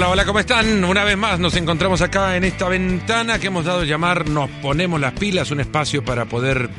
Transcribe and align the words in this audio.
Hola, 0.00 0.08
hola, 0.08 0.24
¿cómo 0.24 0.38
están? 0.38 0.82
Una 0.82 1.04
vez 1.04 1.18
más 1.18 1.38
nos 1.38 1.54
encontramos 1.56 2.00
acá 2.00 2.34
en 2.34 2.44
esta 2.44 2.70
ventana 2.70 3.38
que 3.38 3.48
hemos 3.48 3.66
dado 3.66 3.80
a 3.80 3.84
llamar 3.84 4.26
Nos 4.30 4.48
ponemos 4.62 4.98
las 4.98 5.12
pilas, 5.12 5.50
un 5.50 5.60
espacio 5.60 6.02
para 6.02 6.24
poder 6.24 6.70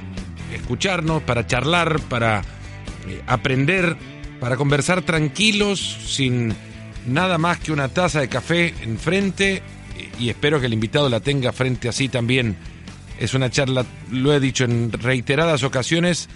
escucharnos, 0.51 1.21
para 1.21 1.45
charlar, 1.45 2.01
para 2.09 2.41
eh, 3.07 3.21
aprender, 3.27 3.95
para 4.39 4.57
conversar 4.57 5.03
tranquilos, 5.03 5.99
sin 6.07 6.55
nada 7.05 7.37
más 7.37 7.59
que 7.59 7.71
una 7.71 7.89
taza 7.89 8.21
de 8.21 8.27
café 8.27 8.73
enfrente 8.81 9.61
y 10.17 10.29
espero 10.29 10.59
que 10.59 10.65
el 10.65 10.73
invitado 10.73 11.07
la 11.07 11.19
tenga 11.19 11.51
frente 11.51 11.89
así 11.89 12.09
también. 12.09 12.57
Es 13.19 13.35
una 13.35 13.51
charla, 13.51 13.85
lo 14.09 14.33
he 14.33 14.39
dicho 14.39 14.63
en 14.63 14.91
reiteradas 14.91 15.61
ocasiones, 15.61 16.27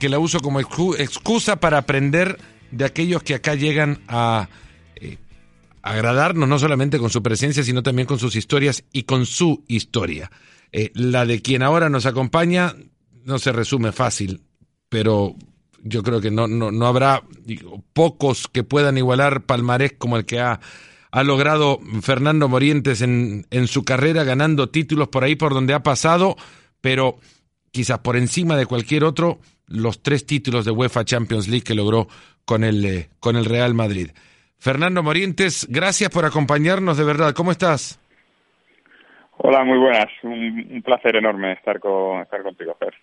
que 0.00 0.08
la 0.08 0.18
uso 0.18 0.40
como 0.40 0.58
excusa 0.58 1.60
para 1.60 1.78
aprender 1.78 2.40
de 2.72 2.86
aquellos 2.86 3.22
que 3.22 3.36
acá 3.36 3.54
llegan 3.54 4.00
a 4.08 4.48
agradarnos 5.84 6.48
no 6.48 6.58
solamente 6.58 6.98
con 6.98 7.10
su 7.10 7.22
presencia, 7.22 7.62
sino 7.62 7.82
también 7.82 8.06
con 8.06 8.18
sus 8.18 8.34
historias 8.36 8.84
y 8.90 9.02
con 9.02 9.26
su 9.26 9.64
historia. 9.68 10.30
Eh, 10.72 10.90
la 10.94 11.26
de 11.26 11.42
quien 11.42 11.62
ahora 11.62 11.90
nos 11.90 12.06
acompaña 12.06 12.74
no 13.24 13.38
se 13.38 13.52
resume 13.52 13.92
fácil, 13.92 14.40
pero 14.88 15.36
yo 15.82 16.02
creo 16.02 16.22
que 16.22 16.30
no, 16.30 16.48
no, 16.48 16.72
no 16.72 16.86
habrá 16.86 17.22
pocos 17.92 18.48
que 18.48 18.64
puedan 18.64 18.96
igualar 18.96 19.44
palmarés 19.44 19.92
como 19.98 20.16
el 20.16 20.24
que 20.24 20.40
ha, 20.40 20.58
ha 21.10 21.22
logrado 21.22 21.80
Fernando 22.00 22.48
Morientes 22.48 23.02
en, 23.02 23.46
en 23.50 23.68
su 23.68 23.84
carrera, 23.84 24.24
ganando 24.24 24.70
títulos 24.70 25.08
por 25.08 25.22
ahí 25.22 25.36
por 25.36 25.52
donde 25.52 25.74
ha 25.74 25.82
pasado, 25.82 26.36
pero 26.80 27.18
quizás 27.72 27.98
por 27.98 28.16
encima 28.16 28.56
de 28.56 28.64
cualquier 28.64 29.04
otro, 29.04 29.38
los 29.66 30.02
tres 30.02 30.24
títulos 30.24 30.64
de 30.64 30.70
UEFA 30.70 31.04
Champions 31.04 31.46
League 31.46 31.64
que 31.64 31.74
logró 31.74 32.08
con 32.46 32.64
el, 32.64 32.84
eh, 32.86 33.10
con 33.20 33.36
el 33.36 33.44
Real 33.44 33.74
Madrid. 33.74 34.12
Fernando 34.58 35.02
Morientes, 35.02 35.66
gracias 35.70 36.10
por 36.10 36.24
acompañarnos 36.24 36.96
de 36.96 37.04
verdad. 37.04 37.34
¿Cómo 37.34 37.50
estás? 37.50 38.00
Hola, 39.38 39.64
muy 39.64 39.78
buenas. 39.78 40.06
Un, 40.22 40.82
placer 40.84 41.16
enorme 41.16 41.52
estar, 41.52 41.80
con, 41.80 42.22
estar 42.22 42.42
contigo, 42.42 42.76
Fer. 42.78 42.94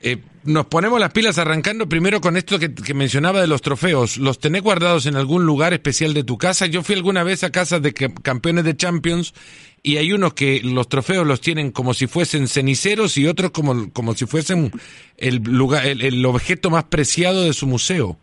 Eh, 0.00 0.18
nos 0.44 0.66
ponemos 0.66 1.00
las 1.00 1.12
pilas 1.12 1.38
arrancando 1.38 1.88
primero 1.88 2.20
con 2.20 2.36
esto 2.36 2.58
que, 2.58 2.94
mencionaba 2.94 3.40
de 3.40 3.48
los 3.48 3.62
trofeos. 3.62 4.16
¿Los 4.16 4.38
tenés 4.38 4.62
guardados 4.62 5.06
en 5.06 5.16
algún 5.16 5.44
lugar 5.44 5.72
especial 5.72 6.14
de 6.14 6.22
tu 6.22 6.38
casa? 6.38 6.66
Yo 6.66 6.82
fui 6.82 6.94
alguna 6.94 7.24
vez 7.24 7.42
a 7.42 7.50
casas 7.50 7.82
de 7.82 7.92
campeones 7.92 8.64
de 8.64 8.76
Champions 8.76 9.34
y 9.82 9.96
hay 9.96 10.12
unos 10.12 10.34
que 10.34 10.60
los 10.62 10.88
trofeos 10.88 11.26
los 11.26 11.40
tienen 11.40 11.72
como 11.72 11.94
si 11.94 12.06
fuesen 12.06 12.46
ceniceros 12.46 13.18
y 13.18 13.26
otros 13.26 13.50
como, 13.50 13.92
como 13.92 14.14
si 14.14 14.26
fuesen 14.26 14.70
el, 15.16 15.42
lugar, 15.42 15.84
el, 15.84 16.24
objeto 16.24 16.70
más 16.70 16.84
preciado 16.84 17.42
de 17.44 17.52
su 17.52 17.66
museo. 17.66 18.16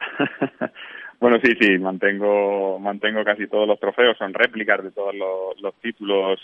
bueno, 1.24 1.38
sí, 1.42 1.54
sí, 1.58 1.78
mantengo, 1.78 2.78
mantengo 2.78 3.24
casi 3.24 3.46
todos 3.46 3.66
los 3.66 3.80
trofeos, 3.80 4.14
son 4.18 4.34
réplicas 4.34 4.84
de 4.84 4.90
todos 4.90 5.14
los 5.58 5.74
títulos 5.80 6.38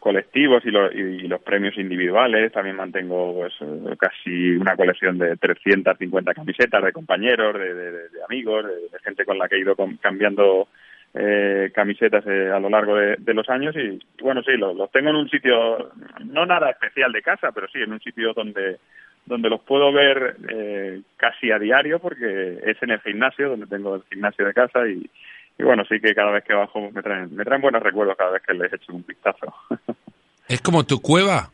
colectivos 0.00 0.64
y, 0.64 0.70
y, 0.70 1.28
los 1.28 1.40
premios 1.42 1.78
individuales. 1.78 2.50
También 2.50 2.74
mantengo 2.74 3.34
pues, 3.34 3.54
casi 3.96 4.56
una 4.56 4.74
colección 4.74 5.16
de 5.18 5.36
350 5.36 6.34
camisetas 6.34 6.82
de 6.82 6.92
compañeros, 6.92 7.54
de, 7.54 8.08
amigos, 8.28 8.64
de, 8.66 8.98
gente 9.04 9.24
con 9.24 9.38
la 9.38 9.48
que 9.48 9.54
he 9.54 9.60
ido 9.60 9.76
cambiando 10.00 10.66
eh, 11.14 11.70
camisetas 11.72 12.26
eh, 12.26 12.50
a 12.52 12.58
lo 12.58 12.68
largo 12.68 12.96
de, 12.96 13.32
los 13.32 13.48
años. 13.48 13.76
Y 13.76 13.96
bueno, 14.20 14.42
sí, 14.42 14.56
los, 14.56 14.90
tengo 14.90 15.10
en 15.10 15.16
un 15.16 15.30
sitio, 15.30 15.92
no 16.24 16.44
nada 16.46 16.70
especial 16.70 17.12
de 17.12 17.22
casa, 17.22 17.52
pero 17.52 17.68
sí 17.68 17.78
en 17.78 17.92
un 17.92 18.00
sitio 18.00 18.32
donde 18.32 18.78
donde 19.26 19.50
los 19.50 19.60
puedo 19.60 19.92
ver 19.92 20.36
eh, 20.48 21.02
casi 21.16 21.50
a 21.50 21.58
diario 21.58 21.98
porque 21.98 22.60
es 22.64 22.80
en 22.82 22.90
el 22.90 23.00
gimnasio, 23.00 23.50
donde 23.50 23.66
tengo 23.66 23.96
el 23.96 24.02
gimnasio 24.08 24.46
de 24.46 24.54
casa 24.54 24.86
y, 24.88 25.10
y 25.58 25.62
bueno, 25.62 25.84
sí 25.88 26.00
que 26.00 26.14
cada 26.14 26.30
vez 26.30 26.44
que 26.44 26.54
bajo 26.54 26.90
me 26.90 27.02
traen, 27.02 27.34
me 27.34 27.44
traen 27.44 27.60
buenos 27.60 27.82
recuerdos 27.82 28.16
cada 28.16 28.32
vez 28.32 28.42
que 28.46 28.54
les 28.54 28.72
echo 28.72 28.92
un 28.92 29.04
vistazo. 29.06 29.52
Es 30.48 30.60
como 30.60 30.84
tu 30.84 31.00
cueva. 31.00 31.50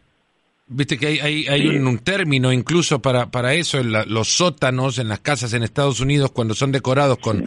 Viste 0.67 0.99
que 0.99 1.07
hay, 1.07 1.19
hay, 1.19 1.47
hay 1.49 1.79
un, 1.79 1.99
término 2.01 2.53
incluso 2.53 3.01
para, 3.01 3.31
para 3.31 3.55
eso, 3.55 3.79
en 3.79 3.91
los 3.91 4.29
sótanos 4.29 4.99
en 4.99 5.09
las 5.09 5.21
casas 5.21 5.55
en 5.55 5.63
Estados 5.63 6.01
Unidos 6.01 6.31
cuando 6.33 6.53
son 6.53 6.73
decorados 6.73 7.17
con, 7.17 7.47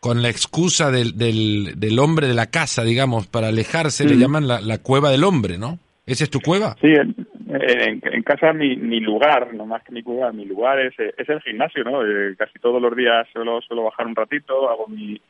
con 0.00 0.20
la 0.20 0.28
excusa 0.28 0.90
del, 0.90 1.16
del, 1.16 1.80
del, 1.80 1.98
hombre 1.98 2.28
de 2.28 2.34
la 2.34 2.50
casa, 2.50 2.84
digamos, 2.84 3.26
para 3.26 3.48
alejarse, 3.48 4.04
le 4.04 4.18
llaman 4.18 4.46
la, 4.46 4.60
la 4.60 4.78
cueva 4.78 5.10
del 5.10 5.24
hombre, 5.24 5.56
¿no? 5.56 5.78
¿Esa 6.04 6.24
es 6.24 6.30
tu 6.30 6.40
cueva? 6.40 6.76
Sí, 6.80 6.88
en, 6.88 7.14
en, 7.54 8.22
casa 8.22 8.52
mi, 8.52 8.76
mi 8.76 9.00
lugar, 9.00 9.52
no 9.54 9.66
más 9.66 9.82
que 9.82 9.92
mi 9.92 10.02
cueva, 10.02 10.32
mi 10.32 10.44
lugar 10.44 10.80
es, 10.80 10.94
es 10.98 11.28
el 11.28 11.40
gimnasio, 11.40 11.84
¿no? 11.84 12.04
Eh, 12.04 12.34
casi 12.36 12.58
todos 12.58 12.80
los 12.80 12.96
días 12.96 13.26
suelo, 13.32 13.60
suelo 13.60 13.84
bajar 13.84 14.06
un 14.06 14.16
ratito, 14.16 14.68
hago 14.70 14.86
mi, 14.88 15.20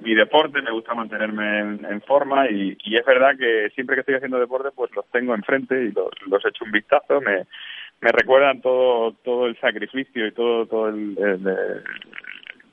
mi 0.00 0.14
deporte, 0.14 0.62
me 0.62 0.70
gusta 0.70 0.94
mantenerme 0.94 1.60
en, 1.60 2.00
forma 2.02 2.48
y, 2.50 2.76
es 2.84 3.04
verdad 3.04 3.36
que 3.38 3.70
siempre 3.74 3.96
que 3.96 4.00
estoy 4.00 4.14
haciendo 4.16 4.38
deporte 4.38 4.70
pues 4.74 4.90
los 4.94 5.06
tengo 5.10 5.34
enfrente 5.34 5.84
y 5.84 5.92
los, 5.92 6.10
los 6.26 6.44
echo 6.44 6.64
un 6.64 6.72
vistazo, 6.72 7.20
me, 7.20 7.44
me 8.00 8.12
recuerdan 8.12 8.60
todo 8.60 9.12
todo 9.24 9.46
el 9.46 9.58
sacrificio 9.60 10.26
y 10.26 10.32
todo 10.32 10.66
todo 10.66 10.88
el, 10.88 11.16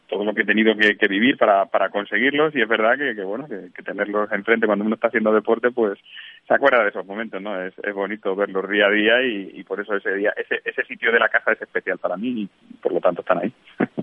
todo 0.08 0.24
lo 0.24 0.34
que 0.34 0.42
he 0.42 0.46
tenido 0.46 0.76
que, 0.76 1.08
vivir 1.08 1.38
para, 1.38 1.66
para 1.66 1.90
conseguirlos 1.90 2.56
y 2.56 2.62
es 2.62 2.68
verdad 2.68 2.98
que, 2.98 3.22
bueno 3.24 3.48
que, 3.48 3.84
tenerlos 3.84 4.32
enfrente 4.32 4.66
cuando 4.66 4.86
uno 4.86 4.96
está 4.96 5.08
haciendo 5.08 5.34
deporte 5.34 5.72
pues 5.72 6.00
se 6.48 6.54
acuerda 6.54 6.84
de 6.84 6.90
esos 6.90 7.06
momentos 7.06 7.42
no 7.42 7.62
es, 7.62 7.74
es 7.84 7.94
bonito 7.94 8.36
verlos 8.36 8.70
día 8.70 8.88
a 8.88 8.92
día 8.92 9.22
y, 9.24 9.52
y 9.60 9.64
por 9.64 9.80
eso 9.80 9.96
ese 9.96 10.14
día 10.16 10.34
ese 10.38 10.62
ese 10.64 10.84
sitio 10.86 11.12
de 11.12 11.20
la 11.20 11.30
casa 11.30 11.52
es 11.52 11.62
especial 11.62 11.98
para 11.98 12.18
mí 12.18 12.42
y 12.42 12.50
por 12.78 12.94
lo 12.94 13.00
tanto 13.00 13.22
están 13.22 13.40
ahí 13.40 13.54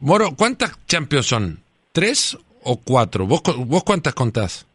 Moro 0.00 0.30
cuántas 0.36 0.84
Champions 0.86 1.26
son 1.26 1.64
¿Tres 1.94 2.36
o 2.64 2.80
cuatro? 2.84 3.24
¿Vos, 3.24 3.40
vos 3.68 3.84
cuántas 3.84 4.14
contás? 4.14 4.66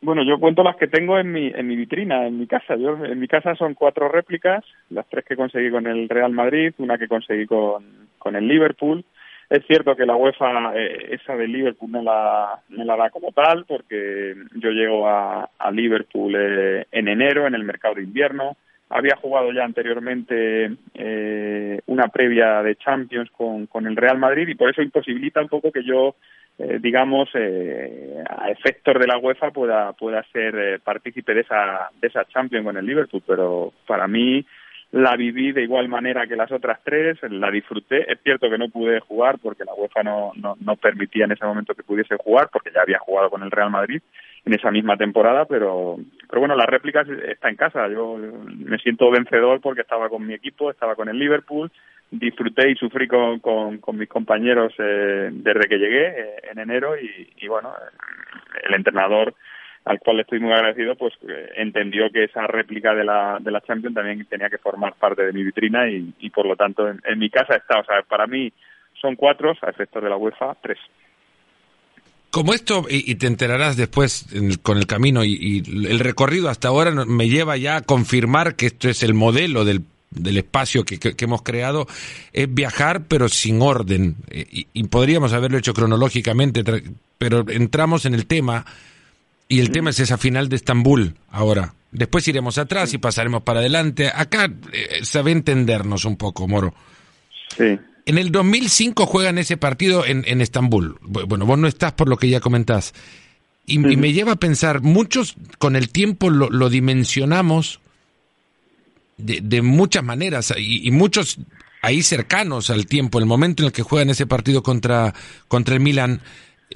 Bueno, 0.00 0.24
yo 0.24 0.40
cuento 0.40 0.64
las 0.64 0.74
que 0.74 0.88
tengo 0.88 1.16
en 1.16 1.30
mi, 1.30 1.46
en 1.54 1.68
mi 1.68 1.76
vitrina, 1.76 2.26
en 2.26 2.36
mi 2.36 2.48
casa. 2.48 2.74
Yo, 2.74 2.96
en 3.04 3.20
mi 3.20 3.28
casa 3.28 3.54
son 3.54 3.74
cuatro 3.74 4.08
réplicas, 4.08 4.64
las 4.90 5.08
tres 5.08 5.24
que 5.24 5.36
conseguí 5.36 5.70
con 5.70 5.86
el 5.86 6.08
Real 6.08 6.32
Madrid, 6.32 6.74
una 6.78 6.98
que 6.98 7.06
conseguí 7.06 7.46
con, 7.46 7.84
con 8.18 8.34
el 8.34 8.48
Liverpool. 8.48 9.04
Es 9.52 9.66
cierto 9.66 9.94
que 9.94 10.06
la 10.06 10.16
UEFA, 10.16 10.72
eh, 10.74 11.08
esa 11.10 11.36
de 11.36 11.46
Liverpool, 11.46 11.90
me 11.90 12.02
la, 12.02 12.58
me 12.70 12.86
la 12.86 12.96
da 12.96 13.10
como 13.10 13.32
tal, 13.32 13.66
porque 13.66 14.34
yo 14.54 14.70
llego 14.70 15.06
a, 15.06 15.50
a 15.58 15.70
Liverpool 15.70 16.34
eh, 16.34 16.86
en 16.90 17.06
enero, 17.06 17.46
en 17.46 17.54
el 17.54 17.62
mercado 17.62 17.96
de 17.96 18.02
invierno. 18.02 18.56
Había 18.88 19.14
jugado 19.16 19.52
ya 19.52 19.64
anteriormente 19.64 20.74
eh, 20.94 21.80
una 21.84 22.08
previa 22.08 22.62
de 22.62 22.76
Champions 22.76 23.30
con, 23.30 23.66
con 23.66 23.86
el 23.86 23.94
Real 23.94 24.16
Madrid 24.16 24.48
y 24.48 24.54
por 24.54 24.70
eso 24.70 24.80
imposibilita 24.80 25.42
un 25.42 25.48
poco 25.48 25.70
que 25.70 25.84
yo 25.84 26.14
eh, 26.58 26.78
digamos, 26.80 27.28
eh, 27.34 28.22
a 28.28 28.50
efectos 28.50 28.94
de 28.98 29.06
la 29.06 29.18
UEFA 29.18 29.50
pueda, 29.50 29.92
pueda 29.94 30.22
ser 30.32 30.54
eh, 30.54 30.78
partícipe 30.78 31.34
de 31.34 31.40
esa, 31.40 31.90
de 32.00 32.08
esa 32.08 32.24
Champions 32.26 32.64
con 32.64 32.76
el 32.76 32.86
Liverpool, 32.86 33.22
pero 33.26 33.72
para 33.86 34.06
mí 34.06 34.44
la 34.92 35.16
viví 35.16 35.52
de 35.52 35.62
igual 35.62 35.88
manera 35.88 36.26
que 36.26 36.36
las 36.36 36.52
otras 36.52 36.80
tres, 36.84 37.18
la 37.30 37.50
disfruté. 37.50 38.10
Es 38.12 38.20
cierto 38.22 38.48
que 38.48 38.58
no 38.58 38.68
pude 38.68 39.00
jugar 39.00 39.38
porque 39.38 39.64
la 39.64 39.74
UEFA 39.74 40.02
no, 40.02 40.32
no, 40.36 40.54
no 40.60 40.76
permitía 40.76 41.24
en 41.24 41.32
ese 41.32 41.46
momento 41.46 41.74
que 41.74 41.82
pudiese 41.82 42.16
jugar, 42.16 42.48
porque 42.52 42.70
ya 42.74 42.82
había 42.82 42.98
jugado 42.98 43.30
con 43.30 43.42
el 43.42 43.50
Real 43.50 43.70
Madrid 43.70 44.02
en 44.44 44.54
esa 44.54 44.70
misma 44.70 44.96
temporada, 44.96 45.44
pero, 45.44 45.96
pero 46.28 46.40
bueno, 46.40 46.56
la 46.56 46.66
réplica 46.66 47.04
está 47.28 47.48
en 47.48 47.56
casa. 47.56 47.88
Yo 47.88 48.18
me 48.18 48.78
siento 48.78 49.10
vencedor 49.10 49.60
porque 49.60 49.82
estaba 49.82 50.08
con 50.08 50.26
mi 50.26 50.34
equipo, 50.34 50.70
estaba 50.70 50.96
con 50.96 51.08
el 51.08 51.18
Liverpool, 51.18 51.70
disfruté 52.10 52.70
y 52.70 52.74
sufrí 52.74 53.08
con, 53.08 53.38
con, 53.38 53.80
mis 53.96 54.08
compañeros 54.08 54.74
eh, 54.78 55.30
desde 55.32 55.68
que 55.68 55.78
llegué 55.78 56.06
eh, 56.08 56.36
en 56.50 56.58
enero 56.58 56.94
y, 56.98 57.46
bueno, 57.46 57.72
el 58.62 58.74
entrenador 58.74 59.34
al 59.84 59.98
cual 59.98 60.20
estoy 60.20 60.38
muy 60.40 60.52
agradecido, 60.52 60.94
pues 60.94 61.12
eh, 61.28 61.50
entendió 61.56 62.10
que 62.12 62.24
esa 62.24 62.46
réplica 62.46 62.94
de 62.94 63.04
la, 63.04 63.38
de 63.40 63.50
la 63.50 63.60
Champions 63.60 63.94
también 63.94 64.24
tenía 64.26 64.48
que 64.48 64.58
formar 64.58 64.94
parte 64.94 65.24
de 65.24 65.32
mi 65.32 65.42
vitrina 65.42 65.88
y, 65.90 66.14
y 66.20 66.30
por 66.30 66.46
lo 66.46 66.56
tanto 66.56 66.88
en, 66.88 67.18
mi 67.18 67.30
casa 67.30 67.56
está, 67.56 67.80
o 67.80 67.84
sea, 67.84 68.02
para 68.02 68.26
mí 68.26 68.52
son 69.00 69.16
cuatro, 69.16 69.52
a 69.60 69.70
efectos 69.70 70.02
de 70.02 70.08
la 70.08 70.16
UEFA, 70.16 70.54
tres. 70.62 70.78
Como 72.30 72.54
esto, 72.54 72.84
y, 72.88 73.14
te 73.16 73.26
enterarás 73.26 73.76
después 73.76 74.26
con 74.62 74.78
el 74.78 74.86
camino, 74.86 75.22
y, 75.22 75.36
y, 75.38 75.86
el 75.86 75.98
recorrido 75.98 76.48
hasta 76.48 76.68
ahora 76.68 76.90
me 77.04 77.28
lleva 77.28 77.58
ya 77.58 77.76
a 77.76 77.82
confirmar 77.82 78.56
que 78.56 78.66
esto 78.66 78.88
es 78.88 79.02
el 79.02 79.14
modelo 79.14 79.64
del 79.64 79.82
del 80.12 80.36
espacio 80.36 80.84
que, 80.84 80.98
que, 80.98 81.24
hemos 81.24 81.40
creado 81.40 81.86
es 82.34 82.52
viajar 82.52 83.04
pero 83.08 83.30
sin 83.30 83.62
orden 83.62 84.16
eh, 84.28 84.46
y, 84.50 84.84
podríamos 84.84 85.32
haberlo 85.32 85.56
hecho 85.56 85.72
cronológicamente 85.72 86.62
pero 87.16 87.44
entramos 87.48 88.04
en 88.04 88.12
el 88.12 88.26
tema 88.26 88.66
y 89.52 89.60
el 89.60 89.70
tema 89.70 89.90
es 89.90 90.00
esa 90.00 90.16
final 90.16 90.48
de 90.48 90.56
Estambul. 90.56 91.14
Ahora. 91.28 91.74
Después 91.90 92.26
iremos 92.26 92.56
atrás 92.56 92.94
y 92.94 92.98
pasaremos 92.98 93.42
para 93.42 93.60
adelante. 93.60 94.10
Acá 94.14 94.50
eh, 94.72 95.02
a 95.14 95.30
entendernos 95.30 96.06
un 96.06 96.16
poco 96.16 96.48
Moro. 96.48 96.74
Sí. 97.54 97.78
En 98.06 98.16
el 98.16 98.32
2005 98.32 99.04
juegan 99.04 99.36
ese 99.36 99.58
partido 99.58 100.06
en, 100.06 100.24
en 100.26 100.40
Estambul. 100.40 100.96
Bueno 101.02 101.44
vos 101.44 101.58
no 101.58 101.68
estás 101.68 101.92
por 101.92 102.08
lo 102.08 102.16
que 102.16 102.30
ya 102.30 102.40
comentás. 102.40 102.94
Y, 103.66 103.78
me 103.78 104.14
lleva 104.14 104.32
a 104.32 104.36
pensar 104.36 104.80
muchos 104.80 105.36
con 105.58 105.76
el 105.76 105.90
tiempo 105.90 106.30
lo, 106.30 106.48
lo 106.48 106.70
dimensionamos 106.70 107.80
de, 109.18 109.60
muchas 109.60 110.02
maneras. 110.02 110.54
Y, 110.56 110.90
muchos 110.92 111.36
ahí 111.82 112.02
cercanos 112.02 112.70
al 112.70 112.86
tiempo, 112.86 113.18
el 113.18 113.26
momento 113.26 113.62
en 113.62 113.66
el 113.66 113.72
que 113.72 113.82
juegan 113.82 114.08
ese 114.08 114.26
partido 114.26 114.62
contra, 114.62 115.12
contra 115.46 115.74
el 115.74 115.80
Milan, 115.80 116.22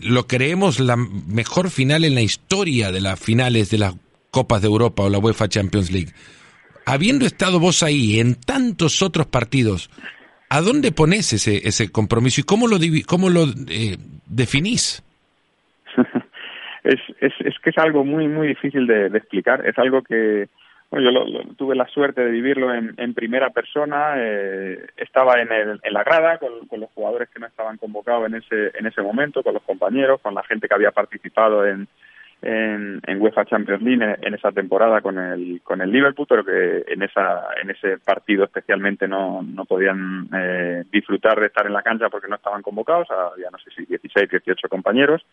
lo 0.03 0.27
creemos 0.27 0.81
la 0.81 0.97
mejor 0.97 1.71
final 1.71 2.05
en 2.05 2.15
la 2.15 2.23
historia 2.23 2.93
de 2.93 3.01
las 3.01 3.19
finales 3.19 3.71
de 3.71 3.79
las 3.79 3.95
Copas 4.31 4.61
de 4.61 4.69
Europa 4.69 5.03
o 5.03 5.09
la 5.09 5.19
UEFA 5.19 5.49
Champions 5.49 5.91
League. 5.91 6.13
Habiendo 6.85 7.25
estado 7.25 7.59
vos 7.59 7.83
ahí 7.83 8.21
en 8.21 8.35
tantos 8.35 9.01
otros 9.01 9.27
partidos, 9.27 9.91
¿a 10.51 10.61
dónde 10.61 10.93
pones 10.93 11.33
ese, 11.33 11.67
ese 11.67 11.91
compromiso 11.91 12.41
y 12.41 12.45
cómo 12.45 12.69
lo, 12.69 12.79
cómo 13.07 13.31
lo 13.31 13.45
eh, 13.69 13.97
definís? 14.27 15.03
es, 16.85 17.01
es, 17.21 17.33
es 17.41 17.55
que 17.63 17.71
es 17.71 17.79
algo 17.79 18.05
muy, 18.05 18.29
muy 18.29 18.49
difícil 18.49 18.87
de, 18.87 19.07
explicar. 19.07 19.67
Es 19.67 19.79
algo 19.79 20.03
que, 20.03 20.49
yo 21.01 21.11
tuve 21.57 21.75
la 21.75 21.87
suerte 21.89 22.23
de 22.23 22.31
vivirlo 22.31 22.73
en, 22.75 22.95
en 22.97 23.15
primera 23.15 23.51
persona. 23.51 24.15
Eh, 24.17 24.87
estaba 24.97 25.41
en, 25.41 25.53
el, 25.53 25.81
en 25.83 25.93
la 25.93 26.05
grada 26.05 26.39
con, 26.39 26.67
con, 26.69 26.81
los 26.81 26.91
jugadores 26.91 27.29
que 27.31 27.41
no 27.41 27.47
estaban 27.47 27.77
convocados 27.77 28.27
en 28.27 28.37
ese, 28.37 28.73
en 28.79 28.87
ese 28.87 29.03
momento, 29.03 29.43
con 29.43 29.55
los 29.55 29.63
compañeros, 29.63 30.21
con 30.21 30.35
la 30.35 30.43
gente 30.45 30.69
que 30.69 30.75
había 30.75 30.91
participado 30.91 31.67
en, 31.67 31.89
en, 32.43 33.01
en 33.07 33.21
UEFA 33.21 33.47
Champions 33.47 33.83
League 33.83 34.17
en, 34.23 34.35
esa 34.35 34.53
temporada 34.53 35.01
con 35.01 35.19
el, 35.19 35.61
con 35.63 35.81
el 35.81 35.91
Liverpool, 35.91 36.27
pero 36.29 36.45
que 36.45 36.85
en, 36.89 37.03
esa, 37.03 37.47
en 37.61 37.71
ese 37.71 37.99
partido 37.99 38.45
especialmente 38.45 39.09
no, 39.09 39.43
no 39.43 39.65
podían 39.65 40.29
eh, 40.35 40.85
disfrutar 40.93 41.41
de 41.41 41.47
estar 41.47 41.67
en 41.67 41.73
la 41.73 41.83
cancha 41.83 42.09
porque 42.09 42.29
no 42.29 42.37
estaban 42.37 42.63
convocados. 42.63 43.09
Había, 43.11 43.51
no 43.51 43.59
sé 43.59 43.71
si 43.71 43.87
16, 43.87 44.31
18 44.31 44.69
compañeros 44.69 45.25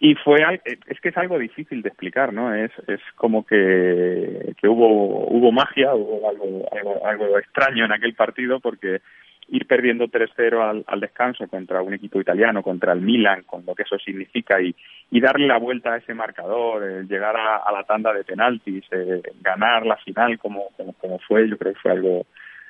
y 0.00 0.14
fue 0.16 0.38
es 0.64 1.00
que 1.00 1.08
es 1.08 1.16
algo 1.16 1.38
difícil 1.38 1.82
de 1.82 1.88
explicar 1.88 2.32
no 2.32 2.54
es 2.54 2.70
es 2.88 3.00
como 3.14 3.46
que, 3.46 4.54
que 4.60 4.68
hubo 4.68 5.28
hubo 5.28 5.52
magia 5.52 5.94
hubo 5.94 6.28
algo, 6.28 6.68
algo, 6.72 7.06
algo 7.06 7.38
extraño 7.38 7.84
en 7.84 7.92
aquel 7.92 8.14
partido 8.14 8.60
porque 8.60 9.00
ir 9.48 9.66
perdiendo 9.66 10.06
3-0 10.06 10.84
al, 10.86 11.00
descanso 11.00 11.46
contra 11.48 11.82
un 11.82 11.92
equipo 11.92 12.18
italiano, 12.18 12.62
contra 12.62 12.94
el 12.94 13.02
Milan, 13.02 13.42
con 13.42 13.62
lo 13.66 13.74
que 13.74 13.82
eso 13.82 13.98
significa, 13.98 14.58
y, 14.58 14.74
y 15.10 15.20
darle 15.20 15.46
la 15.46 15.58
vuelta 15.58 15.92
a 15.92 15.96
ese 15.98 16.14
marcador, 16.14 16.82
eh, 16.82 17.04
llegar 17.06 17.36
a, 17.36 17.70
la 17.70 17.84
tanda 17.84 18.14
de 18.14 18.24
penaltis, 18.24 18.84
eh, 18.90 19.20
ganar 19.42 19.84
la 19.84 19.96
final 19.98 20.38
como, 20.38 20.68
como, 20.78 20.94
como, 20.94 21.18
fue, 21.18 21.46
yo 21.46 21.58
creo 21.58 21.74
que 21.74 21.80
fue 21.80 21.92
algo 21.92 22.24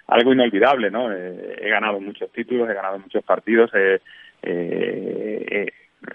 algo 0.07 0.33
inolvidable, 0.33 0.91
¿no? 0.91 1.11
Eh, 1.13 1.57
he 1.61 1.69
ganado 1.71 2.01
muchos 2.01 2.31
títulos, 2.31 2.69
he 2.69 2.75
ganado 2.75 2.99
muchos 2.99 3.25
partidos, 3.25 3.71
eh, 3.75 4.01
eh, 4.43 5.73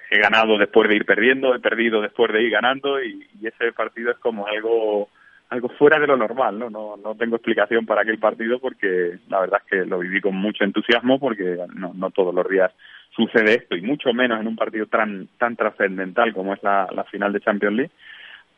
he 0.09 0.19
ganado 0.19 0.57
después 0.57 0.89
de 0.89 0.95
ir 0.95 1.05
perdiendo, 1.05 1.55
he 1.55 1.59
perdido 1.59 2.01
después 2.01 2.31
de 2.31 2.43
ir 2.43 2.51
ganando 2.51 3.01
y, 3.03 3.27
ese 3.43 3.71
partido 3.71 4.11
es 4.11 4.17
como 4.17 4.47
algo 4.47 5.09
algo 5.49 5.69
fuera 5.69 5.99
de 5.99 6.05
lo 6.05 6.15
normal, 6.15 6.59
¿no? 6.59 6.69
¿no? 6.69 6.95
No 6.97 7.15
tengo 7.15 7.37
explicación 7.37 7.85
para 7.87 8.01
aquel 8.01 8.19
partido 8.19 8.59
porque 8.59 9.17
la 9.29 9.39
verdad 9.39 9.61
es 9.63 9.69
que 9.69 9.85
lo 9.85 9.97
viví 9.97 10.21
con 10.21 10.35
mucho 10.35 10.63
entusiasmo 10.63 11.19
porque 11.19 11.57
no, 11.73 11.91
no 11.95 12.11
todos 12.11 12.35
los 12.35 12.47
días 12.47 12.71
sucede 13.15 13.55
esto 13.55 13.75
y 13.75 13.81
mucho 13.81 14.13
menos 14.13 14.39
en 14.39 14.47
un 14.47 14.55
partido 14.55 14.85
tan 14.85 15.27
tan 15.39 15.55
trascendental 15.55 16.33
como 16.33 16.53
es 16.53 16.61
la, 16.61 16.87
la 16.91 17.03
final 17.05 17.33
de 17.33 17.41
Champions 17.41 17.75
League 17.75 17.91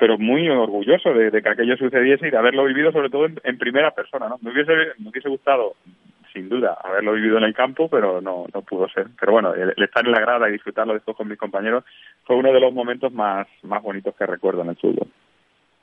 pero 0.01 0.17
muy 0.17 0.49
orgulloso 0.49 1.13
de, 1.13 1.31
que 1.43 1.49
aquello 1.49 1.77
sucediese 1.77 2.27
y 2.27 2.31
de 2.31 2.37
haberlo 2.37 2.65
vivido 2.65 2.91
sobre 2.91 3.11
todo 3.11 3.27
en, 3.27 3.39
en 3.43 3.59
primera 3.59 3.91
persona, 3.91 4.27
¿no? 4.27 4.39
Me 4.41 4.51
hubiese, 4.51 4.73
me 4.97 5.09
hubiese 5.09 5.29
gustado 5.29 5.75
sin 6.33 6.49
duda, 6.49 6.77
haberlo 6.83 7.13
vivido 7.13 7.37
en 7.37 7.43
el 7.43 7.53
campo, 7.53 7.89
pero 7.89 8.21
no, 8.21 8.45
no 8.53 8.61
pudo 8.61 8.87
ser. 8.89 9.07
Pero 9.19 9.33
bueno, 9.33 9.53
el, 9.53 9.73
estar 9.83 10.05
en 10.05 10.11
la 10.11 10.19
grada 10.19 10.49
y 10.49 10.53
disfrutarlo 10.53 10.93
después 10.93 11.15
con 11.17 11.27
mis 11.27 11.37
compañeros 11.37 11.83
fue 12.23 12.35
uno 12.35 12.51
de 12.51 12.59
los 12.59 12.73
momentos 12.73 13.11
más, 13.11 13.47
más 13.63 13.81
bonitos 13.81 14.15
que 14.15 14.25
recuerdo 14.25 14.61
en 14.61 14.69
el 14.69 14.75
fútbol. 14.77 15.07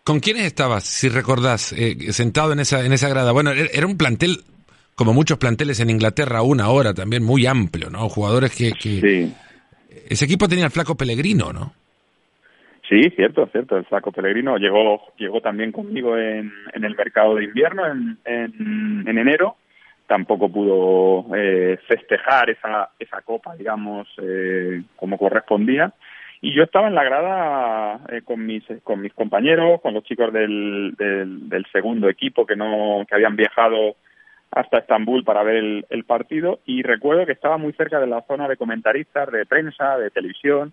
¿Con 0.04 0.20
quiénes 0.20 0.44
estabas, 0.44 0.84
si 0.84 1.08
recordás, 1.08 1.72
eh, 1.72 2.12
sentado 2.12 2.52
en 2.52 2.60
esa, 2.60 2.84
en 2.84 2.92
esa 2.92 3.08
grada? 3.08 3.32
Bueno, 3.32 3.50
era 3.50 3.86
un 3.86 3.98
plantel, 3.98 4.38
como 4.94 5.12
muchos 5.12 5.38
planteles 5.38 5.80
en 5.80 5.90
Inglaterra 5.90 6.38
aún 6.38 6.60
ahora, 6.60 6.94
también 6.94 7.22
muy 7.22 7.46
amplio, 7.46 7.90
¿no? 7.90 8.08
Jugadores 8.08 8.56
que... 8.56 8.72
que... 8.72 9.00
Sí. 9.00 9.34
Ese 10.08 10.24
equipo 10.24 10.48
tenía 10.48 10.64
el 10.64 10.70
flaco 10.70 10.94
Pellegrino, 10.94 11.52
¿no? 11.52 11.74
Sí, 12.88 13.02
cierto, 13.14 13.46
cierto. 13.52 13.76
El 13.76 13.84
flaco 13.84 14.10
Pellegrino 14.10 14.56
llegó 14.56 15.02
llegó 15.18 15.42
también 15.42 15.72
conmigo 15.72 16.16
en, 16.16 16.50
en 16.72 16.84
el 16.84 16.96
mercado 16.96 17.34
de 17.34 17.44
invierno 17.44 17.86
en, 17.86 18.18
en, 18.24 19.04
en 19.06 19.18
enero 19.18 19.56
tampoco 20.08 20.48
pudo 20.48 21.36
eh, 21.36 21.78
festejar 21.86 22.50
esa, 22.50 22.90
esa 22.98 23.20
copa, 23.20 23.54
digamos, 23.54 24.08
eh, 24.20 24.82
como 24.96 25.18
correspondía. 25.18 25.92
Y 26.40 26.54
yo 26.54 26.62
estaba 26.62 26.88
en 26.88 26.94
la 26.94 27.04
grada 27.04 28.00
eh, 28.10 28.22
con 28.24 28.44
mis 28.44 28.64
con 28.82 29.02
mis 29.02 29.12
compañeros, 29.12 29.80
con 29.82 29.92
los 29.92 30.04
chicos 30.04 30.32
del, 30.32 30.94
del, 30.96 31.48
del, 31.48 31.66
segundo 31.72 32.08
equipo 32.08 32.46
que 32.46 32.56
no 32.56 33.04
que 33.06 33.14
habían 33.14 33.36
viajado 33.36 33.96
hasta 34.50 34.78
Estambul 34.78 35.24
para 35.24 35.42
ver 35.42 35.56
el, 35.56 35.86
el, 35.90 36.04
partido 36.04 36.60
y 36.64 36.82
recuerdo 36.82 37.26
que 37.26 37.32
estaba 37.32 37.58
muy 37.58 37.72
cerca 37.74 38.00
de 38.00 38.06
la 38.06 38.22
zona 38.22 38.48
de 38.48 38.56
comentaristas, 38.56 39.30
de 39.30 39.44
prensa, 39.44 39.98
de 39.98 40.10
televisión 40.10 40.72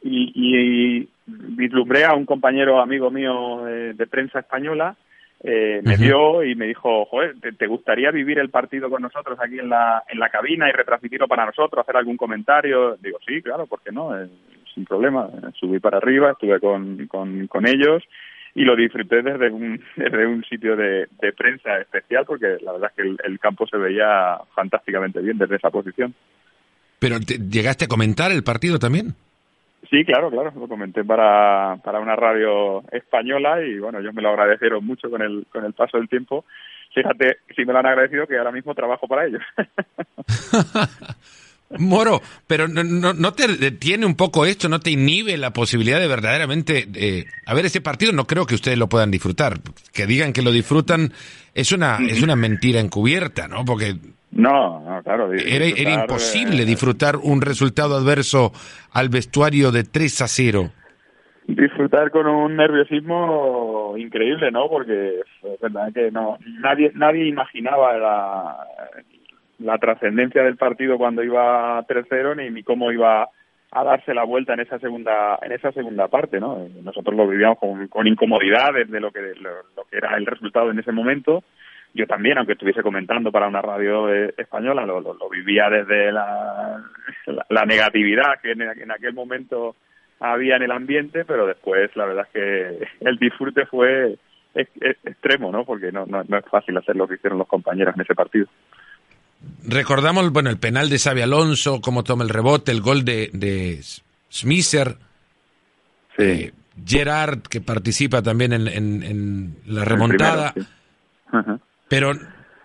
y, 0.00 0.30
y 0.34 1.08
vislumbré 1.26 2.04
a 2.04 2.14
un 2.14 2.26
compañero 2.26 2.78
amigo 2.80 3.10
mío 3.10 3.64
de 3.64 4.06
prensa 4.06 4.40
española 4.40 4.96
eh, 5.42 5.80
me 5.84 5.96
vio 5.96 6.42
y 6.42 6.54
me 6.54 6.66
dijo, 6.66 7.04
joder, 7.06 7.36
¿te, 7.58 7.66
gustaría 7.66 8.10
vivir 8.10 8.38
el 8.38 8.50
partido 8.50 8.88
con 8.88 9.02
nosotros 9.02 9.38
aquí 9.40 9.58
en 9.58 9.68
la, 9.68 10.02
en 10.08 10.18
la 10.18 10.30
cabina 10.30 10.68
y 10.68 10.72
retransmitirlo 10.72 11.28
para 11.28 11.46
nosotros, 11.46 11.82
hacer 11.82 11.96
algún 11.96 12.16
comentario? 12.16 12.96
Digo, 12.96 13.18
sí, 13.26 13.42
claro, 13.42 13.66
¿por 13.66 13.80
qué 13.82 13.92
no? 13.92 14.18
Eh, 14.18 14.28
sin 14.74 14.84
problema. 14.84 15.28
Subí 15.58 15.78
para 15.78 15.98
arriba, 15.98 16.32
estuve 16.32 16.58
con, 16.58 17.06
con, 17.06 17.46
con 17.48 17.66
ellos 17.66 18.02
y 18.54 18.64
lo 18.64 18.74
disfruté 18.74 19.22
desde 19.22 19.50
un, 19.50 19.80
desde 19.96 20.26
un 20.26 20.42
sitio 20.44 20.74
de, 20.76 21.06
de 21.20 21.32
prensa 21.32 21.78
especial 21.78 22.24
porque 22.26 22.56
la 22.62 22.72
verdad 22.72 22.90
es 22.90 22.96
que 22.96 23.08
el, 23.08 23.18
el, 23.24 23.38
campo 23.38 23.66
se 23.66 23.76
veía 23.76 24.38
fantásticamente 24.54 25.20
bien 25.20 25.38
desde 25.38 25.56
esa 25.56 25.70
posición. 25.70 26.14
¿Pero 26.98 27.20
te, 27.20 27.38
llegaste 27.38 27.84
a 27.84 27.88
comentar 27.88 28.32
el 28.32 28.42
partido 28.42 28.78
también? 28.78 29.14
Sí, 29.90 30.04
claro, 30.04 30.30
claro, 30.30 30.52
lo 30.56 30.68
comenté 30.68 31.04
para, 31.04 31.76
para 31.84 32.00
una 32.00 32.16
radio 32.16 32.82
española 32.90 33.62
y 33.62 33.78
bueno, 33.78 34.00
ellos 34.00 34.14
me 34.14 34.22
lo 34.22 34.30
agradecieron 34.30 34.84
mucho 34.84 35.08
con 35.08 35.22
el, 35.22 35.46
con 35.50 35.64
el 35.64 35.74
paso 35.74 35.96
del 35.96 36.08
tiempo. 36.08 36.44
Fíjate, 36.92 37.38
si 37.54 37.64
me 37.64 37.72
lo 37.72 37.78
han 37.78 37.86
agradecido 37.86 38.26
que 38.26 38.38
ahora 38.38 38.52
mismo 38.52 38.74
trabajo 38.74 39.06
para 39.06 39.26
ellos. 39.26 39.42
Moro, 41.78 42.22
pero 42.46 42.68
no, 42.68 42.84
no, 42.84 43.12
no, 43.12 43.32
te 43.32 43.48
detiene 43.48 44.06
un 44.06 44.14
poco 44.14 44.46
esto, 44.46 44.68
no 44.68 44.80
te 44.80 44.92
inhibe 44.92 45.36
la 45.36 45.52
posibilidad 45.52 45.98
de 45.98 46.06
verdaderamente... 46.06 46.88
Eh, 46.94 47.26
a 47.44 47.54
ver, 47.54 47.66
ese 47.66 47.80
partido 47.80 48.12
no 48.12 48.26
creo 48.26 48.46
que 48.46 48.54
ustedes 48.54 48.78
lo 48.78 48.88
puedan 48.88 49.10
disfrutar. 49.10 49.58
Que 49.92 50.06
digan 50.06 50.32
que 50.32 50.42
lo 50.42 50.52
disfrutan 50.52 51.12
es 51.54 51.72
una, 51.72 51.98
es 52.08 52.22
una 52.22 52.36
mentira 52.36 52.80
encubierta, 52.80 53.48
¿no? 53.48 53.64
Porque 53.64 53.96
no, 54.36 54.80
no, 54.80 55.02
claro. 55.02 55.32
Era, 55.32 55.64
era, 55.64 56.02
imposible 56.02 56.62
eh, 56.62 56.66
disfrutar 56.66 57.16
un 57.16 57.40
resultado 57.40 57.96
adverso 57.96 58.52
al 58.92 59.08
vestuario 59.08 59.72
de 59.72 59.84
3 59.84 60.22
a 60.22 60.28
0. 60.28 60.70
Disfrutar 61.48 62.10
con 62.10 62.26
un 62.26 62.56
nerviosismo 62.56 63.94
increíble, 63.96 64.50
¿no? 64.50 64.68
Porque 64.68 65.20
es 65.20 65.60
verdad 65.60 65.92
que 65.94 66.10
no 66.10 66.38
nadie 66.60 66.90
nadie 66.94 67.26
imaginaba 67.26 67.96
la, 67.96 68.56
la 69.60 69.78
trascendencia 69.78 70.42
del 70.42 70.56
partido 70.56 70.98
cuando 70.98 71.22
iba 71.22 71.82
3-0 71.86 72.36
ni, 72.36 72.50
ni 72.50 72.62
cómo 72.62 72.90
iba 72.92 73.28
a 73.70 73.84
darse 73.84 74.12
la 74.12 74.24
vuelta 74.24 74.54
en 74.54 74.60
esa 74.60 74.78
segunda 74.80 75.38
en 75.40 75.52
esa 75.52 75.72
segunda 75.72 76.08
parte, 76.08 76.40
¿no? 76.40 76.66
Nosotros 76.82 77.16
lo 77.16 77.28
vivíamos 77.28 77.58
con, 77.58 77.88
con 77.88 78.06
incomodidad 78.06 78.72
de 78.74 79.00
lo 79.00 79.12
que 79.12 79.20
lo, 79.40 79.50
lo 79.76 79.84
que 79.90 79.96
era 79.96 80.16
el 80.16 80.26
resultado 80.26 80.70
en 80.70 80.80
ese 80.80 80.92
momento 80.92 81.42
yo 81.96 82.06
también, 82.06 82.38
aunque 82.38 82.52
estuviese 82.52 82.82
comentando 82.82 83.32
para 83.32 83.48
una 83.48 83.62
radio 83.62 84.12
eh, 84.12 84.34
española, 84.36 84.86
lo, 84.86 85.00
lo, 85.00 85.14
lo, 85.14 85.28
vivía 85.28 85.68
desde 85.68 86.12
la, 86.12 86.82
la, 87.26 87.46
la 87.48 87.64
negatividad 87.64 88.40
que 88.42 88.52
en, 88.52 88.62
en, 88.62 88.90
aquel 88.90 89.14
momento 89.14 89.74
había 90.20 90.56
en 90.56 90.62
el 90.62 90.70
ambiente, 90.70 91.24
pero 91.24 91.46
después 91.46 91.90
la 91.96 92.06
verdad 92.06 92.26
es 92.26 92.32
que 92.32 92.88
el 93.00 93.18
disfrute 93.18 93.66
fue 93.66 94.16
extremo, 94.54 95.50
¿no? 95.50 95.64
Porque 95.64 95.90
no, 95.92 96.06
no, 96.06 96.22
no, 96.26 96.38
es 96.38 96.44
fácil 96.50 96.76
hacer 96.76 96.96
lo 96.96 97.06
que 97.08 97.14
hicieron 97.16 97.38
los 97.38 97.48
compañeros 97.48 97.94
en 97.94 98.02
ese 98.02 98.14
partido. 98.14 98.46
Recordamos, 99.66 100.32
bueno, 100.32 100.48
el 100.50 100.58
penal 100.58 100.88
de 100.88 100.98
Xavi 100.98 101.22
Alonso, 101.22 101.80
cómo 101.80 102.04
toma 102.04 102.24
el 102.24 102.30
rebote, 102.30 102.72
el 102.72 102.80
gol 102.80 103.04
de, 103.04 103.30
de 103.32 103.80
Smisser. 104.30 104.96
Sí. 106.16 106.22
Eh, 106.22 106.52
Gerard, 106.86 107.40
que 107.42 107.60
participa 107.60 108.22
también 108.22 108.52
en, 108.52 108.68
en, 108.68 109.02
en 109.02 109.56
la 109.66 109.84
remontada. 109.84 110.52
Primero, 110.52 110.70
sí. 110.70 110.76
-huh. 111.32 111.60
Pero, 111.88 112.12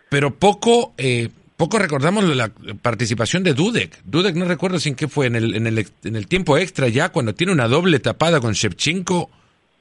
pero 0.10 0.32
poco, 0.32 0.94
eh, 0.98 1.30
poco 1.58 1.78
recordamos 1.78 2.24
la 2.36 2.52
participación 2.82 3.44
de 3.44 3.54
Dudek. 3.54 4.04
Dudek 4.04 4.36
no 4.36 4.46
recuerdo 4.46 4.80
sin 4.80 4.96
qué 4.96 5.08
fue 5.08 5.28
en 5.28 5.36
el, 5.36 5.56
en, 5.56 5.68
el, 5.68 5.86
en 6.04 6.16
el 6.16 6.28
tiempo 6.28 6.58
extra 6.58 6.88
ya, 6.88 7.10
cuando 7.10 7.34
tiene 7.34 7.54
una 7.54 7.68
doble 7.68 8.00
tapada 8.00 8.40
con 8.40 8.54
Shevchenko, 8.54 9.30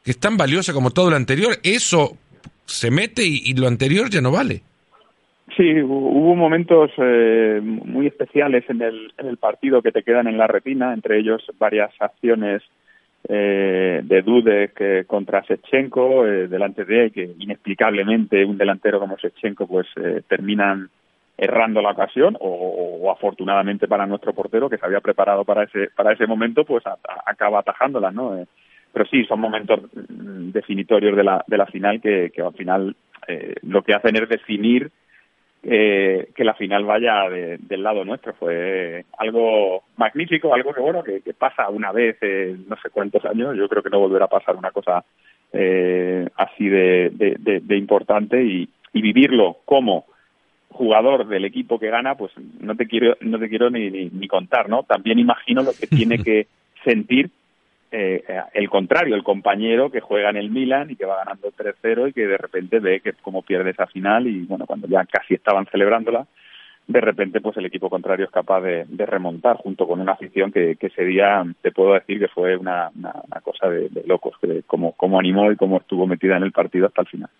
que 0.04 0.11
es 0.11 0.18
tan 0.18 0.37
valiosa 0.37 0.73
como 0.73 0.90
todo 0.90 1.11
lo 1.11 1.16
anterior. 1.16 1.56
Eso 1.62 2.16
se 2.66 2.90
mete 2.90 3.23
y, 3.25 3.54
lo 3.54 3.66
anterior 3.66 4.09
ya 4.11 4.20
no 4.20 4.30
vale. 4.30 4.62
Sí, 5.56 5.82
hubo 5.82 6.37
momentos 6.37 6.92
eh, 6.97 7.61
muy 7.62 8.06
especiales 8.06 8.64
en 8.68 8.80
el 8.82 9.37
partido 9.37 9.82
que 9.82 9.90
te 9.90 10.04
quedan 10.04 10.28
en 10.28 10.38
la 10.38 10.47
retina, 10.47 10.94
entre 10.94 11.18
ellos 11.18 11.42
varias 11.59 11.90
acciones 11.99 12.62
eh, 13.28 14.00
de 14.02 14.22
Dudek 14.22 14.80
eh, 14.80 15.04
contra 15.06 15.42
Sechenko 15.44 16.26
eh, 16.26 16.48
delante 16.48 16.84
de 16.84 17.10
que 17.10 17.30
inexplicablemente 17.38 18.44
un 18.44 18.56
delantero 18.56 18.98
como 18.98 19.18
Sechenko 19.18 19.66
pues 19.66 19.86
eh, 19.96 20.22
terminan 20.26 20.88
errando 21.36 21.80
la 21.80 21.92
ocasión 21.92 22.36
o, 22.40 23.10
afortunadamente 23.10 23.88
para 23.88 24.06
nuestro 24.06 24.32
portero 24.34 24.68
que 24.68 24.76
se 24.76 24.86
había 24.86 25.00
preparado 25.00 25.44
para 25.44 25.64
ese 25.64 25.88
para 25.96 26.12
ese 26.12 26.26
momento 26.26 26.64
pues 26.64 26.84
acaba 27.26 27.60
atajándola 27.60 28.10
no 28.10 28.36
eh, 28.36 28.46
pero 28.92 29.06
sí 29.06 29.24
son 29.24 29.40
momentos 29.40 29.80
mm, 29.92 30.50
definitorios 30.50 31.16
de 31.16 31.24
la 31.24 31.44
de 31.46 31.56
la 31.56 31.66
final 31.66 32.00
que, 32.00 32.30
que 32.34 32.42
al 32.42 32.52
final 32.54 32.94
eh, 33.26 33.54
lo 33.62 33.82
que 33.82 33.94
hacen 33.94 34.16
es 34.16 34.28
definir 34.28 34.90
eh, 35.62 36.31
que 36.35 36.45
la 36.45 36.55
final 36.55 36.85
vaya 36.85 37.29
del 37.29 37.83
lado 37.83 38.05
nuestro. 38.05 38.35
Fue 38.35 39.05
algo 39.19 39.85
magnífico 39.97 40.55
algo 40.55 40.73
que 40.73 40.81
bueno 40.81 41.02
que, 41.02 41.21
pasa 41.35 41.69
una 41.69 41.93
vez 41.93 42.17
en 42.23 42.69
no 42.69 42.76
sé 42.76 42.90
cuántos 42.90 43.25
años. 43.25 43.57
Yo 43.57 43.69
creo 43.69 43.83
que 43.83 43.90
no 43.90 44.00
volverá 44.00 44.26
a 44.26 44.29
pasar 44.29 44.57
una 44.57 44.71
cosa 44.71 45.05
eh, 45.52 46.29
así 46.37 46.69
de, 46.69 47.11
de, 47.11 47.61
de 47.61 47.76
importante. 47.76 48.43
Y, 48.43 48.69
y 48.93 49.02
vivirlo 49.02 49.59
como 49.64 50.07
jugador 50.71 51.26
del 51.26 51.45
equipo 51.45 51.79
que 51.79 51.90
gana, 51.90 52.14
pues 52.14 52.33
no 52.61 52.75
te 52.76 52.87
quiero, 52.87 53.17
no 53.21 53.38
te 53.38 53.49
quiero 53.49 53.71
ni, 53.71 53.90
ni, 53.90 54.29
contar, 54.29 54.69
¿no? 54.69 54.85
También 54.85 55.19
imagino 55.19 55.62
lo 55.62 55.73
que 55.73 55.87
tiene 55.87 56.19
que 56.25 56.47
sentir 56.85 57.31
eh, 57.92 58.23
el 58.54 58.70
contrario, 58.70 59.14
el 59.14 59.25
compañero 59.25 59.90
que 59.90 60.00
juega 60.00 60.30
en 60.30 60.37
el 60.37 60.50
Milan 60.50 60.90
y 60.90 60.97
que 60.97 61.06
va 61.06 61.16
ganando 61.16 61.50
3-0 61.50 62.11
y 62.11 62.12
que 62.12 62.26
de 62.26 62.38
repente 62.38 62.78
ve 62.78 63.00
que 63.00 63.12
como 63.14 63.42
pierde 63.42 63.70
esa 63.70 63.87
final 63.87 64.26
y 64.26 64.42
bueno, 64.42 64.66
cuando 64.66 64.87
ya 64.87 65.04
casi 65.06 65.35
estaban 65.35 65.66
celebrándola, 65.66 66.26
de 66.87 67.00
repente 67.00 67.40
pues 67.40 67.56
el 67.56 67.66
equipo 67.66 67.90
contrario 67.90 68.26
es 68.26 68.30
capaz 68.30 68.61
de, 68.61 68.87
remontar 69.06 69.56
junto 69.56 69.87
con 69.87 70.00
una 70.00 70.12
afición 70.12 70.52
que, 70.52 70.76
que, 70.76 70.88
ese 70.88 71.04
día 71.04 71.44
te 71.62 71.73
puedo 71.73 71.94
decir 71.94 72.18
que 72.18 72.28
fue 72.28 72.56
una, 72.56 72.90
una, 72.97 73.40
cosa 73.42 73.68
de, 73.68 73.88
de 73.88 74.04
locos, 74.06 74.35
que 74.40 74.62
como, 74.66 74.92
como 74.92 75.18
animó 75.18 75.50
y 75.50 75.56
cómo 75.56 75.78
estuvo 75.78 76.06
metida 76.06 76.37
en 76.37 76.42
el 76.42 76.52
partido 76.52 76.87
hasta 76.87 77.02
el 77.02 77.09
final. 77.09 77.30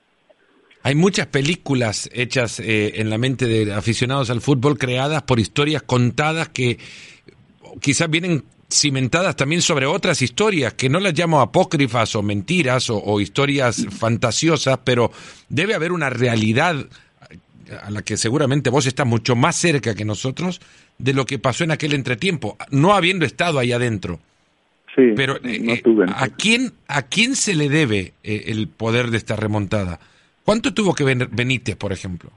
Hay 0.83 0.95
muchas 0.95 1.27
películas 1.27 2.09
hechas 2.13 2.59
eh, 2.59 3.01
en 3.01 3.11
la 3.11 3.19
mente 3.19 3.47
de 3.47 3.73
aficionados 3.73 4.31
al 4.31 4.41
fútbol 4.41 4.79
creadas 4.79 5.23
por 5.23 5.39
historias 5.39 5.83
contadas 5.83 6.49
que 6.49 6.79
quizás 7.81 8.09
vienen 8.09 8.45
cimentadas 8.71 9.37
también 9.37 9.63
sobre 9.63 9.87
otras 9.87 10.23
historias, 10.23 10.75
que 10.75 10.89
no 10.89 11.01
las 11.01 11.19
llamo 11.19 11.41
apócrifas 11.41 12.15
o 12.15 12.23
mentiras 12.23 12.91
o, 12.91 13.21
historias 13.21 13.87
fantasiosas, 13.91 14.79
pero 14.85 15.11
debe 15.49 15.75
haber 15.75 15.93
una 15.93 16.11
realidad 16.11 16.77
a 17.83 17.91
la 17.91 18.03
que 18.03 18.17
seguramente 18.17 18.71
vos 18.71 18.87
estás 18.87 19.07
mucho 19.07 19.37
más 19.37 19.57
cerca 19.57 19.95
que 19.95 20.05
nosotros 20.05 20.61
de 20.99 21.15
lo 21.15 21.27
que 21.27 21.39
pasó 21.39 21.65
en 21.65 21.71
aquel 21.71 21.95
entretiempo, 21.95 22.57
no 22.71 22.95
habiendo 22.95 23.25
estado 23.25 23.59
ahí 23.59 23.73
adentro. 23.73 24.21
Sí, 24.95 25.13
pero 25.15 25.37
eh, 25.45 25.83
¿a 26.17 26.29
quién 26.29 26.73
a 26.89 27.03
quién 27.03 27.37
se 27.37 27.55
le 27.55 27.69
debe 27.69 28.13
eh, 28.25 28.45
el 28.47 28.67
poder 28.67 29.11
de 29.11 29.19
esta 29.19 29.37
remontada? 29.37 30.01
¿Cuánto 30.45 30.75
tuvo 30.75 30.95
que 30.95 31.05
venir 31.05 31.29
Benítez, 31.31 31.77
por 31.77 31.93
ejemplo? 31.93 32.33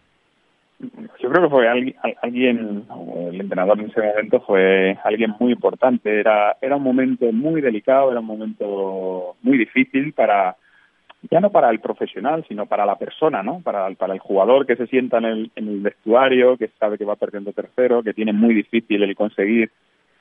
Creo 1.33 1.45
que 1.45 1.49
fue 1.49 1.67
alguien, 1.67 2.85
el 3.31 3.41
entrenador 3.41 3.79
en 3.79 3.89
ese 3.89 4.03
momento 4.03 4.39
fue 4.41 4.95
alguien 5.03 5.33
muy 5.39 5.53
importante. 5.53 6.19
Era, 6.19 6.57
era 6.61 6.75
un 6.75 6.83
momento 6.83 7.25
muy 7.31 7.59
delicado, 7.59 8.11
era 8.11 8.19
un 8.19 8.27
momento 8.27 9.35
muy 9.41 9.57
difícil 9.57 10.13
para, 10.13 10.55
ya 11.31 11.39
no 11.39 11.49
para 11.49 11.71
el 11.71 11.79
profesional, 11.79 12.45
sino 12.47 12.67
para 12.67 12.85
la 12.85 12.99
persona, 12.99 13.41
¿no? 13.41 13.61
Para, 13.61 13.89
para 13.95 14.13
el 14.13 14.19
jugador 14.19 14.67
que 14.67 14.75
se 14.75 14.85
sienta 14.85 15.17
en 15.17 15.25
el, 15.25 15.51
en 15.55 15.69
el 15.69 15.79
vestuario, 15.79 16.55
que 16.55 16.69
sabe 16.79 16.99
que 16.99 17.05
va 17.05 17.15
perdiendo 17.15 17.51
tercero, 17.51 18.03
que 18.03 18.13
tiene 18.13 18.31
muy 18.31 18.53
difícil 18.53 19.01
el 19.01 19.15
conseguir 19.15 19.71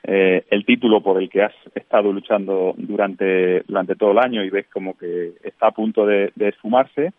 eh, 0.01 0.43
el 0.49 0.65
título 0.65 1.01
por 1.01 1.21
el 1.21 1.29
que 1.29 1.43
has 1.43 1.53
estado 1.75 2.11
luchando 2.11 2.73
durante, 2.75 3.61
durante 3.67 3.95
todo 3.95 4.13
el 4.13 4.17
año 4.17 4.43
y 4.43 4.49
ves 4.49 4.65
como 4.73 4.97
que 4.97 5.33
está 5.43 5.67
a 5.67 5.71
punto 5.73 6.07
de, 6.07 6.31
de 6.33 6.47
esfumarse 6.49 7.13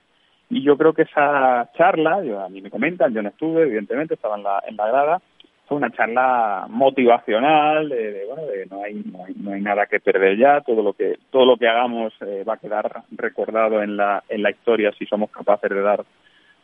y 0.51 0.63
yo 0.63 0.77
creo 0.77 0.93
que 0.93 1.03
esa 1.03 1.71
charla, 1.77 2.23
yo, 2.23 2.41
a 2.41 2.49
mí 2.49 2.61
me 2.61 2.71
comentan, 2.71 3.13
yo 3.13 3.23
no 3.23 3.31
estuve, 3.31 3.63
evidentemente, 3.63 4.15
estaba 4.15 4.37
en 4.37 4.43
la, 4.43 4.63
en 4.67 4.77
la 4.77 4.89
grada, 4.89 5.23
fue 5.67 5.79
una 5.79 5.91
charla 5.91 6.67
motivacional, 6.69 7.89
de, 7.89 8.25
bueno, 8.27 8.47
de 8.47 8.67
no 8.67 8.83
hay, 8.83 9.03
no 9.37 9.53
hay, 9.53 9.61
nada 9.63 9.87
que 9.87 10.01
perder 10.01 10.37
ya, 10.37 10.61
todo 10.61 10.83
lo 10.83 10.93
que 10.93 11.17
todo 11.31 11.47
lo 11.47 11.57
que 11.57 11.69
hagamos 11.69 12.13
eh, 12.21 12.45
va 12.47 12.55
a 12.55 12.59
quedar 12.59 13.03
recordado 13.13 13.83
en 13.83 13.97
la 13.97 14.23
en 14.29 14.43
la 14.43 14.51
historia 14.51 14.93
si 14.99 15.07
somos 15.07 15.31
capaces 15.31 15.71
de 15.71 15.81
dar 15.81 16.05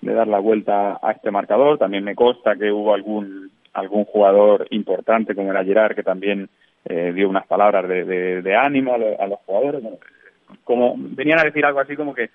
de 0.03 0.13
dar 0.13 0.29
la 0.29 0.39
vuelta 0.39 0.99
a 1.03 1.13
este 1.13 1.31
marcador. 1.31 1.79
También 1.79 2.05
me 2.05 2.15
consta 2.15 2.57
que 2.57 2.71
hubo 2.71 2.93
algún 2.93 3.51
algún 3.73 4.05
jugador 4.05 4.67
importante 4.71 5.35
como 5.35 5.51
era 5.51 5.65
Gerard 5.65 5.95
que 5.95 6.03
también 6.03 6.51
eh, 6.85 7.13
dio 7.15 7.29
unas 7.29 7.47
palabras 7.47 7.89
de, 7.89 8.43
de, 8.43 8.55
ánimo 8.57 8.93
a, 8.93 9.25
a 9.25 9.27
los 9.27 9.39
jugadores. 9.47 9.83
como 10.65 10.95
venían 10.99 11.39
a 11.39 11.45
decir 11.45 11.65
algo 11.65 11.81
así 11.81 11.97
como 11.97 12.15
que 12.15 12.31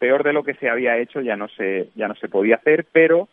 peor 0.00 0.24
de 0.24 0.32
lo 0.32 0.42
que 0.42 0.54
se 0.54 0.68
había 0.68 0.98
hecho 0.98 1.20
ya 1.20 1.36
no 1.36 1.46
se 1.48 1.90
ya 1.94 2.08
no 2.08 2.16
se 2.16 2.28
podía 2.28 2.56
hacer 2.56 2.86
pero 2.90 3.28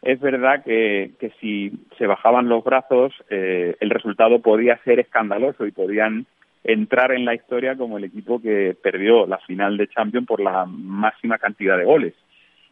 es 0.00 0.18
verdad 0.20 0.64
que, 0.64 1.10
que 1.20 1.30
si 1.40 1.72
se 1.98 2.06
bajaban 2.06 2.48
los 2.48 2.64
brazos 2.64 3.12
eh, 3.28 3.76
el 3.80 3.90
resultado 3.90 4.40
podía 4.40 4.78
ser 4.84 5.00
escandaloso 5.00 5.66
y 5.66 5.72
podían 5.72 6.26
entrar 6.64 7.12
en 7.12 7.24
la 7.24 7.34
historia 7.34 7.76
como 7.76 7.98
el 7.98 8.04
equipo 8.04 8.40
que 8.40 8.76
perdió 8.80 9.26
la 9.26 9.38
final 9.38 9.76
de 9.76 9.88
Champions 9.88 10.26
por 10.26 10.40
la 10.40 10.64
máxima 10.64 11.38
cantidad 11.38 11.76
de 11.76 11.84
goles. 11.84 12.14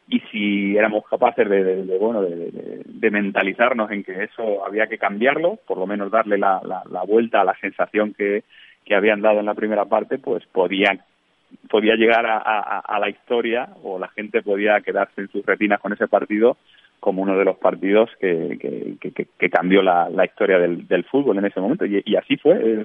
Y 0.08 0.20
si 0.32 0.76
éramos 0.76 1.04
capaces 1.08 1.48
de, 1.48 1.98
bueno 1.98 2.22
de, 2.22 3.10
mentalizarnos 3.10 3.90
en 3.90 4.04
que 4.04 4.24
eso 4.24 4.64
había 4.64 4.86
que 4.86 4.98
cambiarlo 4.98 5.58
por 5.66 5.78
lo 5.78 5.86
menos 5.86 6.10
darle 6.10 6.38
la, 6.38 6.60
la, 6.64 7.02
vuelta 7.02 7.40
a 7.40 7.44
la 7.44 7.56
sensación 7.60 8.14
que, 8.14 8.44
que 8.84 8.94
habían 8.94 9.20
dado 9.20 9.40
en 9.40 9.46
la 9.46 9.54
primera 9.54 9.84
parte 9.84 10.18
pues 10.18 10.44
podían 10.46 11.00
podía 11.68 11.94
llegar 11.94 12.26
a, 12.26 12.98
la 12.98 13.08
historia 13.08 13.68
o 13.82 13.98
la 13.98 14.08
gente 14.08 14.42
podía 14.42 14.80
quedarse 14.80 15.22
en 15.22 15.28
sus 15.28 15.44
retinas 15.46 15.80
con 15.80 15.92
ese 15.92 16.08
partido 16.08 16.56
como 16.98 17.22
uno 17.22 17.36
de 17.36 17.44
los 17.44 17.56
partidos 17.56 18.10
que, 18.20 18.58
que, 19.00 19.50
cambió 19.50 19.82
la, 19.82 20.24
historia 20.24 20.58
del, 20.58 20.86
del, 20.86 21.04
fútbol 21.04 21.38
en 21.38 21.46
ese 21.46 21.60
momento. 21.60 21.86
Y, 21.86 22.16
así 22.16 22.36
fue 22.36 22.60
eh, 22.60 22.84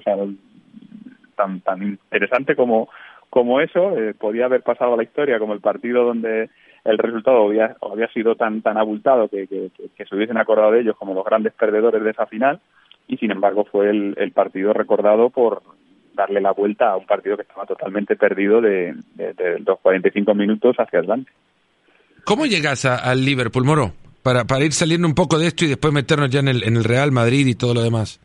tan 1.36 1.60
tan 1.60 1.82
interesante 1.82 2.56
como 2.56 2.88
como 3.28 3.60
eso 3.60 3.98
eh, 3.98 4.14
podía 4.14 4.46
haber 4.46 4.62
pasado 4.62 4.94
a 4.94 4.96
la 4.96 5.02
historia 5.02 5.38
como 5.38 5.52
el 5.52 5.60
partido 5.60 6.04
donde 6.04 6.48
el 6.84 6.98
resultado 6.98 7.44
había, 7.44 7.76
había 7.82 8.08
sido 8.08 8.36
tan 8.36 8.62
tan 8.62 8.78
abultado 8.78 9.28
que, 9.28 9.70
se 9.96 10.14
hubiesen 10.14 10.38
acordado 10.38 10.72
de 10.72 10.80
ellos 10.80 10.96
como 10.96 11.12
los 11.12 11.24
grandes 11.24 11.52
perdedores 11.52 12.02
de 12.02 12.10
esa 12.10 12.26
final. 12.26 12.60
Y 13.08 13.18
sin 13.18 13.30
embargo 13.30 13.64
fue 13.64 13.90
el, 13.90 14.14
el 14.16 14.32
partido 14.32 14.72
recordado 14.72 15.30
por 15.30 15.62
darle 16.16 16.40
la 16.40 16.52
vuelta 16.52 16.90
a 16.90 16.96
un 16.96 17.06
partido 17.06 17.36
que 17.36 17.42
estaba 17.42 17.66
totalmente 17.66 18.16
perdido 18.16 18.60
de, 18.60 18.94
los 19.64 19.78
45 19.80 20.34
minutos 20.34 20.74
hacia 20.78 20.98
adelante. 20.98 21.30
¿Cómo 22.24 22.46
llegas 22.46 22.84
al 22.84 23.24
Liverpool, 23.24 23.64
Moro? 23.64 23.92
Para, 24.22 24.44
para 24.44 24.64
ir 24.64 24.72
saliendo 24.72 25.06
un 25.06 25.14
poco 25.14 25.38
de 25.38 25.46
esto 25.46 25.64
y 25.64 25.68
después 25.68 25.92
meternos 25.92 26.30
ya 26.30 26.40
en 26.40 26.48
el, 26.48 26.64
en 26.64 26.76
el 26.76 26.82
Real 26.82 27.12
Madrid 27.12 27.46
y 27.46 27.54
todo 27.54 27.74
lo 27.74 27.82
demás. 27.82 28.20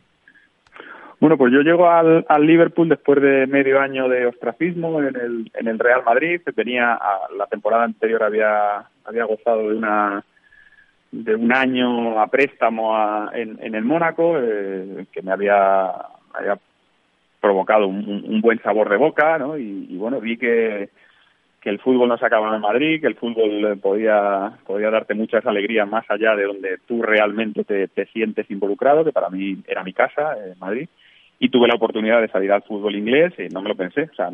Bueno, 1.20 1.38
pues 1.38 1.52
yo 1.52 1.60
llego 1.60 1.88
al, 1.88 2.26
al, 2.28 2.44
Liverpool 2.44 2.88
después 2.88 3.22
de 3.22 3.46
medio 3.46 3.78
año 3.78 4.08
de 4.08 4.26
ostracismo 4.26 5.00
en 5.00 5.14
el, 5.14 5.52
en 5.54 5.68
el 5.68 5.78
Real 5.78 6.02
Madrid. 6.04 6.40
Tenía, 6.56 6.98
la 7.38 7.46
temporada 7.46 7.84
anterior 7.84 8.24
había, 8.24 8.88
había 9.04 9.24
gozado 9.26 9.68
de 9.68 9.76
una 9.76 10.24
de 11.12 11.34
un 11.34 11.52
año 11.52 12.18
a 12.18 12.26
préstamo 12.26 13.30
en, 13.32 13.58
en 13.62 13.74
el 13.74 13.84
Mónaco, 13.84 14.34
eh, 14.38 15.04
que 15.12 15.22
me 15.22 15.30
había, 15.30 15.90
había 16.32 16.58
provocado 17.42 17.88
un, 17.88 18.40
buen 18.40 18.62
sabor 18.62 18.88
de 18.88 18.96
boca, 18.96 19.36
¿no? 19.36 19.58
Y, 19.58 19.96
bueno, 19.96 20.20
vi 20.20 20.38
que, 20.38 20.88
que 21.60 21.70
el 21.70 21.80
fútbol 21.80 22.08
no 22.08 22.16
se 22.16 22.24
acababa 22.24 22.54
en 22.54 22.62
Madrid, 22.62 23.00
que 23.00 23.08
el 23.08 23.16
fútbol 23.16 23.78
podía, 23.82 24.52
podía 24.64 24.90
darte 24.90 25.14
muchas 25.14 25.44
alegrías 25.44 25.88
más 25.88 26.08
allá 26.08 26.36
de 26.36 26.44
donde 26.44 26.78
tú 26.86 27.02
realmente 27.02 27.64
te, 27.64 28.06
sientes 28.06 28.48
involucrado, 28.48 29.04
que 29.04 29.12
para 29.12 29.28
mí 29.28 29.58
era 29.66 29.82
mi 29.82 29.92
casa, 29.92 30.36
en 30.38 30.58
Madrid, 30.60 30.88
y 31.40 31.48
tuve 31.48 31.66
la 31.66 31.74
oportunidad 31.74 32.20
de 32.20 32.28
salir 32.28 32.52
al 32.52 32.62
fútbol 32.62 32.94
inglés 32.94 33.34
y 33.36 33.52
no 33.52 33.60
me 33.60 33.70
lo 33.70 33.74
pensé. 33.74 34.02
O 34.02 34.14
sea, 34.14 34.30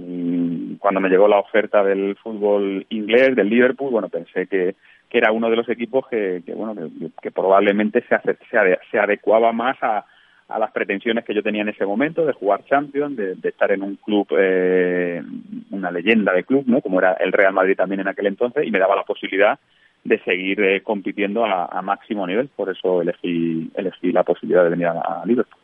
cuando 0.78 1.00
me 1.00 1.08
llegó 1.08 1.26
la 1.28 1.38
oferta 1.38 1.82
del 1.82 2.14
fútbol 2.16 2.84
inglés, 2.90 3.34
del 3.34 3.48
Liverpool, 3.48 3.90
bueno, 3.90 4.10
pensé 4.10 4.46
que, 4.46 4.74
que 5.08 5.18
era 5.18 5.32
uno 5.32 5.48
de 5.48 5.56
los 5.56 5.68
equipos 5.70 6.06
que, 6.08 6.42
que 6.44 6.52
bueno, 6.52 6.74
que, 7.22 7.30
probablemente 7.30 8.04
se, 8.06 8.18
se, 8.50 8.78
se 8.90 8.98
adecuaba 8.98 9.52
más 9.52 9.78
a 9.82 10.04
a 10.48 10.58
las 10.58 10.72
pretensiones 10.72 11.24
que 11.24 11.34
yo 11.34 11.42
tenía 11.42 11.62
en 11.62 11.68
ese 11.68 11.84
momento 11.84 12.24
de 12.24 12.32
jugar 12.32 12.64
Champions, 12.64 13.16
de, 13.16 13.36
estar 13.42 13.70
en 13.70 13.82
un 13.82 13.96
club, 13.96 14.26
eh, 14.38 15.22
una 15.70 15.90
leyenda 15.90 16.32
de 16.32 16.44
club, 16.44 16.64
¿no? 16.66 16.80
Como 16.80 16.98
era 16.98 17.12
el 17.14 17.32
Real 17.32 17.52
Madrid 17.52 17.76
también 17.76 18.00
en 18.00 18.08
aquel 18.08 18.26
entonces, 18.26 18.66
y 18.66 18.70
me 18.70 18.78
daba 18.78 18.96
la 18.96 19.02
posibilidad 19.02 19.58
de 20.04 20.18
seguir 20.20 20.60
eh, 20.62 20.82
compitiendo 20.82 21.44
a, 21.44 21.82
máximo 21.82 22.26
nivel. 22.26 22.48
Por 22.48 22.70
eso 22.70 23.02
elegí, 23.02 23.70
elegí 23.74 24.10
la 24.10 24.22
posibilidad 24.22 24.64
de 24.64 24.70
venir 24.70 24.86
a, 24.86 25.22
Liverpool. 25.26 25.60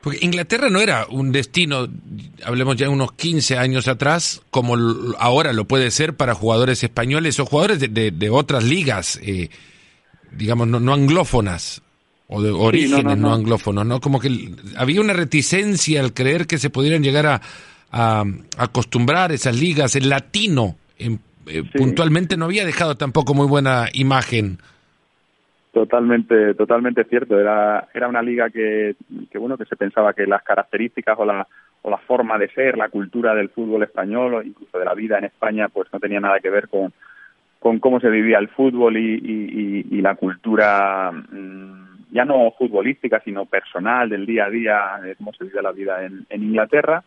Porque 0.00 0.18
Inglaterra 0.22 0.70
no 0.70 0.80
era 0.80 1.06
un 1.10 1.32
destino, 1.32 1.86
hablemos 2.46 2.76
ya 2.76 2.88
unos 2.88 3.12
15 3.12 3.58
años 3.58 3.88
atrás, 3.88 4.40
como 4.50 4.76
ahora 5.18 5.52
lo 5.52 5.64
puede 5.64 5.90
ser 5.90 6.14
para 6.14 6.34
jugadores 6.34 6.84
españoles 6.84 7.40
o 7.40 7.44
jugadores 7.44 7.80
de, 7.80 8.10
de, 8.10 8.30
otras 8.30 8.64
ligas, 8.64 9.20
eh, 9.22 9.50
digamos, 10.30 10.68
no, 10.68 10.80
no 10.80 10.94
anglófonas 10.94 11.82
o 12.32 12.40
de 12.40 12.50
orígenes 12.50 13.18
no, 13.18 13.34
anglófonos, 13.34 13.84
no, 13.84 14.00
Como 14.00 14.20
que 14.20 14.28
había 14.76 15.00
una 15.00 15.12
reticencia 15.12 16.00
al 16.00 16.14
creer 16.14 16.46
que 16.46 16.58
se 16.58 16.70
pudieran 16.70 17.02
llegar 17.02 17.26
a, 17.26 17.40
a, 17.90 18.24
acostumbrar 18.56 19.32
esas 19.32 19.58
ligas. 19.58 19.96
El 19.96 20.08
latino 20.08 20.76
eh, 20.96 21.18
puntualmente 21.76 22.36
no 22.36 22.44
había 22.44 22.64
dejado 22.64 22.94
tampoco 22.94 23.34
muy 23.34 23.48
buena 23.48 23.88
imagen. 23.92 24.58
Totalmente, 25.72 26.54
totalmente 26.54 27.02
cierto. 27.04 27.38
Era, 27.38 27.88
era 27.92 28.06
una 28.06 28.22
liga 28.22 28.48
que, 28.48 28.94
que, 29.28 29.38
bueno, 29.38 29.58
que 29.58 29.64
se 29.64 29.74
pensaba 29.74 30.12
que 30.12 30.24
las 30.24 30.44
características 30.44 31.18
o 31.18 31.24
la, 31.24 31.44
o 31.82 31.90
la 31.90 31.98
forma 31.98 32.38
de 32.38 32.48
ser, 32.50 32.78
la 32.78 32.90
cultura 32.90 33.34
del 33.34 33.48
fútbol 33.48 33.82
español 33.82 34.34
o 34.34 34.42
incluso 34.42 34.78
de 34.78 34.84
la 34.84 34.94
vida 34.94 35.18
en 35.18 35.24
España, 35.24 35.68
pues 35.68 35.88
no 35.92 35.98
tenía 35.98 36.20
nada 36.20 36.38
que 36.38 36.50
ver 36.50 36.68
con, 36.68 36.92
con 37.58 37.80
cómo 37.80 37.98
se 37.98 38.08
vivía 38.08 38.38
el 38.38 38.50
fútbol 38.50 38.96
y, 38.96 39.14
y, 39.14 39.96
y 39.96 40.00
la 40.00 40.14
cultura 40.14 41.10
mm, 41.10 41.89
ya 42.10 42.24
no 42.24 42.52
futbolística, 42.58 43.20
sino 43.20 43.46
personal 43.46 44.08
del 44.08 44.26
día 44.26 44.46
a 44.46 44.50
día, 44.50 45.00
de 45.02 45.16
cómo 45.16 45.32
se 45.32 45.44
vive 45.44 45.62
la 45.62 45.72
vida 45.72 46.04
en, 46.04 46.26
Inglaterra. 46.30 47.04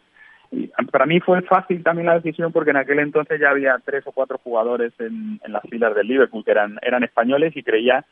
Y 0.52 0.68
para 0.92 1.06
mí 1.06 1.20
fue 1.20 1.42
fácil 1.42 1.82
también 1.82 2.08
la 2.08 2.20
decisión 2.20 2.52
porque 2.52 2.70
en 2.70 2.78
aquel 2.78 3.00
entonces 3.00 3.40
ya 3.40 3.50
había 3.50 3.80
tres 3.84 4.06
o 4.06 4.12
cuatro 4.12 4.38
jugadores 4.38 4.94
en, 5.00 5.40
en 5.44 5.52
las 5.52 5.64
filas 5.64 5.96
del 5.96 6.08
Liverpool 6.08 6.46
que 6.46 6.52
eran, 6.52 6.78
eran 6.84 7.04
españoles 7.04 7.58
y 7.58 7.64
creía 7.64 8.06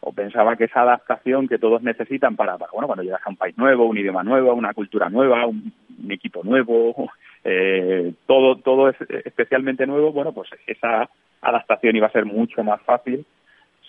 o 0.00 0.12
pensaba 0.12 0.56
que 0.56 0.64
esa 0.64 0.82
adaptación 0.82 1.46
que 1.46 1.58
todos 1.58 1.82
necesitan 1.82 2.34
para, 2.34 2.56
bueno, 2.56 2.86
cuando 2.86 3.02
llegas 3.02 3.20
a 3.24 3.28
un 3.28 3.36
país 3.36 3.56
nuevo, 3.58 3.84
un 3.84 3.98
idioma 3.98 4.22
nuevo, 4.22 4.54
una 4.54 4.72
cultura 4.72 5.10
nueva, 5.10 5.46
un, 5.46 5.72
equipo 6.08 6.42
nuevo, 6.42 7.10
eh, 7.44 8.14
todo, 8.26 8.56
todo 8.56 8.88
es 8.88 8.96
especialmente 9.24 9.86
nuevo, 9.86 10.12
bueno, 10.12 10.32
pues 10.32 10.48
esa 10.66 11.08
adaptación 11.42 11.96
iba 11.96 12.06
a 12.06 12.12
ser 12.12 12.24
mucho 12.24 12.64
más 12.64 12.80
fácil 12.82 13.26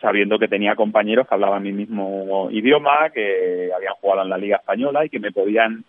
sabiendo 0.01 0.39
que 0.39 0.47
tenía 0.47 0.75
compañeros 0.75 1.27
que 1.27 1.35
hablaban 1.35 1.63
mi 1.63 1.71
mismo 1.71 2.49
idioma, 2.51 3.09
que 3.13 3.69
habían 3.75 3.93
jugado 4.01 4.23
en 4.23 4.29
la 4.29 4.37
Liga 4.37 4.57
Española 4.57 5.05
y 5.05 5.09
que 5.09 5.19
me 5.19 5.31
podían 5.31 5.83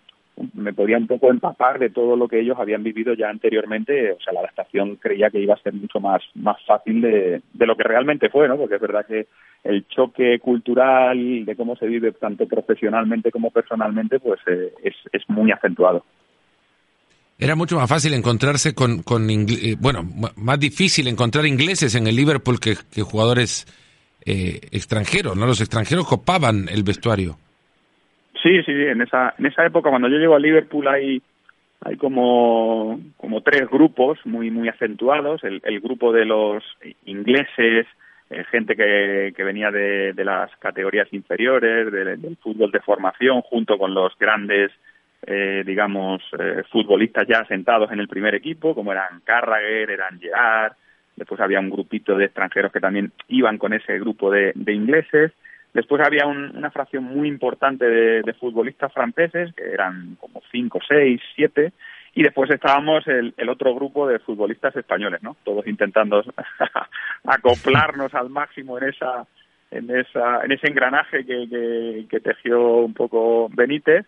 me 0.53 0.73
podía 0.73 0.97
un 0.97 1.07
poco 1.07 1.29
empapar 1.29 1.77
de 1.79 1.89
todo 1.89 2.15
lo 2.15 2.27
que 2.27 2.39
ellos 2.39 2.57
habían 2.59 2.83
vivido 2.83 3.13
ya 3.13 3.29
anteriormente, 3.29 4.11
o 4.11 4.19
sea, 4.19 4.33
la 4.33 4.39
adaptación 4.39 4.95
creía 4.95 5.29
que 5.29 5.39
iba 5.39 5.53
a 5.53 5.61
ser 5.61 5.73
mucho 5.73 5.99
más, 5.99 6.23
más 6.33 6.57
fácil 6.65 7.01
de, 7.01 7.41
de 7.53 7.65
lo 7.67 7.75
que 7.75 7.83
realmente 7.83 8.29
fue, 8.29 8.47
¿no? 8.47 8.57
Porque 8.57 8.75
es 8.75 8.81
verdad 8.81 9.05
que 9.05 9.27
el 9.63 9.87
choque 9.87 10.39
cultural 10.39 11.45
de 11.45 11.55
cómo 11.55 11.75
se 11.75 11.85
vive 11.85 12.11
tanto 12.13 12.47
profesionalmente 12.47 13.31
como 13.31 13.51
personalmente, 13.51 14.19
pues 14.19 14.39
eh, 14.47 14.73
es, 14.83 14.95
es 15.11 15.21
muy 15.29 15.51
acentuado. 15.51 16.03
Era 17.37 17.55
mucho 17.55 17.77
más 17.77 17.89
fácil 17.89 18.13
encontrarse 18.13 18.73
con, 18.73 19.03
con 19.03 19.29
eh, 19.29 19.75
bueno, 19.79 20.03
más 20.35 20.59
difícil 20.59 21.07
encontrar 21.07 21.45
ingleses 21.45 21.95
en 21.95 22.07
el 22.07 22.15
Liverpool 22.15 22.59
que, 22.59 22.75
que 22.91 23.01
jugadores 23.01 23.65
eh, 24.25 24.59
extranjeros, 24.71 25.35
¿no? 25.35 25.45
Los 25.45 25.61
extranjeros 25.61 26.07
copaban 26.07 26.67
el 26.69 26.83
vestuario. 26.83 27.35
Sí, 28.41 28.61
sí, 28.63 28.71
en 28.71 29.01
esa, 29.01 29.33
en 29.37 29.45
esa 29.45 29.65
época 29.65 29.89
cuando 29.89 30.09
yo 30.09 30.17
llego 30.17 30.35
a 30.35 30.39
Liverpool 30.39 30.87
hay, 30.87 31.21
hay 31.81 31.95
como, 31.95 32.99
como 33.17 33.41
tres 33.41 33.69
grupos 33.69 34.19
muy, 34.25 34.51
muy 34.51 34.67
acentuados. 34.67 35.43
El, 35.43 35.61
el 35.63 35.79
grupo 35.79 36.11
de 36.11 36.25
los 36.25 36.63
ingleses, 37.05 37.87
eh, 38.29 38.43
gente 38.49 38.75
que, 38.75 39.33
que 39.35 39.43
venía 39.43 39.69
de, 39.69 40.13
las 40.17 40.49
categorías 40.57 41.07
inferiores, 41.13 41.91
del 41.91 42.37
fútbol 42.37 42.71
de 42.71 42.79
formación, 42.79 43.41
junto 43.41 43.77
con 43.77 43.93
los 43.93 44.17
grandes, 44.17 44.71
eh, 45.25 45.63
digamos, 45.65 46.21
eh, 46.39 46.63
futbolistas 46.71 47.27
ya 47.27 47.45
sentados 47.45 47.91
en 47.91 47.99
el 47.99 48.07
primer 48.07 48.33
equipo, 48.33 48.73
como 48.73 48.91
eran 48.91 49.21
Carragher, 49.23 49.91
eran 49.91 50.19
Gerard. 50.19 50.73
Después 51.15 51.39
había 51.41 51.59
un 51.59 51.69
grupito 51.69 52.15
de 52.15 52.25
extranjeros 52.25 52.71
que 52.71 52.79
también 52.79 53.11
iban 53.27 53.57
con 53.57 53.73
ese 53.73 53.99
grupo 53.99 54.31
de, 54.31 54.51
de 54.55 54.73
ingleses. 54.73 55.31
Después 55.73 56.01
había 56.05 56.27
una 56.27 56.71
fracción 56.71 57.03
muy 57.03 57.27
importante 57.27 57.85
de, 57.85 58.33
futbolistas 58.33 58.93
franceses, 58.93 59.53
que 59.55 59.63
eran 59.71 60.15
como 60.19 60.41
cinco, 60.51 60.79
seis, 60.87 61.19
siete, 61.35 61.73
y 62.13 62.21
después 62.21 62.49
estábamos 62.51 63.07
el, 63.07 63.33
otro 63.49 63.73
grupo 63.73 64.07
de 64.07 64.19
futbolistas 64.19 64.75
españoles, 64.75 65.23
¿no? 65.23 65.35
Todos 65.43 65.65
intentando 65.65 66.23
acoplarnos 67.23 68.13
al 68.13 68.29
máximo 68.29 68.77
en 68.77 68.89
esa, 68.89 69.25
en 69.71 69.89
esa, 69.89 70.43
en 70.43 70.51
ese 70.51 70.67
engranaje 70.67 71.25
que, 71.25 72.05
que 72.07 72.19
tejió 72.19 72.77
un 72.77 72.93
poco 72.93 73.49
Benítez 73.49 74.05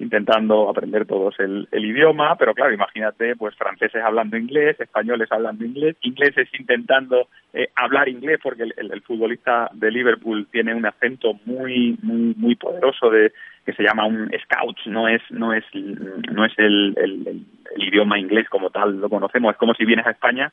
intentando 0.00 0.68
aprender 0.68 1.06
todos 1.06 1.38
el, 1.38 1.68
el, 1.70 1.84
idioma, 1.84 2.34
pero 2.36 2.54
claro, 2.54 2.72
imagínate, 2.72 3.36
pues 3.36 3.54
franceses 3.54 4.02
hablando 4.02 4.38
inglés, 4.38 4.80
españoles 4.80 5.30
hablando 5.30 5.64
inglés, 5.64 5.96
ingleses 6.00 6.48
intentando 6.58 7.28
eh, 7.52 7.68
hablar 7.76 8.08
inglés, 8.08 8.40
porque 8.42 8.62
el, 8.62 8.74
el, 8.76 9.02
futbolista 9.02 9.70
de 9.74 9.90
Liverpool 9.90 10.48
tiene 10.50 10.74
un 10.74 10.86
acento 10.86 11.34
muy, 11.44 11.98
muy, 12.02 12.34
muy 12.36 12.56
poderoso 12.56 13.10
de 13.10 13.32
que 13.64 13.74
se 13.74 13.82
llama 13.82 14.06
un 14.06 14.30
scout, 14.42 14.78
no 14.86 15.06
es, 15.06 15.20
no 15.30 15.52
es, 15.52 15.64
no 15.74 16.46
es 16.46 16.52
el, 16.56 16.94
el, 16.96 17.44
idioma 17.76 18.18
inglés 18.18 18.48
como 18.48 18.70
tal 18.70 19.00
lo 19.00 19.08
conocemos, 19.10 19.52
es 19.52 19.58
como 19.58 19.74
si 19.74 19.84
vienes 19.84 20.06
a 20.06 20.12
España 20.12 20.50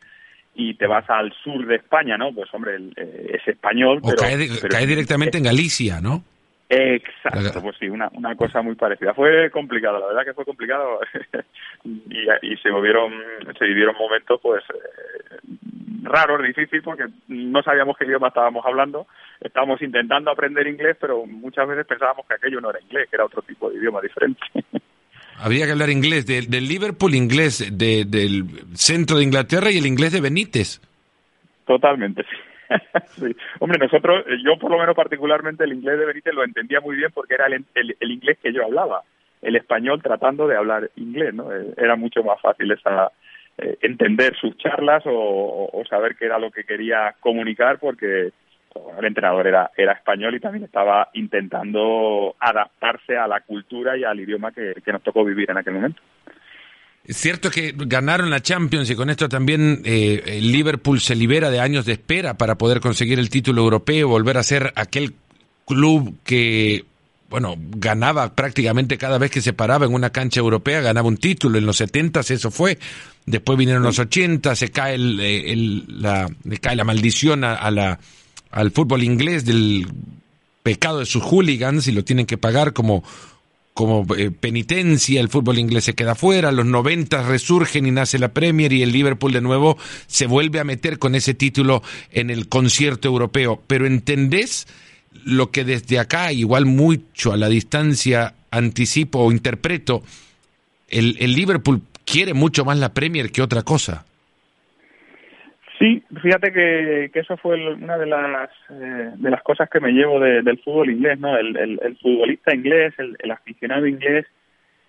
y 0.55 0.73
te 0.73 0.87
vas 0.87 1.09
al 1.09 1.31
sur 1.43 1.65
de 1.65 1.77
España, 1.77 2.17
¿no? 2.17 2.33
Pues 2.33 2.53
hombre, 2.53 2.77
eh, 2.97 3.31
es 3.33 3.47
español, 3.47 3.99
o 4.01 4.13
cae, 4.13 4.49
cae 4.69 4.85
directamente 4.85 5.37
en 5.37 5.45
Galicia, 5.45 6.01
¿no? 6.01 6.23
Exacto, 6.69 7.61
pues 7.61 7.77
sí, 7.79 7.87
una, 7.87 8.09
una 8.13 8.35
cosa 8.35 8.61
muy 8.61 8.75
parecida. 8.75 9.13
Fue 9.13 9.49
complicado, 9.51 9.99
la 9.99 10.07
verdad 10.07 10.25
que 10.25 10.33
fue 10.33 10.43
complicado 10.43 10.99
y, 11.83 12.27
y 12.41 12.57
se 12.57 12.69
movieron, 12.71 13.13
se 13.57 13.65
vivieron 13.65 13.95
momentos 13.97 14.39
pues 14.41 14.63
eh, 14.69 15.37
raros, 16.03 16.45
difíciles 16.45 16.83
porque 16.83 17.05
no 17.29 17.63
sabíamos 17.63 17.97
qué 17.97 18.05
idioma 18.05 18.27
estábamos 18.27 18.65
hablando, 18.65 19.07
estábamos 19.39 19.81
intentando 19.81 20.29
aprender 20.29 20.67
inglés, 20.67 20.97
pero 20.99 21.25
muchas 21.25 21.67
veces 21.69 21.85
pensábamos 21.85 22.25
que 22.27 22.33
aquello 22.33 22.59
no 22.59 22.69
era 22.69 22.81
inglés, 22.81 23.07
que 23.09 23.15
era 23.15 23.25
otro 23.25 23.41
tipo 23.43 23.69
de 23.69 23.77
idioma 23.77 24.01
diferente. 24.01 24.41
Habría 25.39 25.67
que 25.67 25.71
hablar 25.71 25.89
inglés 25.89 26.25
del, 26.25 26.49
del 26.49 26.67
Liverpool, 26.67 27.13
inglés 27.13 27.77
de, 27.77 28.05
del 28.05 28.43
centro 28.73 29.17
de 29.17 29.23
Inglaterra 29.23 29.69
y 29.69 29.77
el 29.77 29.85
inglés 29.85 30.11
de 30.11 30.19
Benítez. 30.19 30.81
Totalmente, 31.65 32.23
sí. 32.23 32.35
sí. 33.07 33.35
Hombre, 33.59 33.79
nosotros, 33.79 34.25
eh, 34.27 34.37
yo 34.43 34.57
por 34.57 34.71
lo 34.71 34.79
menos 34.79 34.95
particularmente 34.95 35.63
el 35.63 35.73
inglés 35.73 35.99
de 35.99 36.05
Benítez 36.05 36.33
lo 36.33 36.43
entendía 36.43 36.81
muy 36.81 36.95
bien 36.95 37.11
porque 37.13 37.35
era 37.35 37.47
el, 37.47 37.65
el, 37.73 38.11
inglés 38.11 38.37
que 38.41 38.53
yo 38.53 38.63
hablaba. 38.65 39.03
El 39.41 39.55
español 39.55 40.01
tratando 40.01 40.47
de 40.47 40.57
hablar 40.57 40.89
inglés, 40.95 41.33
¿no? 41.33 41.53
Eh, 41.53 41.73
era 41.77 41.95
mucho 41.95 42.23
más 42.23 42.41
fácil 42.41 42.71
esa, 42.71 43.11
eh, 43.57 43.77
entender 43.81 44.35
sus 44.35 44.57
charlas 44.57 45.03
o, 45.05 45.83
saber 45.89 46.15
qué 46.15 46.25
era 46.25 46.39
lo 46.39 46.51
que 46.51 46.63
quería 46.63 47.15
comunicar 47.19 47.79
porque 47.79 48.31
el 48.99 49.05
entrenador 49.05 49.47
era, 49.47 49.71
era 49.75 49.93
español 49.93 50.35
y 50.35 50.39
también 50.39 50.65
estaba 50.65 51.09
intentando 51.13 52.35
adaptarse 52.39 53.17
a 53.17 53.27
la 53.27 53.39
cultura 53.41 53.97
y 53.97 54.03
al 54.03 54.19
idioma 54.19 54.51
que 54.51 54.91
nos 54.91 55.01
tocó 55.01 55.23
vivir 55.23 55.49
en 55.49 55.57
aquel 55.57 55.75
momento. 55.75 56.01
Cierto 57.09 57.49
que 57.49 57.73
ganaron 57.75 58.29
la 58.29 58.41
Champions 58.41 58.89
y 58.89 58.95
con 58.95 59.09
esto 59.09 59.29
también 59.29 59.81
eh, 59.85 60.39
Liverpool 60.41 60.99
se 60.99 61.15
libera 61.15 61.49
de 61.49 61.61
años 61.61 61.85
de 61.85 61.93
espera 61.93 62.37
para 62.37 62.57
poder 62.57 62.81
conseguir 62.81 63.17
el 63.17 63.29
título 63.29 63.61
europeo, 63.61 64.09
volver 64.09 64.37
a 64.37 64.43
ser 64.43 64.73
aquel 64.75 65.15
club 65.65 66.17
que, 66.25 66.83
bueno, 67.29 67.55
ganaba 67.57 68.35
prácticamente 68.35 68.97
cada 68.97 69.17
vez 69.17 69.31
que 69.31 69.41
se 69.41 69.53
paraba 69.53 69.85
en 69.85 69.93
una 69.93 70.09
cancha 70.09 70.41
europea, 70.41 70.81
ganaba 70.81 71.07
un 71.07 71.15
título. 71.15 71.57
En 71.57 71.65
los 71.65 71.77
70 71.77 72.19
eso 72.19 72.51
fue. 72.51 72.77
Después 73.25 73.57
vinieron 73.57 73.83
los 73.83 73.99
80, 73.99 74.53
se 74.55 74.71
cae, 74.71 74.95
el, 74.95 75.19
eh, 75.21 75.83
la, 75.87 76.29
cae 76.59 76.75
la 76.75 76.83
maldición 76.83 77.45
a, 77.45 77.71
la, 77.71 77.99
al 78.51 78.71
fútbol 78.71 79.03
inglés 79.03 79.45
del 79.45 79.87
pecado 80.61 80.99
de 80.99 81.05
sus 81.05 81.23
hooligans 81.23 81.87
y 81.87 81.93
lo 81.93 82.03
tienen 82.03 82.25
que 82.25 82.37
pagar 82.37 82.73
como 82.73 83.03
como 83.77 84.07
eh, 84.15 84.31
penitencia, 84.31 85.21
el 85.21 85.29
fútbol 85.29 85.59
inglés 85.59 85.83
se 85.83 85.93
queda 85.93 86.15
fuera, 86.15 86.51
los 86.51 86.65
90 86.65 87.21
resurgen 87.21 87.85
y 87.85 87.91
nace 87.91 88.17
la 88.17 88.33
Premier 88.33 88.73
y 88.73 88.81
el 88.81 88.91
Liverpool 88.91 89.31
de 89.31 89.39
nuevo 89.39 89.77
se 90.07 90.25
vuelve 90.25 90.59
a 90.59 90.63
meter 90.63 90.97
con 90.97 91.13
ese 91.13 91.35
título 91.35 91.83
en 92.09 92.31
el 92.31 92.49
concierto 92.49 93.07
europeo. 93.07 93.61
Pero 93.67 93.85
¿entendés 93.85 94.65
lo 95.23 95.51
que 95.51 95.63
desde 95.63 95.99
acá, 95.99 96.33
igual 96.33 96.65
mucho 96.65 97.33
a 97.33 97.37
la 97.37 97.49
distancia, 97.49 98.33
anticipo 98.49 99.19
o 99.19 99.31
interpreto? 99.31 100.01
El, 100.87 101.15
el 101.19 101.33
Liverpool 101.33 101.83
quiere 102.03 102.33
mucho 102.33 102.65
más 102.65 102.79
la 102.79 102.95
Premier 102.95 103.31
que 103.31 103.43
otra 103.43 103.61
cosa. 103.61 104.07
Sí, 105.79 106.03
fíjate 106.21 106.51
que, 106.51 107.11
eso 107.13 107.37
fue 107.37 107.73
una 107.73 107.97
de 107.97 108.07
las 108.07 108.49
eh, 108.71 109.11
de 109.15 109.29
las 109.29 109.43
cosas 109.43 109.69
que 109.69 109.79
me 109.79 109.91
llevo 109.91 110.19
de, 110.19 110.41
del 110.41 110.57
fútbol 110.59 110.89
inglés, 110.89 111.19
¿no? 111.19 111.37
El, 111.37 111.97
futbolista 112.01 112.55
inglés, 112.55 112.95
el, 112.97 113.31
aficionado 113.31 113.85
inglés, 113.85 114.25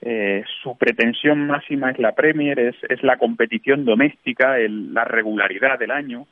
eh, 0.00 0.44
su 0.62 0.78
pretensión 0.78 1.46
máxima 1.46 1.90
es 1.90 1.98
la 1.98 2.14
Premier, 2.14 2.58
es, 2.58 2.76
es 2.88 3.02
la 3.02 3.18
competición 3.18 3.84
doméstica, 3.84 4.58
el, 4.58 4.94
la 4.94 5.04
regularidad 5.04 5.78
del 5.78 5.90
año. 5.90 6.26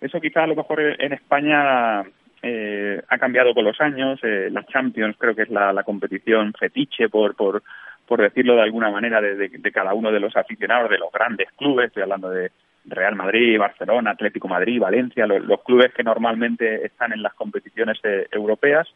Eso 0.00 0.20
quizás 0.20 0.44
a 0.44 0.46
lo 0.48 0.56
mejor 0.56 0.80
en 0.80 1.12
España 1.12 2.02
eh, 2.42 3.00
ha 3.08 3.18
cambiado 3.18 3.54
con 3.54 3.64
los 3.64 3.80
años. 3.80 4.18
Eh, 4.24 4.48
la 4.50 4.64
Champions 4.64 5.16
creo 5.16 5.36
que 5.36 5.42
es 5.42 5.50
la, 5.50 5.80
competición 5.84 6.52
fetiche, 6.58 7.08
por, 7.08 7.36
por, 7.36 7.62
por 8.04 8.20
decirlo 8.20 8.56
de 8.56 8.62
alguna 8.62 8.90
manera, 8.90 9.20
de, 9.20 9.48
de 9.48 9.72
cada 9.72 9.94
uno 9.94 10.10
de 10.10 10.18
los 10.18 10.36
aficionados 10.36 10.90
de 10.90 10.98
los 10.98 11.12
grandes 11.12 11.48
clubes. 11.52 11.86
Estoy 11.86 12.02
hablando 12.02 12.30
de 12.30 12.50
Real 12.84 13.14
Madrid, 13.16 13.58
Barcelona, 13.58 14.10
Atlético 14.10 14.48
Madrid, 14.48 14.80
Valencia, 14.80 15.26
los, 15.26 15.44
los 15.44 15.62
clubes 15.62 15.92
que 15.94 16.02
normalmente 16.02 16.84
están 16.86 17.12
en 17.12 17.22
las 17.22 17.34
competiciones 17.34 17.98
eh, 18.04 18.26
europeas. 18.30 18.88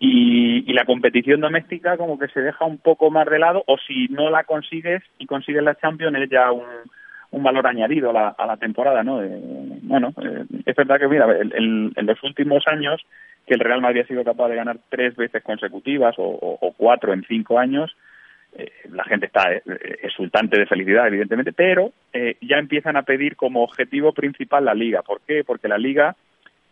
Y, 0.00 0.72
la 0.72 0.84
competición 0.84 1.40
doméstica 1.40 1.96
como 1.96 2.18
que 2.20 2.28
se 2.28 2.40
deja 2.40 2.64
un 2.64 2.78
poco 2.78 3.10
más 3.10 3.26
de 3.28 3.40
lado, 3.40 3.64
o 3.66 3.78
si 3.78 4.06
no 4.08 4.30
la 4.30 4.44
consigues 4.44 5.02
y 5.18 5.26
consigues 5.26 5.62
la 5.62 5.74
Champions 5.74 6.16
es 6.18 6.30
ya 6.30 6.52
un, 6.52 7.42
valor 7.42 7.66
añadido 7.66 8.10
a 8.10 8.46
la, 8.46 8.56
temporada, 8.58 9.02
¿no? 9.02 9.20
Eh, 9.22 9.28
bueno, 9.82 10.12
eh, 10.22 10.44
es 10.66 10.76
verdad 10.76 11.00
que, 11.00 11.08
mira, 11.08 11.26
en 11.40 12.06
los 12.06 12.22
últimos 12.22 12.64
años 12.68 13.04
que 13.48 13.54
el 13.54 13.60
Real 13.60 13.80
Madrid 13.80 14.02
ha 14.02 14.06
sido 14.06 14.22
capaz 14.22 14.48
de 14.48 14.56
ganar 14.56 14.78
tres 14.88 15.16
veces 15.16 15.42
consecutivas 15.42 16.14
o, 16.18 16.74
cuatro 16.76 17.12
en 17.12 17.24
cinco 17.24 17.58
años, 17.58 17.96
eh, 18.58 18.72
la 18.90 19.04
gente 19.04 19.26
está 19.26 19.52
eh, 19.52 19.62
exultante 20.02 20.58
de 20.58 20.66
felicidad, 20.66 21.06
evidentemente, 21.06 21.52
pero 21.52 21.92
eh, 22.12 22.36
ya 22.40 22.58
empiezan 22.58 22.96
a 22.96 23.02
pedir 23.02 23.36
como 23.36 23.62
objetivo 23.62 24.12
principal 24.12 24.64
la 24.64 24.74
liga. 24.74 25.02
¿Por 25.02 25.20
qué? 25.20 25.44
Porque 25.44 25.68
la 25.68 25.78
liga 25.78 26.16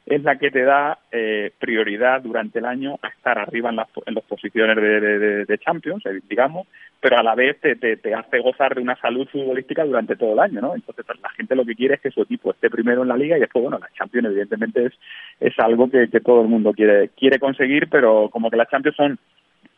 es 0.07 0.23
la 0.23 0.37
que 0.37 0.53
te 0.53 0.63
da 0.63 0.99
eh, 1.11 1.51
prioridad 1.59 2.23
durante 2.23 2.61
el 2.61 2.65
año 2.65 2.97
a 3.03 3.09
estar 3.09 3.39
arriba 3.39 3.71
en 3.71 3.77
las, 3.77 3.89
en 4.07 4.15
las 4.15 4.23
posiciones 4.25 4.77
de, 4.77 5.45
de, 5.45 5.59
Champions, 5.59 6.07
eh, 6.07 6.21
digamos, 6.29 6.69
pero 7.01 7.19
a 7.19 7.25
la 7.25 7.35
vez 7.35 7.61
te, 7.61 7.75
te, 7.75 8.15
hace 8.15 8.39
gozar 8.39 8.77
de 8.77 8.83
una 8.83 8.95
salud 8.97 9.27
futbolística 9.27 9.85
durante 9.85 10.15
todo 10.15 10.35
el 10.35 10.39
año, 10.39 10.61
¿no? 10.61 10.77
Entonces 10.77 11.05
la 11.21 11.31
gente 11.31 11.57
lo 11.57 11.65
que 11.65 11.75
quiere 11.75 11.97
es 11.97 12.01
que 12.01 12.13
su 12.13 12.23
equipo 12.23 12.53
esté 12.53 12.71
primero 12.71 13.03
en 13.03 13.09
la 13.09 13.17
liga 13.17 13.37
y 13.37 13.41
después, 13.41 13.65
bueno, 13.65 13.81
la 13.81 13.91
Champions 13.99 14.29
evidentemente 14.29 14.87
es, 14.87 14.93
es 15.41 15.59
algo 15.59 15.91
que, 15.91 16.09
que 16.09 16.21
todo 16.21 16.43
el 16.43 16.49
mundo 16.49 16.73
quiere, 16.73 17.09
quiere 17.09 17.41
conseguir, 17.41 17.89
pero 17.91 18.29
como 18.31 18.49
que 18.49 18.57
las 18.57 18.71
Champions 18.71 18.97
son 18.97 19.19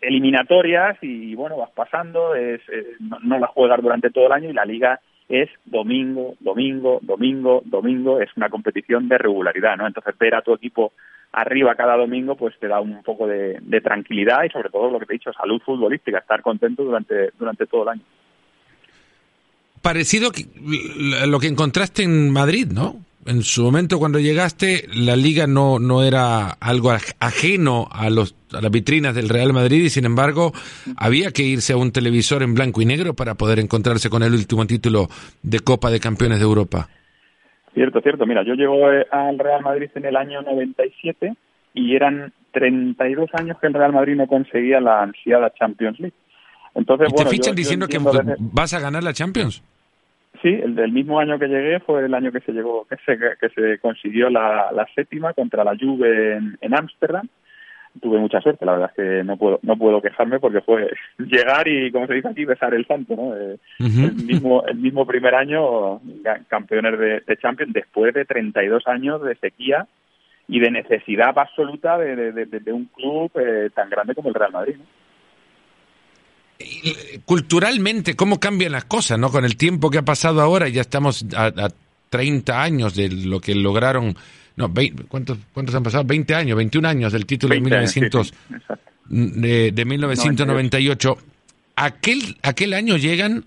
eliminatorias 0.01 0.97
y, 1.03 1.35
bueno, 1.35 1.57
vas 1.57 1.71
pasando, 1.71 2.35
es, 2.35 2.61
no, 3.01 3.19
no 3.21 3.39
las 3.39 3.51
juegas 3.51 3.83
durante 3.83 4.11
todo 4.11 4.27
el 4.27 4.33
año 4.33 4.51
y 4.51 4.55
la 4.55 4.65
liga 4.65 5.01
es 5.29 5.51
domingo, 5.67 6.35
domingo, 6.41 7.01
domingo, 7.03 7.63
domingo, 7.67 8.21
es 8.21 8.31
una 8.37 8.49
competición 8.49 9.09
de 9.09 9.19
regularidad, 9.19 9.77
¿no? 9.77 9.87
Entonces 9.87 10.17
ver 10.19 10.35
a 10.35 10.43
tu 10.43 10.55
equipo 10.55 10.93
arriba 11.33 11.75
cada 11.75 11.97
domingo 11.97 12.35
pues 12.37 12.59
te 12.59 12.69
da 12.69 12.81
un 12.81 13.03
poco 13.03 13.27
de, 13.27 13.61
tranquilidad 13.83 14.45
y 14.45 14.51
sobre 14.51 14.71
todo 14.71 14.91
lo 14.91 14.99
que 14.99 15.07
te 15.07 15.13
he 15.13 15.19
dicho, 15.19 15.33
salud 15.33 15.61
futbolística, 15.61 16.19
estar 16.19 16.41
contento 16.41 16.83
durante, 16.83 17.31
durante 17.39 17.67
todo 17.67 17.83
el 17.83 17.89
año. 17.91 18.03
Parecido 19.83 20.31
a 21.23 21.27
lo 21.27 21.39
que 21.39 21.47
encontraste 21.47 22.03
en 22.03 22.31
Madrid, 22.31 22.69
¿no? 22.73 22.97
En 23.29 23.43
su 23.43 23.63
momento 23.63 23.99
cuando 23.99 24.19
llegaste 24.19 24.89
la 24.95 25.15
liga 25.15 25.47
no, 25.47 25.79
no 25.79 26.03
era 26.03 26.51
algo 26.61 26.91
ajeno 27.21 27.87
a, 27.93 28.09
los, 28.09 28.35
a 28.53 28.63
las 28.63 28.71
vitrinas 28.71 29.15
del 29.15 29.29
Real 29.29 29.53
Madrid 29.53 29.85
y 29.85 29.91
sin 29.91 30.07
embargo 30.07 30.53
había 30.97 31.31
que 31.31 31.43
irse 31.43 31.75
a 31.75 31.77
un 31.77 31.93
televisor 31.93 32.43
en 32.43 32.55
blanco 32.55 32.81
y 32.81 32.87
negro 32.87 33.15
para 33.15 33.35
poder 33.35 33.59
encontrarse 33.59 34.09
con 34.09 34.23
el 34.23 34.33
último 34.33 34.67
título 34.67 35.09
de 35.43 35.61
Copa 35.61 35.91
de 35.91 36.01
Campeones 36.01 36.39
de 36.39 36.45
Europa. 36.45 36.89
Cierto, 37.75 38.01
cierto. 38.01 38.27
Mira, 38.27 38.43
yo 38.45 38.55
llego 38.55 38.91
eh, 38.91 39.07
al 39.13 39.39
Real 39.39 39.63
Madrid 39.63 39.91
en 39.95 40.07
el 40.07 40.17
año 40.17 40.43
97 40.43 41.35
y 41.75 41.95
eran 41.95 42.33
32 42.53 43.29
años 43.35 43.59
que 43.61 43.67
el 43.67 43.75
Real 43.75 43.93
Madrid 43.93 44.17
no 44.17 44.27
conseguía 44.27 44.81
la 44.81 45.03
ansiada 45.03 45.53
Champions 45.53 46.01
League. 46.01 46.17
Entonces, 46.75 47.09
te 47.15 47.27
fichan 47.27 47.55
diciendo 47.55 47.87
que 47.89 47.99
vas 48.39 48.73
a 48.73 48.81
ganar 48.81 49.03
la 49.03 49.13
Champions? 49.13 49.63
Sí, 50.43 50.49
el 50.49 50.75
del 50.75 50.93
mismo 50.93 51.19
año 51.19 51.39
que 51.39 51.49
llegué 51.49 51.81
fue 51.81 52.05
el 52.05 52.15
año 52.15 52.31
que 52.31 52.41
se 52.41 52.53
llegó, 52.53 52.87
que 52.87 52.97
se, 53.05 53.19
que 53.19 53.49
se 53.49 53.79
consiguió 53.79 54.31
la, 54.31 54.71
la 54.73 54.87
séptima 54.95 55.33
contra 55.33 55.65
la 55.65 55.77
Juve 55.77 56.37
en 56.61 56.75
Ámsterdam. 56.75 57.29
Tuve 58.01 58.19
mucha 58.19 58.41
suerte, 58.41 58.65
la 58.65 58.73
verdad 58.73 58.91
es 58.91 58.97
que 58.97 59.25
no 59.25 59.37
puedo 59.37 59.59
no 59.63 59.77
puedo 59.77 60.01
quejarme 60.01 60.39
porque 60.39 60.61
fue 60.61 60.89
llegar 61.19 61.67
y, 61.67 61.91
como 61.91 62.07
se 62.07 62.15
dice 62.15 62.29
aquí, 62.29 62.45
besar 62.45 62.73
el 62.75 62.87
santo, 62.87 63.17
¿no? 63.17 63.35
Eh, 63.37 63.59
el 63.81 64.25
mismo 64.25 64.65
el 64.67 64.77
mismo 64.77 65.07
primer 65.07 65.35
año 65.35 66.01
campeones 66.49 66.99
de, 66.99 67.21
de, 67.27 67.37
Champions 67.39 67.73
después 67.73 68.15
de 68.15 68.25
32 68.25 68.87
años 68.87 69.23
de 69.23 69.35
sequía 69.37 69.89
y 70.47 70.61
de 70.61 70.71
necesidad 70.71 71.37
absoluta 71.37 71.99
de, 71.99 72.33
de, 72.33 72.47
de 72.47 72.73
un 72.73 72.85
club 72.87 73.33
eh, 73.35 73.71
tan 73.75 73.91
grande 73.91 74.15
como 74.15 74.29
el 74.29 74.35
Real 74.35 74.53
Madrid. 74.53 74.77
¿no? 74.79 74.85
Culturalmente, 77.25 78.17
¿cómo 78.17 78.41
cambian 78.41 78.73
las 78.73 78.85
cosas, 78.85 79.19
no? 79.19 79.31
Con 79.31 79.45
el 79.45 79.57
tiempo 79.57 79.91
que 79.91 79.99
ha 79.99 80.05
pasado 80.05 80.41
ahora, 80.41 80.69
ya 80.69 80.81
estamos 80.81 81.25
a, 81.37 81.69
30 82.11 82.63
años 82.63 82.95
de 82.95 83.11
lo 83.11 83.41
que 83.41 83.55
lograron, 83.55 84.17
no, 84.57 84.73
¿cuántos, 85.09 85.39
¿cuántos 85.53 85.75
han 85.75 85.83
pasado? 85.83 86.05
20 86.05 86.35
años, 86.35 86.57
21 86.57 86.89
años 86.89 87.13
del 87.13 87.27
título 87.27 87.55
de 87.55 87.61
1900, 87.61 88.35
de, 89.09 89.73
de, 89.73 89.85
1998. 89.85 91.19
Aquel, 91.77 92.39
aquel 92.43 92.75
año 92.75 92.97
llegan 92.97 93.45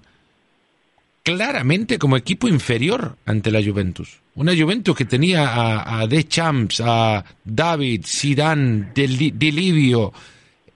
claramente 1.24 2.00
como 2.00 2.18
equipo 2.18 2.48
inferior 2.48 3.18
ante 3.26 3.52
la 3.52 3.64
Juventus. 3.64 4.22
Una 4.36 4.56
Juventus 4.56 4.96
que 4.96 5.06
tenía 5.06 5.50
a, 5.50 6.02
a 6.02 6.08
Champs, 6.08 6.82
a 6.86 7.24
David, 7.44 8.06
Zidane, 8.06 8.92
Delivio, 8.94 10.14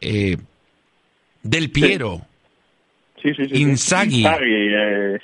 eh, 0.01 0.37
del 1.45 1.71
Piero. 1.71 2.21
Sí, 3.21 3.33
sí, 3.33 3.45
sí. 3.45 3.61
Inzaghi. 3.61 4.25
Eh, 4.25 5.19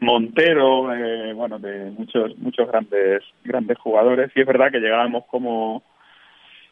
Montero, 0.00 0.94
eh, 0.94 1.32
bueno, 1.32 1.58
de 1.58 1.90
muchos 1.90 2.36
muchos 2.38 2.68
grandes 2.68 3.22
grandes 3.44 3.78
jugadores. 3.78 4.30
Y 4.34 4.40
es 4.40 4.46
verdad 4.46 4.70
que 4.70 4.78
llegábamos 4.78 5.24
como, 5.26 5.82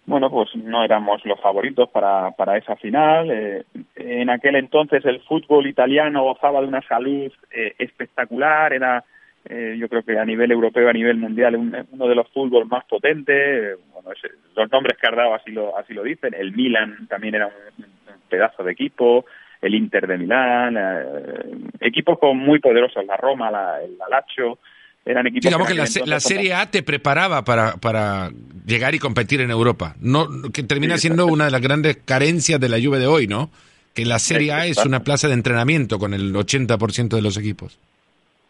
bueno, 0.07 0.31
pues 0.31 0.55
no 0.57 0.85
éramos 0.85 1.25
los 1.25 1.41
favoritos 1.41 1.89
para, 1.91 2.31
para 2.33 2.57
esa 2.57 2.77
final. 2.77 3.31
Eh, 3.31 3.65
en 3.97 4.31
aquel 4.31 4.57
entonces 4.57 5.05
el 5.05 5.21
fútbol 5.23 5.67
italiano 5.67 6.23
gozaba 6.23 6.61
de 6.61 6.69
una 6.69 6.83
salud 6.83 7.33
espectacular, 7.79 8.73
era 8.73 9.05
yo 9.49 9.89
creo 9.89 10.03
que 10.03 10.19
a 10.19 10.25
nivel 10.25 10.51
europeo, 10.51 10.89
a 10.89 10.93
nivel 10.93 11.19
mundial, 11.19 11.55
uno 11.55 12.09
de 12.09 12.15
los 12.17 12.29
fútbol 12.31 12.67
más 12.67 12.85
potentes. 12.87 13.79
Bueno, 13.93 14.11
los 14.57 14.73
nombres 14.73 14.99
que 14.99 15.07
has 15.07 15.15
dado 15.15 15.35
así 15.35 15.53
lo, 15.53 15.79
así 15.79 15.95
lo 15.95 16.03
dicen. 16.03 16.35
El 16.35 16.53
Milan 16.53 17.07
también 17.07 17.37
era 17.37 17.47
un, 17.47 17.96
pedazo 18.27 18.63
de 18.63 18.73
equipo, 18.73 19.25
el 19.61 19.75
Inter 19.75 20.07
de 20.07 20.19
Milán, 20.19 20.77
eh, 20.79 21.69
equipos 21.81 22.19
con 22.19 22.37
muy 22.37 22.59
poderosos, 22.59 23.05
la 23.07 23.17
Roma, 23.17 23.51
la, 23.51 23.83
el 23.83 23.97
Alacho, 24.01 24.59
eran 25.05 25.27
equipos... 25.27 25.45
Digamos 25.45 25.69
que, 25.69 25.75
la, 26.07 26.21
Serie 26.21 26.55
A 26.55 26.71
te 26.71 26.83
preparaba 26.83 27.45
para, 27.45 27.77
para 27.77 28.31
llegar 28.67 28.95
y 28.95 28.99
competir 28.99 29.41
en 29.41 29.51
Europa, 29.51 29.95
no 30.01 30.27
que 30.53 30.63
termina 30.63 30.99
siendo 30.99 31.27
una 31.27 31.47
de 31.47 31.51
las 31.51 31.61
grandes 31.61 31.99
carencias 31.99 32.61
de 32.61 32.69
la 32.69 32.79
Juve 32.81 32.99
de 32.99 33.07
hoy, 33.07 33.27
¿no? 33.27 33.51
Que 33.95 34.05
la 34.05 34.19
Serie 34.19 34.53
A 34.53 34.67
es 34.67 34.85
una 34.85 35.01
plaza 35.01 35.29
de 35.29 35.35
entrenamiento 35.35 35.99
con 35.99 36.13
el 36.13 36.35
80% 36.35 37.09
de 37.09 37.23
los 37.23 37.39
equipos. 37.39 37.79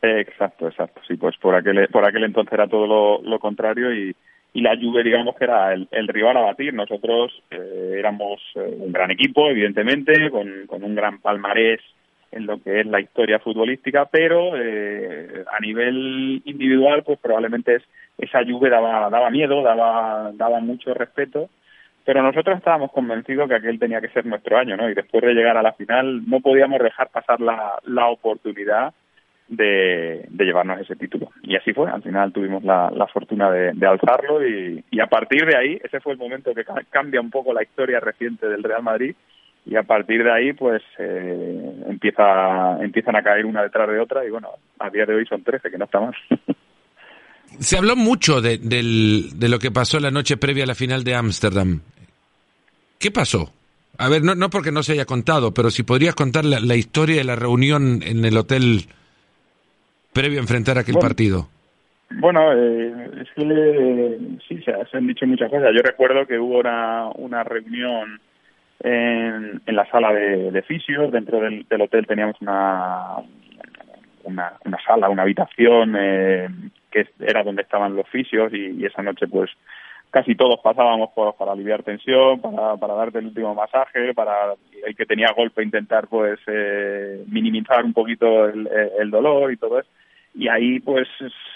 Exacto, 0.03 0.69
exacto. 0.69 1.01
Sí, 1.07 1.17
pues 1.17 1.37
por 1.37 1.55
aquel, 1.55 1.89
por 1.89 2.07
aquel 2.07 2.25
entonces 2.25 2.53
era 2.53 2.67
todo 2.67 2.87
lo, 2.87 3.23
lo 3.23 3.39
contrario 3.39 3.95
y, 3.95 4.15
y 4.57 4.63
la 4.63 4.75
Juve 4.75 5.03
digamos 5.03 5.37
que 5.37 5.45
era 5.45 5.75
el, 5.75 6.09
rival 6.09 6.39
a 6.39 6.41
batir. 6.41 6.73
Nosotros 6.73 7.31
eh, 7.51 7.97
éramos 7.99 8.41
eh, 8.55 8.75
un 8.79 8.91
gran 8.91 9.11
equipo, 9.11 9.51
evidentemente, 9.51 10.31
con, 10.31 10.67
un 10.83 10.95
gran 10.95 11.21
palmarés 11.21 11.83
en 12.33 12.47
lo 12.47 12.63
que 12.63 12.81
es 12.81 12.87
la 12.87 12.99
historia 12.99 13.39
futbolística, 13.39 14.07
pero 14.07 14.57
eh, 14.57 15.45
a 15.53 15.61
nivel 15.61 16.41
individual, 16.47 17.03
pues 17.05 17.19
probablemente 17.19 17.83
esa 18.17 18.43
Juve 18.47 18.71
daba, 18.71 19.11
daba 19.11 19.29
miedo, 19.29 19.63
daba, 19.63 20.31
daba 20.33 20.61
mucho 20.61 20.95
respeto, 20.95 21.51
pero 22.07 22.23
nosotros 22.23 22.57
estábamos 22.57 22.93
convencidos 22.93 23.51
que 23.51 23.57
aquel 23.57 23.79
tenía 23.79 24.01
que 24.01 24.09
ser 24.09 24.25
nuestro 24.25 24.57
año, 24.57 24.79
¿no? 24.79 24.89
Y 24.89 24.95
después 24.95 25.23
de 25.23 25.35
llegar 25.35 25.59
a 25.59 25.63
la 25.63 25.75
final 25.75 26.27
no 26.27 26.41
podíamos 26.41 26.81
dejar 26.81 27.11
pasar 27.11 27.43
la, 27.43 27.75
la 27.85 28.07
oportunidad 28.07 28.95
de, 29.49 30.29
llevarnos 30.31 30.81
ese 30.81 30.97
título. 30.97 31.31
Y 31.43 31.57
así 31.57 31.73
fue, 31.73 31.91
al 31.91 32.03
final 32.03 32.33
tuvimos 32.33 32.65
la, 32.65 32.91
fortuna 33.13 33.51
de, 33.51 33.87
alzarlo 33.87 34.47
y, 34.47 34.83
a 35.01 35.07
partir 35.07 35.47
de 35.47 35.57
ahí, 35.57 35.81
ese 35.83 36.01
fue 36.01 36.13
el 36.13 36.19
momento 36.19 36.55
que 36.55 36.65
cambia 36.91 37.21
un 37.21 37.31
poco 37.31 37.53
la 37.53 37.63
historia 37.63 38.01
reciente 38.01 38.49
del 38.49 38.63
Real 38.63 38.83
Madrid 38.83 39.15
y 39.65 39.77
a 39.77 39.83
partir 39.83 40.23
de 40.23 40.33
ahí 40.33 40.53
pues 40.53 40.83
eh, 40.99 41.83
empieza, 41.89 42.83
empiezan 42.83 43.17
a 43.17 43.23
caer 43.23 43.45
una 43.47 43.63
detrás 43.63 43.89
de 43.89 43.99
otra 43.99 44.25
y 44.25 44.31
bueno, 44.31 44.51
a 44.79 44.91
día 44.91 45.05
de 45.07 45.15
hoy 45.15 45.27
son 45.27 45.43
13, 45.43 45.71
que 45.71 45.79
no 45.79 45.87
está 45.87 46.01
más. 46.01 46.17
Se 47.59 47.79
habló 47.79 47.97
mucho 47.97 48.41
de, 48.41 48.59
de 48.59 49.49
lo 49.49 49.59
que 49.59 49.71
pasó 49.71 49.99
la 49.99 50.11
noche 50.11 50.37
previa 50.37 50.65
a 50.65 50.67
la 50.67 50.75
final 50.75 51.05
de 51.05 51.15
Ámsterdam. 51.15 51.81
¿Qué 52.99 53.11
pasó? 53.11 53.53
A 53.99 54.09
ver, 54.09 54.23
no, 54.23 54.35
no 54.35 54.51
porque 54.51 54.73
no 54.73 54.83
se 54.83 54.93
haya 54.93 55.07
contado, 55.07 55.55
pero 55.55 55.71
si 55.71 55.83
podrías 55.83 56.15
contar 56.15 56.45
la, 56.45 56.61
la 56.61 56.77
historia 56.77 57.17
de 57.17 57.25
la 57.25 57.37
reunión 57.37 58.03
en 58.03 58.25
el 58.25 58.37
hotel 58.37 58.87
previo 60.17 60.39
a 60.39 60.43
enfrentar 60.43 60.79
aquel 60.79 60.97
partido? 60.97 61.47
Bueno, 62.11 62.53
eh, 62.53 63.11
es 63.21 63.29
que 63.35 64.19
sí, 64.49 64.63
se, 64.63 64.97
han 64.97 65.07
dicho 65.07 65.27
muchas 65.27 65.51
cosas. 65.51 65.71
Yo 65.75 65.83
recuerdo 65.83 66.27
que 66.27 66.39
hubo 66.39 66.61
una, 66.61 67.09
una 67.17 67.45
reunión 67.45 68.21
en, 68.81 69.61
en 69.67 69.77
la 69.77 69.87
sala 69.91 70.13
de, 70.13 70.51
de 70.51 70.63
fisios. 70.63 71.13
Dentro 71.13 71.41
del, 71.41 71.67
hotel 71.83 72.07
teníamos 72.07 72.41
una, 72.41 73.17
una, 74.25 74.53
una, 74.65 74.79
sala, 74.87 75.09
una 75.11 75.23
habitación 75.23 75.95
eh, 75.99 76.49
que 76.91 77.09
era 77.21 77.43
donde 77.43 77.63
estaban 77.63 77.97
los 77.97 78.09
fisios 78.09 78.53
y, 78.55 78.85
esa 78.87 79.03
noche 79.03 79.27
pues 79.27 79.51
casi 80.11 80.35
todos 80.37 80.61
pasábamos 80.63 81.11
por, 81.11 81.35
para 81.35 81.53
aliviar 81.53 81.83
tensión, 81.83 82.41
para, 82.41 82.77
para 82.77 82.95
darte 82.95 83.19
el 83.19 83.27
último 83.27 83.55
masaje, 83.55 84.15
para 84.15 84.55
el 84.87 84.97
que 84.97 85.05
tenía 85.05 85.35
golpe 85.37 85.63
intentar 85.63 86.07
pues 86.07 86.39
eh, 86.47 87.25
minimizar 87.27 87.85
un 87.85 87.93
poquito 87.93 88.47
el, 88.47 88.67
el 88.99 89.11
dolor 89.11 89.53
y 89.53 89.57
todo 89.57 89.81
eso 89.81 89.89
y 90.37 90.49
ahí 90.49 90.81
pues 90.81 91.09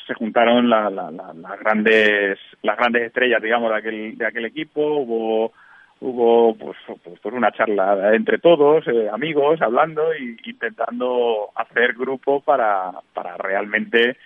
se 0.06 0.14
juntaron 0.14 0.68
las 0.68 1.60
grandes 1.60 2.38
las 2.62 2.76
grandes 2.76 3.02
estrellas 3.02 3.42
digamos 3.42 3.70
de 3.70 3.76
aquel 3.76 4.18
de 4.18 4.26
aquel 4.26 4.46
equipo. 4.46 4.80
Hubo 4.80 5.52
hubo 6.00 6.56
pues, 6.56 6.78
pues, 6.86 7.20
pues 7.20 7.34
una 7.34 7.52
charla 7.52 8.14
entre 8.14 8.38
todos 8.38 8.86
eh, 8.88 9.08
amigos 9.12 9.60
hablando 9.60 10.14
y 10.14 10.36
intentando 10.44 11.50
hacer 11.54 11.92
grupo 11.92 12.40
para 12.40 12.90
para 13.12 13.36
realmente 13.36 14.16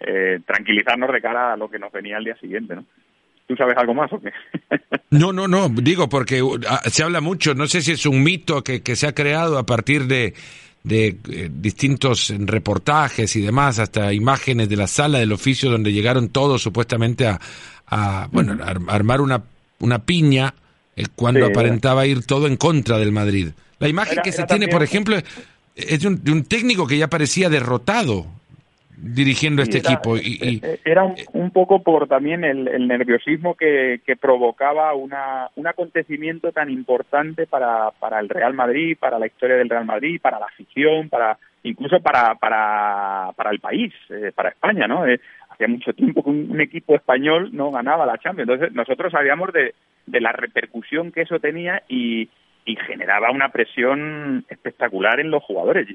eh, 0.00 0.40
tranquilizarnos 0.46 1.12
de 1.12 1.20
cara 1.20 1.52
a 1.52 1.56
lo 1.56 1.68
que 1.68 1.78
nos 1.78 1.92
venía 1.92 2.16
al 2.16 2.24
día 2.24 2.36
siguiente 2.36 2.76
no 2.76 2.84
¿Tú 3.46 3.56
sabes 3.56 3.78
algo 3.78 3.94
más 3.94 4.12
o 4.12 4.20
qué? 4.20 4.30
no, 5.10 5.32
no, 5.32 5.48
no, 5.48 5.70
digo 5.70 6.06
porque 6.10 6.42
uh, 6.42 6.60
ah, 6.68 6.82
se 6.84 7.02
habla 7.02 7.22
mucho, 7.22 7.54
no 7.54 7.66
sé 7.66 7.80
si 7.80 7.92
es 7.92 8.04
un 8.04 8.22
mito 8.22 8.62
que, 8.62 8.82
que 8.82 8.94
se 8.94 9.06
ha 9.06 9.14
creado 9.14 9.56
a 9.56 9.64
partir 9.64 10.02
de, 10.02 10.34
de 10.84 11.18
eh, 11.30 11.50
distintos 11.52 12.32
reportajes 12.38 13.34
y 13.36 13.40
demás, 13.40 13.78
hasta 13.78 14.12
imágenes 14.12 14.68
de 14.68 14.76
la 14.76 14.86
sala 14.86 15.18
del 15.18 15.32
oficio 15.32 15.70
donde 15.70 15.92
llegaron 15.92 16.28
todos 16.28 16.62
supuestamente 16.62 17.26
a, 17.26 17.40
a 17.86 18.28
bueno, 18.30 18.56
a 18.62 18.94
armar 18.94 19.20
una, 19.20 19.42
una 19.80 19.98
piña 20.00 20.54
eh, 20.96 21.06
cuando 21.14 21.46
aparentaba 21.46 22.06
ir 22.06 22.24
todo 22.24 22.46
en 22.46 22.56
contra 22.56 22.98
del 22.98 23.12
Madrid. 23.12 23.50
La 23.78 23.88
imagen 23.88 24.18
que 24.24 24.32
se 24.32 24.44
tiene, 24.44 24.68
por 24.68 24.82
ejemplo, 24.82 25.16
es 25.76 26.00
de 26.00 26.08
un, 26.08 26.42
técnico 26.44 26.86
que 26.86 26.98
ya 26.98 27.08
parecía 27.08 27.48
derrotado 27.48 28.26
dirigiendo 29.00 29.62
este 29.62 29.78
equipo. 29.78 30.16
Y, 30.16 30.60
eh, 30.62 30.80
era 30.84 31.04
un, 31.04 31.50
poco 31.50 31.82
por 31.82 32.08
también 32.08 32.44
el, 32.44 32.88
nerviosismo 32.88 33.54
que, 33.54 34.00
que 34.04 34.16
provocaba 34.16 34.94
una, 34.94 35.48
un 35.56 35.66
acontecimiento 35.66 36.52
tan 36.52 36.70
importante 36.70 37.46
para, 37.46 37.90
para 37.92 38.20
el 38.20 38.28
Real 38.28 38.54
Madrid, 38.54 38.96
para 38.98 39.18
la 39.18 39.26
historia 39.26 39.56
del 39.56 39.68
Real 39.68 39.84
Madrid, 39.84 40.20
para 40.20 40.38
la 40.38 40.46
afición, 40.46 41.08
para 41.08 41.38
incluso 41.62 42.00
para, 42.00 42.34
para, 42.36 43.32
para 43.36 43.50
el 43.50 43.60
país, 43.60 43.92
eh, 44.10 44.32
para 44.34 44.50
España, 44.50 44.86
¿no? 44.86 45.06
Eh, 45.06 45.20
hacía 45.50 45.68
mucho 45.68 45.92
tiempo 45.92 46.22
que 46.22 46.30
un, 46.30 46.60
equipo 46.60 46.94
español 46.94 47.50
no 47.52 47.70
ganaba 47.70 48.06
la 48.06 48.18
Champions. 48.18 48.50
Entonces 48.50 48.74
nosotros 48.74 49.12
sabíamos 49.12 49.52
de, 49.52 49.74
de 50.06 50.20
la 50.20 50.32
repercusión 50.32 51.12
que 51.12 51.22
eso 51.22 51.38
tenía 51.38 51.82
y, 51.88 52.28
y 52.68 52.76
generaba 52.76 53.30
una 53.30 53.48
presión 53.48 54.44
espectacular 54.50 55.20
en 55.20 55.30
los 55.30 55.42
jugadores. 55.42 55.88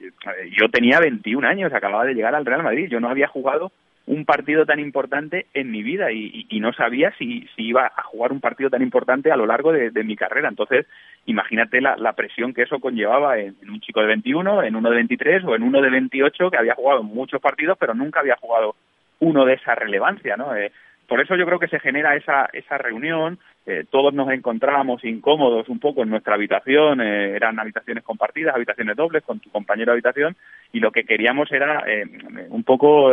Yo 0.59 0.69
tenía 0.71 0.99
21 0.99 1.47
años, 1.47 1.71
acababa 1.71 2.03
de 2.03 2.15
llegar 2.15 2.33
al 2.33 2.47
Real 2.47 2.63
Madrid, 2.63 2.89
yo 2.89 2.99
no 2.99 3.09
había 3.09 3.27
jugado 3.27 3.71
un 4.07 4.25
partido 4.25 4.65
tan 4.65 4.79
importante 4.79 5.45
en 5.53 5.69
mi 5.69 5.83
vida 5.83 6.11
y, 6.11 6.59
no 6.59 6.73
sabía 6.73 7.13
si, 7.19 7.47
si, 7.55 7.67
iba 7.67 7.85
a 7.95 8.03
jugar 8.03 8.31
un 8.31 8.41
partido 8.41 8.71
tan 8.71 8.81
importante 8.81 9.31
a 9.31 9.37
lo 9.37 9.45
largo 9.45 9.71
de, 9.71 10.03
mi 10.03 10.15
carrera. 10.15 10.49
Entonces, 10.49 10.87
imagínate 11.27 11.79
la, 11.79 12.13
presión 12.13 12.55
que 12.55 12.63
eso 12.63 12.79
conllevaba 12.79 13.37
en, 13.37 13.55
un 13.69 13.79
chico 13.79 14.01
de 14.01 14.07
21, 14.07 14.63
en 14.63 14.75
uno 14.75 14.89
de 14.89 14.95
23 14.95 15.43
o 15.45 15.55
en 15.55 15.61
uno 15.61 15.79
de 15.79 15.91
28 15.91 16.49
que 16.49 16.57
había 16.57 16.73
jugado 16.73 17.03
muchos 17.03 17.39
partidos 17.39 17.77
pero 17.79 17.93
nunca 17.93 18.19
había 18.19 18.35
jugado 18.37 18.75
uno 19.19 19.45
de 19.45 19.53
esa 19.53 19.75
relevancia, 19.75 20.35
¿no? 20.37 20.55
Eh, 20.55 20.71
por 21.07 21.21
eso 21.21 21.35
yo 21.35 21.45
creo 21.45 21.59
que 21.59 21.67
se 21.67 21.79
genera 21.79 22.15
esa, 22.15 22.49
esa 22.53 22.77
reunión, 22.77 23.39
eh, 23.65 23.85
todos 23.89 24.13
nos 24.13 24.29
encontrábamos 24.29 25.03
incómodos 25.03 25.69
un 25.69 25.79
poco 25.79 26.03
en 26.03 26.09
nuestra 26.09 26.35
habitación, 26.35 27.01
eh, 27.01 27.35
eran 27.35 27.59
habitaciones 27.59 28.03
compartidas, 28.03 28.55
habitaciones 28.55 28.95
dobles 28.95 29.23
con 29.23 29.39
tu 29.39 29.49
compañero 29.49 29.91
de 29.91 29.95
habitación, 29.95 30.35
y 30.71 30.79
lo 30.79 30.91
que 30.91 31.03
queríamos 31.03 31.51
era 31.51 31.83
eh, 31.87 32.05
un 32.49 32.63
poco 32.63 33.11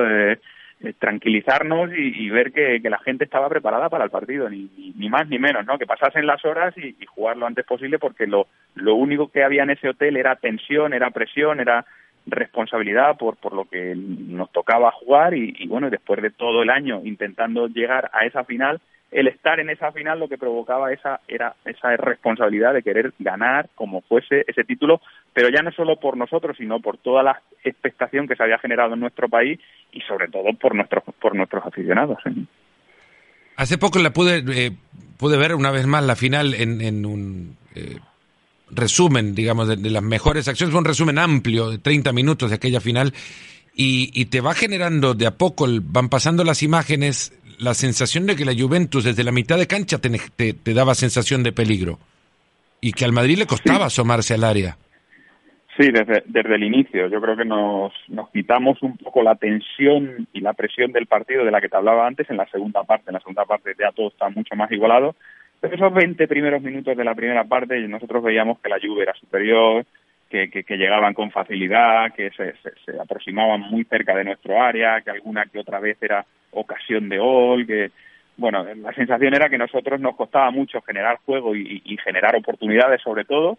tranquilizarnos 0.98 1.90
y, 1.92 2.30
ver 2.30 2.52
que, 2.52 2.80
la 2.88 2.98
gente 3.00 3.24
estaba 3.24 3.50
preparada 3.50 3.90
para 3.90 4.04
el 4.04 4.10
partido, 4.10 4.48
ni, 4.48 4.70
ni, 4.96 5.10
más 5.10 5.28
ni 5.28 5.38
menos, 5.38 5.66
¿no? 5.66 5.76
Que 5.76 5.84
pasasen 5.84 6.26
las 6.26 6.42
horas 6.46 6.74
y, 6.78 6.96
y 6.98 7.06
jugar 7.06 7.36
lo 7.36 7.46
antes 7.46 7.66
posible, 7.66 7.98
porque 7.98 8.26
lo, 8.26 8.46
lo 8.76 8.94
único 8.94 9.30
que 9.30 9.44
había 9.44 9.64
en 9.64 9.70
ese 9.70 9.90
hotel 9.90 10.16
era 10.16 10.36
tensión, 10.36 10.94
era 10.94 11.10
presión, 11.10 11.60
era 11.60 11.84
responsabilidad 12.26 13.16
por, 13.16 13.36
por 13.36 13.54
lo 13.54 13.64
que 13.64 13.94
nos 13.96 14.50
tocaba 14.52 14.92
jugar 14.92 15.34
y, 15.34 15.66
bueno, 15.66 15.90
después 15.90 16.22
de 16.22 16.30
todo 16.30 16.62
el 16.62 16.70
año 16.70 17.00
intentando 17.04 17.66
llegar 17.66 18.10
a 18.12 18.26
esa 18.26 18.44
final, 18.44 18.80
el 19.10 19.26
estar 19.26 19.58
en 19.58 19.70
esa 19.70 19.90
final 19.90 20.20
lo 20.20 20.28
que 20.28 20.38
provocaba 20.38 20.92
esa 20.92 21.20
era 21.26 21.56
esa 21.64 21.96
responsabilidad 21.96 22.72
de 22.74 22.82
querer 22.82 23.12
ganar 23.18 23.68
como 23.74 24.02
fuese 24.02 24.44
ese 24.46 24.62
título, 24.62 25.00
pero 25.32 25.48
ya 25.48 25.62
no 25.62 25.72
solo 25.72 25.96
por 25.96 26.16
nosotros, 26.16 26.56
sino 26.56 26.80
por 26.80 26.98
toda 26.98 27.22
la 27.22 27.42
expectación 27.64 28.28
que 28.28 28.36
se 28.36 28.42
había 28.42 28.58
generado 28.58 28.94
en 28.94 29.00
nuestro 29.00 29.28
país 29.28 29.58
y 29.92 30.00
sobre 30.02 30.28
todo 30.28 30.52
por 30.54 30.74
nuestros 30.76 31.02
por 31.20 31.34
nuestros 31.34 31.66
aficionados. 31.66 32.18
Hace 33.56 33.78
poco 33.78 33.98
la 33.98 34.10
pude 34.10 34.44
eh, 34.54 34.70
pude 35.18 35.36
ver 35.36 35.54
una 35.54 35.72
vez 35.72 35.86
más 35.86 36.04
la 36.04 36.14
final 36.14 36.54
en, 36.54 36.80
en 36.80 37.04
un 37.04 37.56
eh, 37.74 37.96
resumen, 38.70 39.34
digamos, 39.34 39.68
de, 39.68 39.90
las 39.90 40.02
mejores 40.02 40.48
acciones, 40.48 40.72
fue 40.72 40.80
un 40.80 40.84
resumen 40.84 41.18
amplio 41.18 41.70
de 41.70 41.78
30 41.78 42.12
minutos 42.12 42.50
de 42.50 42.56
aquella 42.56 42.80
final 42.80 43.12
y, 43.74 44.10
y 44.14 44.26
te 44.26 44.40
va 44.40 44.54
generando 44.54 45.14
de 45.14 45.26
a 45.26 45.32
poco, 45.32 45.66
van 45.82 46.08
pasando 46.08 46.44
las 46.44 46.62
imágenes, 46.62 47.32
la 47.58 47.74
sensación 47.74 48.26
de 48.26 48.36
que 48.36 48.44
la 48.44 48.54
Juventus 48.54 49.04
desde 49.04 49.24
la 49.24 49.32
mitad 49.32 49.58
de 49.58 49.66
cancha 49.66 49.98
te, 49.98 50.10
te, 50.52 50.74
daba 50.74 50.94
sensación 50.94 51.42
de 51.42 51.52
peligro 51.52 51.98
y 52.80 52.92
que 52.92 53.04
al 53.04 53.12
Madrid 53.12 53.38
le 53.38 53.46
costaba 53.46 53.86
asomarse 53.86 54.34
al 54.34 54.44
área. 54.44 54.76
Sí, 55.78 55.90
desde, 55.92 56.22
desde 56.26 56.56
el 56.56 56.64
inicio. 56.64 57.06
Yo 57.08 57.20
creo 57.20 57.36
que 57.36 57.44
nos, 57.44 57.92
nos 58.08 58.28
quitamos 58.30 58.82
un 58.82 58.96
poco 58.96 59.22
la 59.22 59.36
tensión 59.36 60.26
y 60.32 60.40
la 60.40 60.52
presión 60.52 60.92
del 60.92 61.06
partido 61.06 61.44
de 61.44 61.50
la 61.50 61.60
que 61.60 61.68
te 61.68 61.76
hablaba 61.76 62.06
antes 62.06 62.28
en 62.28 62.36
la 62.36 62.46
segunda 62.50 62.82
parte. 62.84 63.04
En 63.08 63.14
la 63.14 63.20
segunda 63.20 63.44
parte 63.44 63.74
ya 63.78 63.92
todo 63.92 64.08
está 64.08 64.28
mucho 64.28 64.54
más 64.56 64.70
igualado 64.72 65.14
esos 65.62 65.92
20 65.92 66.26
primeros 66.28 66.62
minutos 66.62 66.96
de 66.96 67.04
la 67.04 67.14
primera 67.14 67.44
parte 67.44 67.78
nosotros 67.88 68.22
veíamos 68.22 68.58
que 68.60 68.68
la 68.68 68.78
lluvia 68.78 69.04
era 69.04 69.14
superior, 69.14 69.84
que, 70.28 70.48
que, 70.48 70.76
llegaban 70.76 71.12
con 71.12 71.30
facilidad, 71.32 72.12
que 72.14 72.30
se, 72.30 72.54
se, 72.84 73.00
aproximaban 73.00 73.62
muy 73.62 73.84
cerca 73.84 74.14
de 74.14 74.24
nuestro 74.24 74.62
área, 74.62 75.00
que 75.00 75.10
alguna 75.10 75.44
que 75.46 75.58
otra 75.58 75.80
vez 75.80 76.00
era 76.00 76.24
ocasión 76.52 77.08
de 77.08 77.18
gol, 77.18 77.66
que 77.66 77.90
bueno, 78.36 78.64
la 78.64 78.94
sensación 78.94 79.34
era 79.34 79.50
que 79.50 79.58
nosotros 79.58 80.00
nos 80.00 80.16
costaba 80.16 80.50
mucho 80.50 80.80
generar 80.82 81.18
juego 81.26 81.54
y, 81.54 81.82
y 81.84 81.96
generar 81.98 82.36
oportunidades 82.36 83.02
sobre 83.02 83.24
todo 83.24 83.58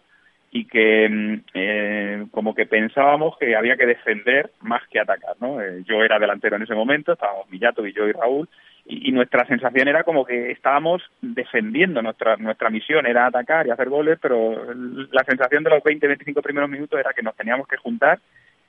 y 0.52 0.66
que 0.66 1.08
mm, 1.08 1.40
eh, 1.54 2.26
como 2.30 2.54
que 2.54 2.66
pensábamos 2.66 3.36
que 3.38 3.56
había 3.56 3.76
que 3.76 3.86
defender 3.86 4.50
más 4.60 4.82
que 4.88 5.00
atacar, 5.00 5.34
¿no? 5.40 5.60
Eh, 5.60 5.82
yo 5.86 6.04
era 6.04 6.18
delantero 6.18 6.56
en 6.56 6.62
ese 6.62 6.74
momento, 6.74 7.14
estábamos 7.14 7.50
Millato 7.50 7.86
y 7.86 7.94
yo 7.94 8.06
y 8.06 8.12
Raúl, 8.12 8.48
y, 8.84 9.12
nuestra 9.12 9.46
sensación 9.46 9.88
era 9.88 10.02
como 10.02 10.24
que 10.24 10.50
estábamos 10.50 11.02
defendiendo 11.20 12.02
nuestra 12.02 12.36
nuestra 12.36 12.70
misión 12.70 13.06
era 13.06 13.26
atacar 13.26 13.66
y 13.66 13.70
hacer 13.70 13.88
goles 13.88 14.18
pero 14.20 14.74
la 14.74 15.24
sensación 15.24 15.62
de 15.62 15.70
los 15.70 15.82
20 15.82 16.06
25 16.06 16.42
primeros 16.42 16.68
minutos 16.68 16.98
era 16.98 17.12
que 17.12 17.22
nos 17.22 17.36
teníamos 17.36 17.68
que 17.68 17.76
juntar 17.76 18.18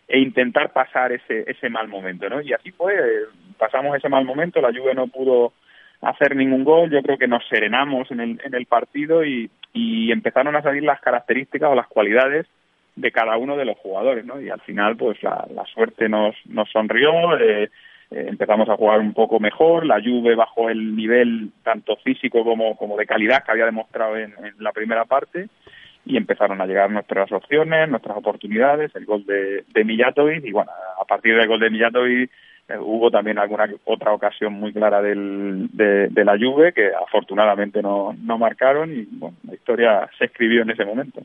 e 0.07 0.19
intentar 0.19 0.71
pasar 0.71 1.11
ese 1.11 1.49
ese 1.49 1.69
mal 1.69 1.87
momento 1.87 2.29
no 2.29 2.41
y 2.41 2.53
así 2.53 2.71
fue 2.71 2.95
pasamos 3.57 3.95
ese 3.95 4.09
mal 4.09 4.25
momento 4.25 4.61
la 4.61 4.71
Juve 4.71 4.93
no 4.93 5.07
pudo 5.07 5.53
hacer 6.01 6.35
ningún 6.35 6.63
gol 6.63 6.91
yo 6.91 7.01
creo 7.01 7.17
que 7.17 7.27
nos 7.27 7.47
serenamos 7.47 8.11
en 8.11 8.19
el 8.19 8.41
en 8.43 8.53
el 8.53 8.65
partido 8.67 9.25
y, 9.25 9.49
y 9.73 10.11
empezaron 10.11 10.55
a 10.55 10.61
salir 10.61 10.83
las 10.83 11.01
características 11.01 11.71
o 11.71 11.75
las 11.75 11.87
cualidades 11.87 12.45
de 12.95 13.11
cada 13.11 13.37
uno 13.37 13.57
de 13.57 13.65
los 13.65 13.77
jugadores 13.77 14.25
no 14.25 14.39
y 14.39 14.49
al 14.49 14.61
final 14.61 14.95
pues 14.95 15.23
la, 15.23 15.47
la 15.55 15.65
suerte 15.65 16.07
nos 16.07 16.35
nos 16.45 16.69
sonrió 16.69 17.35
eh, 17.39 17.71
eh, 18.13 18.25
empezamos 18.29 18.69
a 18.69 18.75
jugar 18.75 18.99
un 18.99 19.13
poco 19.13 19.39
mejor, 19.39 19.85
la 19.85 20.01
Juve 20.01 20.35
bajó 20.35 20.69
el 20.69 20.95
nivel 20.95 21.49
tanto 21.63 21.95
físico 21.97 22.43
como, 22.43 22.77
como 22.77 22.95
de 22.95 23.07
calidad 23.07 23.43
que 23.43 23.51
había 23.51 23.65
demostrado 23.65 24.17
en, 24.17 24.33
la 24.59 24.71
primera 24.71 25.05
parte 25.05 25.49
y 26.05 26.17
empezaron 26.17 26.61
a 26.61 26.65
llegar 26.65 26.91
nuestras 26.91 27.31
opciones, 27.31 27.89
nuestras 27.89 28.17
oportunidades, 28.17 28.93
el 28.95 29.05
gol 29.05 29.25
de, 29.25 29.63
de 29.73 29.83
Mijatovic 29.83 30.45
y 30.45 30.51
bueno, 30.51 30.71
a 31.01 31.05
partir 31.05 31.35
del 31.35 31.47
gol 31.47 31.59
de 31.59 31.69
Mijatovic 31.69 32.29
eh, 32.67 32.77
hubo 32.77 33.09
también 33.09 33.39
alguna 33.39 33.67
otra 33.85 34.13
ocasión 34.13 34.53
muy 34.53 34.71
clara 34.71 35.01
del, 35.01 35.69
de, 35.73 36.09
de, 36.09 36.25
la 36.25 36.37
Juve 36.37 36.71
que 36.71 36.91
afortunadamente 36.93 37.81
no, 37.81 38.15
no 38.21 38.37
marcaron 38.37 38.93
y 38.93 39.07
bueno, 39.11 39.37
la 39.47 39.55
historia 39.55 40.09
se 40.19 40.25
escribió 40.25 40.61
en 40.61 40.69
ese 40.69 40.85
momento. 40.85 41.23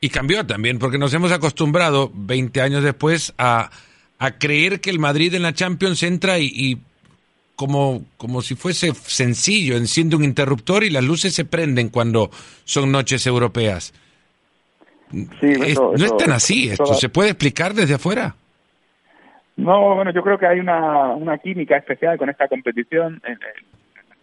Y 0.00 0.10
cambió 0.10 0.46
también 0.46 0.78
porque 0.78 0.98
nos 0.98 1.14
hemos 1.14 1.32
acostumbrado 1.32 2.10
20 2.14 2.60
años 2.60 2.84
después 2.84 3.34
a 3.38 3.70
a 4.18 4.38
creer 4.38 4.80
que 4.80 4.90
el 4.90 4.98
Madrid 4.98 5.34
en 5.34 5.42
la 5.42 5.52
Champions 5.52 6.02
entra 6.02 6.38
y, 6.38 6.78
como, 7.54 8.04
como 8.16 8.42
si 8.42 8.54
fuese 8.54 8.92
sencillo, 8.94 9.76
enciende 9.76 10.16
un 10.16 10.24
interruptor 10.24 10.84
y 10.84 10.90
las 10.90 11.04
luces 11.04 11.34
se 11.34 11.44
prenden 11.44 11.88
cuando 11.88 12.30
son 12.64 12.90
noches 12.90 13.26
europeas. 13.26 13.92
no 15.12 15.94
es 15.94 16.16
tan 16.16 16.32
así 16.32 16.68
esto, 16.68 16.94
¿se 16.94 17.08
puede 17.08 17.30
explicar 17.30 17.74
desde 17.74 17.94
afuera? 17.94 18.34
No, 19.56 19.96
bueno, 19.96 20.12
yo 20.12 20.22
creo 20.22 20.38
que 20.38 20.46
hay 20.46 20.60
una, 20.60 21.14
una 21.14 21.38
química 21.38 21.76
especial 21.76 22.16
con 22.16 22.30
esta 22.30 22.46
competición. 22.46 23.20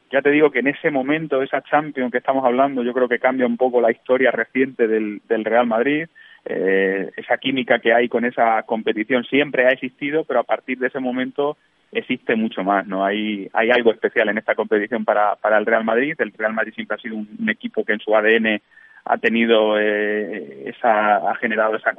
Ya 0.10 0.22
te 0.22 0.30
digo 0.30 0.50
que 0.50 0.60
en 0.60 0.68
ese 0.68 0.92
momento, 0.92 1.42
esa 1.42 1.62
Champions 1.62 2.12
que 2.12 2.20
estamos 2.20 2.46
hablando, 2.46 2.84
yo 2.84 2.94
creo 2.94 3.10
que 3.10 3.20
cambia 3.20 3.46
un 3.46 3.58
poco 3.58 3.82
la 3.82 3.92
historia 3.92 4.32
reciente 4.32 4.88
del, 4.88 5.22
del 5.28 5.44
Real 5.44 5.68
Madrid 5.68 6.08
eh, 6.46 7.12
esa 7.18 7.38
química 7.38 7.80
que 7.80 7.94
hay 7.94 8.08
con 8.08 8.24
esa 8.24 8.62
competición 8.64 9.24
siempre 9.24 9.66
ha 9.66 9.72
existido, 9.72 10.24
pero 10.26 10.40
a 10.40 10.44
partir 10.44 10.78
de 10.78 10.88
ese 10.88 11.00
momento 11.00 11.58
existe 11.92 12.36
mucho 12.36 12.64
más, 12.64 12.86
¿no? 12.86 13.04
Hay, 13.04 13.50
hay 13.54 13.72
algo 13.72 13.92
especial 13.92 14.30
en 14.30 14.38
esta 14.38 14.54
competición 14.54 15.06
para, 15.06 15.36
para 15.38 15.58
el 15.58 15.66
Real 15.66 15.84
Madrid. 15.84 16.16
El 16.20 16.34
Real 16.34 16.54
Madrid 16.54 16.74
siempre 16.76 16.96
ha 16.96 17.02
sido 17.02 17.16
un, 17.16 17.50
equipo 17.50 17.84
que 17.84 17.94
en 17.94 18.00
su 18.00 18.16
ADN 18.16 18.62
ha 19.06 19.18
tenido 19.18 19.80
eh, 19.80 20.70
esa, 20.70 21.30
ha 21.30 21.36
generado 21.36 21.76
esa 21.76 21.94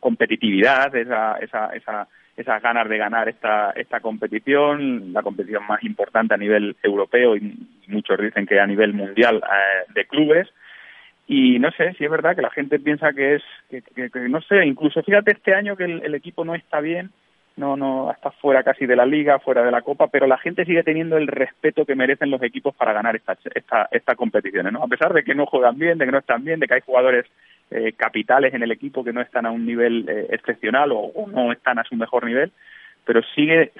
competitividad, 0.00 0.94
esa, 0.94 1.36
esa, 1.38 1.70
esa, 1.70 2.08
esas 2.36 2.62
ganas 2.62 2.88
de 2.88 2.98
ganar 2.98 3.28
esta, 3.28 3.72
esta 3.72 4.00
competición, 4.00 5.12
la 5.12 5.22
competición 5.22 5.66
más 5.66 5.82
importante 5.82 6.34
a 6.34 6.38
nivel 6.38 6.76
europeo 6.82 7.36
y 7.36 7.54
muchos 7.88 8.18
dicen 8.18 8.46
que 8.46 8.60
a 8.60 8.66
nivel 8.66 8.92
mundial 8.94 9.36
eh, 9.36 9.92
de 9.94 10.06
clubes 10.06 10.48
y 11.26 11.58
no 11.58 11.70
sé 11.72 11.92
si 11.94 12.04
es 12.04 12.10
verdad 12.10 12.34
que 12.34 12.42
la 12.42 12.50
gente 12.50 12.78
piensa 12.78 13.12
que 13.12 13.36
es 13.36 13.42
que, 13.70 14.10
no 14.28 14.40
sé 14.42 14.64
incluso 14.66 15.02
fíjate 15.02 15.32
este 15.32 15.54
año 15.54 15.76
que 15.76 15.84
el, 15.84 16.14
equipo 16.14 16.44
no 16.44 16.54
está 16.54 16.80
bien 16.80 17.10
no, 17.56 17.76
no, 17.76 18.10
está 18.10 18.30
fuera 18.30 18.62
casi 18.62 18.86
de 18.86 18.96
la 18.96 19.04
liga, 19.04 19.38
fuera 19.38 19.62
de 19.62 19.70
la 19.70 19.82
copa, 19.82 20.06
pero 20.06 20.26
la 20.26 20.38
gente 20.38 20.64
sigue 20.64 20.82
teniendo 20.82 21.18
el 21.18 21.26
respeto 21.26 21.84
que 21.84 21.94
merecen 21.94 22.30
los 22.30 22.42
equipos 22.42 22.74
para 22.74 22.94
ganar 22.94 23.14
esta, 23.14 23.36
esta, 23.54 23.88
esta 23.90 24.14
competiciones, 24.14 24.72
¿no? 24.72 24.82
A 24.82 24.88
pesar 24.88 25.12
de 25.12 25.22
que 25.22 25.34
no 25.34 25.44
juegan 25.44 25.78
bien, 25.78 25.98
de 25.98 26.06
que 26.06 26.12
no 26.12 26.18
están 26.18 26.44
bien, 26.44 26.60
de 26.60 26.66
que 26.66 26.74
hay 26.74 26.80
jugadores 26.80 27.26
eh, 27.70 27.92
capitales 27.92 28.54
en 28.54 28.62
el 28.62 28.72
equipo 28.72 29.04
que 29.04 29.12
no 29.12 29.20
están 29.20 29.44
a 29.44 29.50
un 29.50 29.66
nivel 29.66 30.08
eh, 30.08 30.28
excepcional 30.30 30.92
o, 30.92 31.12
no 31.30 31.52
están 31.52 31.78
a 31.78 31.84
su 31.84 31.94
mejor 31.94 32.24
nivel, 32.24 32.52
pero 33.04 33.20
sigue 33.34 33.72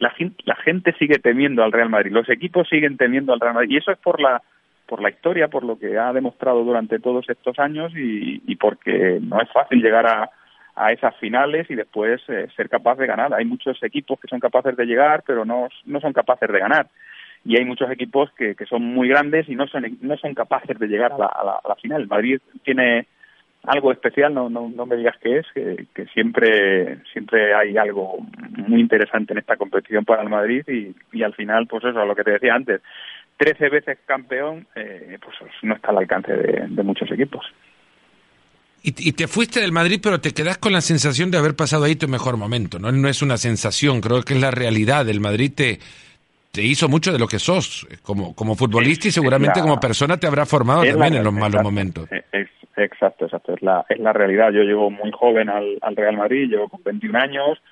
la, 0.00 0.12
la 0.44 0.56
gente 0.56 0.92
sigue 0.98 1.18
temiendo 1.18 1.62
al 1.62 1.72
Real 1.72 1.90
Madrid, 1.90 2.10
los 2.10 2.28
equipos 2.28 2.68
siguen 2.68 2.96
temiendo 2.96 3.32
al 3.32 3.40
Real 3.40 3.54
Madrid 3.54 3.70
y 3.70 3.76
eso 3.76 3.92
es 3.92 3.98
por 3.98 4.20
la 4.20 4.42
por 4.86 5.02
la 5.02 5.10
historia, 5.10 5.48
por 5.48 5.64
lo 5.64 5.78
que 5.78 5.98
ha 5.98 6.12
demostrado 6.12 6.64
durante 6.64 6.98
todos 6.98 7.28
estos 7.28 7.58
años 7.58 7.92
y, 7.96 8.42
y 8.46 8.56
porque 8.56 9.18
no 9.22 9.40
es 9.40 9.50
fácil 9.50 9.82
llegar 9.82 10.06
a 10.06 10.30
esas 10.92 11.16
finales 11.16 11.70
y 11.70 11.74
después 11.74 12.20
eh, 12.28 12.48
ser 12.56 12.68
capaz 12.68 12.96
de 12.96 13.06
ganar. 13.06 13.32
Hay 13.32 13.44
muchos 13.44 13.80
equipos 13.82 14.18
que 14.20 14.28
son 14.28 14.40
capaces 14.40 14.76
de 14.76 14.86
llegar, 14.86 15.22
pero 15.26 15.44
no, 15.44 15.68
no 15.84 16.00
son 16.00 16.12
capaces 16.12 16.50
de 16.50 16.58
ganar. 16.58 16.88
Y 17.44 17.56
hay 17.56 17.64
muchos 17.64 17.90
equipos 17.90 18.30
que, 18.36 18.54
que 18.54 18.66
son 18.66 18.82
muy 18.82 19.08
grandes 19.08 19.48
y 19.48 19.54
no 19.54 19.66
son, 19.66 19.98
no 20.00 20.16
son 20.16 20.34
capaces 20.34 20.78
de 20.78 20.88
llegar 20.88 21.12
a 21.12 21.18
la, 21.18 21.26
a 21.26 21.68
la, 21.68 21.74
final. 21.76 22.06
Madrid 22.06 22.40
tiene 22.64 23.06
algo 23.62 23.92
especial, 23.92 24.34
no, 24.34 24.48
no, 24.48 24.70
no 24.74 24.86
me 24.86 24.96
digas 24.96 25.16
qué 25.22 25.38
es, 25.38 25.46
que, 25.54 25.86
que, 25.94 26.06
siempre, 26.06 26.98
siempre 27.12 27.54
hay 27.54 27.76
algo 27.76 28.18
muy 28.66 28.80
interesante 28.80 29.32
en 29.32 29.38
esta 29.38 29.56
competición 29.56 30.04
para 30.04 30.22
el 30.22 30.28
Madrid 30.28 30.64
y, 30.68 30.94
y 31.12 31.22
al 31.22 31.34
final, 31.34 31.66
pues 31.66 31.84
eso, 31.84 32.04
lo 32.04 32.14
que 32.16 32.24
te 32.24 32.32
decía 32.32 32.54
antes, 32.54 32.80
13 33.36 33.68
veces 33.68 33.98
campeón, 34.06 34.66
eh, 34.74 35.18
pues 35.22 35.36
no 35.62 35.74
está 35.74 35.90
al 35.90 35.98
alcance 35.98 36.32
de, 36.32 36.66
de 36.68 36.82
muchos 36.82 37.10
equipos. 37.10 37.44
Y, 38.86 39.12
te 39.12 39.28
fuiste 39.28 39.62
del 39.62 39.72
Madrid, 39.72 39.98
pero 40.02 40.20
te 40.20 40.32
quedas 40.32 40.58
con 40.58 40.74
la 40.74 40.82
sensación 40.82 41.30
de 41.30 41.38
haber 41.38 41.56
pasado 41.56 41.84
ahí 41.84 41.96
tu 41.96 42.06
mejor 42.06 42.36
momento, 42.36 42.78
¿no? 42.78 42.92
No 42.92 43.08
es 43.08 43.22
una 43.22 43.38
sensación, 43.38 44.02
creo 44.02 44.20
que 44.20 44.34
es 44.34 44.40
la 44.42 44.50
realidad. 44.50 45.08
El 45.08 45.20
Madrid 45.20 45.52
te, 45.56 45.78
te 46.52 46.62
hizo 46.62 46.86
mucho 46.86 47.10
de 47.10 47.18
lo 47.18 47.26
que 47.26 47.38
sos 47.38 47.88
como, 48.02 48.34
como 48.36 48.54
futbolista 48.56 49.08
y 49.08 49.10
seguramente 49.10 49.62
como 49.62 49.80
persona 49.80 50.18
te 50.18 50.26
habrá 50.26 50.44
formado 50.44 50.84
también 50.84 51.14
en 51.14 51.24
los 51.24 51.32
malos 51.32 51.62
momentos. 51.62 52.10
exacto, 52.76 53.24
exacto, 53.24 53.54
es 53.54 53.62
la, 53.62 53.86
es 53.88 53.98
la 54.00 54.12
realidad. 54.12 54.52
Yo 54.52 54.60
llevo 54.64 54.90
muy 54.90 55.10
joven 55.12 55.48
al, 55.48 55.78
al 55.80 55.96
Real 55.96 56.18
Madrid, 56.18 56.50
llevo 56.50 56.68
con 56.68 56.82
21 56.84 57.18
años. 57.18 57.62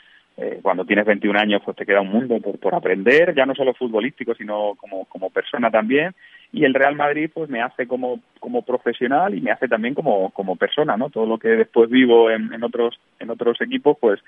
Eh, 0.42 0.58
cuando 0.60 0.84
tienes 0.84 1.06
21 1.06 1.38
años, 1.38 1.62
pues 1.64 1.76
te 1.76 1.86
queda 1.86 2.00
un 2.00 2.10
mundo 2.10 2.40
por, 2.40 2.58
por 2.58 2.74
aprender, 2.74 3.32
ya 3.32 3.46
no 3.46 3.54
solo 3.54 3.74
futbolístico, 3.74 4.34
sino 4.34 4.74
como, 4.76 5.04
como 5.04 5.30
persona 5.30 5.70
también. 5.70 6.14
Y 6.52 6.64
el 6.64 6.74
Real 6.74 6.96
Madrid 6.96 7.30
pues 7.32 7.48
me 7.48 7.62
hace 7.62 7.86
como, 7.86 8.20
como 8.40 8.62
profesional 8.62 9.36
y 9.36 9.40
me 9.40 9.52
hace 9.52 9.68
también 9.68 9.94
como, 9.94 10.30
como 10.30 10.56
persona, 10.56 10.96
¿no? 10.96 11.10
Todo 11.10 11.26
lo 11.26 11.38
que 11.38 11.48
después 11.48 11.88
vivo 11.88 12.28
en, 12.28 12.52
en 12.52 12.64
otros 12.64 12.98
en 13.20 13.30
otros 13.30 13.60
equipos 13.60 13.96
pues 14.00 14.20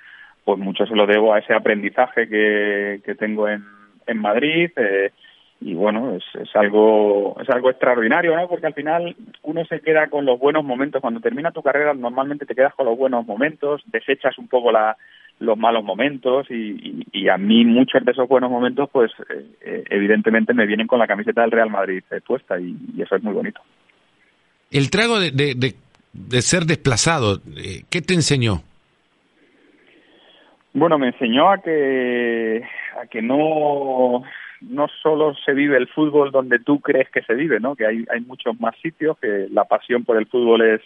pues 0.44 0.58
mucho 0.58 0.86
se 0.86 0.94
lo 0.94 1.06
debo 1.06 1.32
a 1.32 1.40
ese 1.40 1.52
aprendizaje 1.52 2.28
que, 2.28 3.00
que 3.04 3.14
tengo 3.14 3.48
en, 3.48 3.64
en 4.06 4.18
Madrid 4.18 4.70
eh, 4.76 5.10
y 5.60 5.74
bueno 5.74 6.16
es, 6.16 6.24
es 6.40 6.54
algo 6.54 7.36
es 7.40 7.50
algo 7.50 7.70
extraordinario 7.70 8.36
no 8.36 8.46
porque 8.46 8.66
al 8.66 8.74
final 8.74 9.16
uno 9.42 9.64
se 9.64 9.80
queda 9.80 10.06
con 10.06 10.24
los 10.24 10.38
buenos 10.38 10.64
momentos. 10.64 11.00
Cuando 11.00 11.20
termina 11.20 11.50
tu 11.50 11.62
carrera 11.62 11.92
normalmente 11.92 12.46
te 12.46 12.54
quedas 12.54 12.74
con 12.74 12.86
los 12.86 12.96
buenos 12.96 13.26
momentos 13.26 13.82
desechas 13.86 14.38
un 14.38 14.46
poco 14.46 14.70
la 14.70 14.96
los 15.40 15.58
malos 15.58 15.84
momentos 15.84 16.46
y, 16.50 17.06
y, 17.12 17.28
a 17.28 17.36
mí 17.36 17.64
muchos 17.64 18.04
de 18.04 18.12
esos 18.12 18.28
buenos 18.28 18.50
momentos 18.50 18.88
pues 18.92 19.10
eh, 19.28 19.46
eh, 19.60 19.84
evidentemente 19.90 20.54
me 20.54 20.66
vienen 20.66 20.86
con 20.86 20.98
la 20.98 21.06
camiseta 21.06 21.42
del 21.42 21.50
Real 21.50 21.70
Madrid 21.70 22.02
eh, 22.10 22.20
puesta 22.24 22.58
y, 22.58 22.76
eso 22.98 23.16
es 23.16 23.22
muy 23.22 23.34
bonito. 23.34 23.60
El 24.70 24.90
trago 24.90 25.18
de, 25.18 25.30
de, 25.30 25.74
de, 26.12 26.42
ser 26.42 26.64
desplazado, 26.64 27.40
¿qué 27.90 28.00
te 28.00 28.14
enseñó? 28.14 28.62
Bueno, 30.72 30.98
me 30.98 31.08
enseñó 31.08 31.50
a 31.50 31.58
que 31.58 32.62
a 33.00 33.06
que 33.06 33.22
no 33.22 34.22
no 34.60 34.86
solo 35.02 35.34
se 35.44 35.52
vive 35.52 35.76
el 35.76 35.88
fútbol 35.88 36.30
donde 36.30 36.58
tú 36.58 36.80
crees 36.80 37.08
que 37.10 37.22
se 37.22 37.34
vive, 37.34 37.60
¿no? 37.60 37.76
Que 37.76 37.86
hay 37.86 38.04
hay 38.12 38.20
muchos 38.20 38.58
más 38.58 38.74
sitios, 38.82 39.18
que 39.18 39.48
la 39.50 39.64
pasión 39.64 40.04
por 40.04 40.16
el 40.16 40.26
fútbol 40.26 40.62
es 40.62 40.80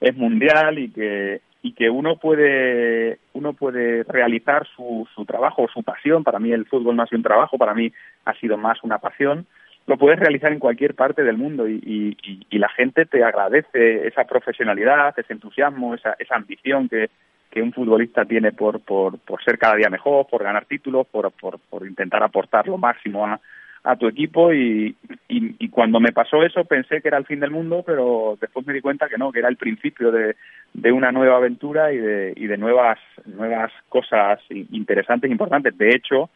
es 0.00 0.16
mundial 0.16 0.78
y 0.78 0.90
que 0.90 1.40
y 1.62 1.72
que 1.72 1.90
uno 1.90 2.16
puede 2.16 3.18
uno 3.32 3.52
puede 3.52 4.04
realizar 4.04 4.66
su, 4.76 5.06
su 5.14 5.24
trabajo 5.24 5.66
su 5.72 5.82
pasión. 5.82 6.24
Para 6.24 6.38
mí 6.38 6.52
el 6.52 6.66
fútbol 6.66 6.96
no 6.96 7.02
ha 7.02 7.06
sido 7.06 7.18
un 7.18 7.24
trabajo 7.24 7.58
para 7.58 7.74
mí 7.74 7.92
ha 8.24 8.34
sido 8.34 8.56
más 8.56 8.82
una 8.82 8.98
pasión. 8.98 9.46
Lo 9.86 9.96
puedes 9.96 10.18
realizar 10.18 10.52
en 10.52 10.58
cualquier 10.58 10.94
parte 10.94 11.24
del 11.24 11.38
mundo 11.38 11.66
y, 11.66 12.16
y, 12.50 12.58
la 12.58 12.68
gente 12.68 13.06
te 13.06 13.24
agradece 13.24 14.06
esa 14.06 14.24
profesionalidad 14.24 15.18
ese 15.18 15.32
entusiasmo 15.32 15.94
esa, 15.94 16.14
esa 16.18 16.34
ambición 16.34 16.88
que, 16.88 17.08
que 17.50 17.62
un 17.62 17.72
futbolista 17.72 18.24
tiene 18.24 18.52
por, 18.52 18.80
por, 18.80 19.18
por 19.20 19.42
ser 19.42 19.58
cada 19.58 19.76
día 19.76 19.88
mejor 19.88 20.26
por 20.26 20.42
ganar 20.42 20.66
títulos 20.66 21.06
por, 21.06 21.30
por, 21.30 21.58
por 21.58 21.86
intentar 21.86 22.22
aportar 22.22 22.66
lo 22.66 22.76
máximo 22.76 23.24
a, 23.24 23.40
a 23.88 23.96
tu 23.96 24.06
equipo 24.06 24.52
y, 24.52 24.94
y, 25.28 25.68
cuando 25.70 25.98
me 25.98 26.12
pasó 26.12 26.42
eso 26.42 26.62
pensé 26.64 27.00
que 27.00 27.08
era 27.08 27.16
el 27.16 27.24
fin 27.24 27.40
del 27.40 27.50
mundo, 27.50 27.82
pero 27.86 28.36
después 28.38 28.66
me 28.66 28.74
di 28.74 28.82
cuenta 28.82 29.08
que 29.08 29.16
no, 29.16 29.32
que 29.32 29.38
era 29.38 29.48
el 29.48 29.56
principio 29.56 30.12
de, 30.12 30.36
de 30.74 30.92
una 30.92 31.10
nueva 31.10 31.38
aventura 31.38 31.90
y 31.90 31.96
de, 31.96 32.34
y 32.36 32.46
de 32.48 32.58
nuevas, 32.58 32.98
nuevas 33.24 33.72
cosas 33.88 34.40
interesantes, 34.50 35.30
importantes. 35.30 35.78
De 35.78 35.88
hecho, 35.88 36.28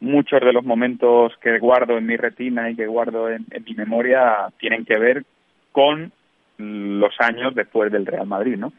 muchos 0.00 0.40
de 0.40 0.52
los 0.52 0.64
momentos 0.64 1.34
que 1.40 1.60
guardo 1.60 1.96
en 1.98 2.06
mi 2.06 2.16
retina 2.16 2.68
y 2.68 2.74
que 2.74 2.88
guardo 2.88 3.30
en, 3.30 3.46
mi 3.64 3.74
memoria 3.74 4.48
tienen 4.58 4.84
que 4.84 4.98
ver 4.98 5.24
con 5.70 6.10
los 6.58 7.14
años 7.20 7.54
después 7.54 7.92
del 7.92 8.06
Real 8.06 8.26
Madrid, 8.26 8.56
¿no? 8.56 8.72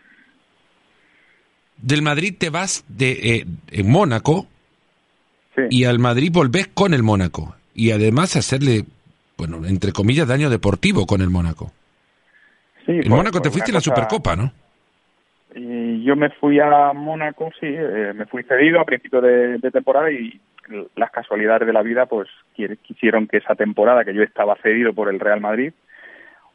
Del 1.78 2.02
Madrid 2.02 2.36
te 2.38 2.50
vas 2.50 2.84
de 2.90 3.12
eh, 3.12 3.46
en 3.72 3.90
Mónaco 3.90 4.46
y 5.70 5.86
al 5.86 6.00
Madrid 6.00 6.32
volvés 6.34 6.68
con 6.68 6.94
el 6.94 7.04
Mónaco 7.04 7.56
y 7.80 7.92
además 7.92 8.36
hacerle, 8.36 8.84
bueno, 9.38 9.66
entre 9.66 9.94
comillas, 9.94 10.28
daño 10.28 10.50
deportivo 10.50 11.06
con 11.06 11.22
el 11.22 11.30
Mónaco. 11.30 11.72
Sí, 12.86 12.92
el 12.92 13.10
Mónaco 13.10 13.42
te 13.42 13.50
fuiste 13.50 13.72
a 13.72 13.76
la 13.76 13.80
Supercopa, 13.80 14.36
¿no? 14.36 14.52
Y 15.56 16.04
yo 16.04 16.18
me 16.18 16.30
fui 16.30 16.60
a 16.60 16.92
Mónaco, 16.92 17.50
sí, 17.58 17.68
eh, 17.68 18.12
me 18.14 18.26
fui 18.26 18.44
cedido 18.44 18.82
a 18.82 18.86
principio 18.86 19.22
de, 19.22 19.60
temporada 19.72 20.12
y 20.12 20.42
las 20.98 21.10
casualidades 21.12 21.66
de 21.66 21.74
la 21.74 21.82
vida 21.82 22.06
pues 22.06 22.28
quisieron 22.84 23.28
que 23.28 23.38
esa 23.38 23.56
temporada 23.56 24.04
que 24.04 24.14
yo 24.14 24.24
estaba 24.24 24.58
cedido 24.58 24.94
por 24.94 25.10
el 25.10 25.20
Real 25.20 25.40
Madrid 25.40 25.72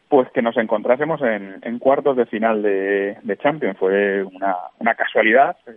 pues 0.08 0.30
que 0.30 0.42
nos 0.42 0.56
encontrásemos 0.56 1.20
en, 1.22 1.56
en 1.62 1.78
cuartos 1.80 2.16
de 2.16 2.26
final 2.26 2.62
de, 2.62 3.16
de 3.20 3.36
Champions 3.38 3.76
fue 3.76 4.22
una, 4.22 4.54
una 4.78 4.94
casualidad 4.94 5.56
eh, 5.66 5.72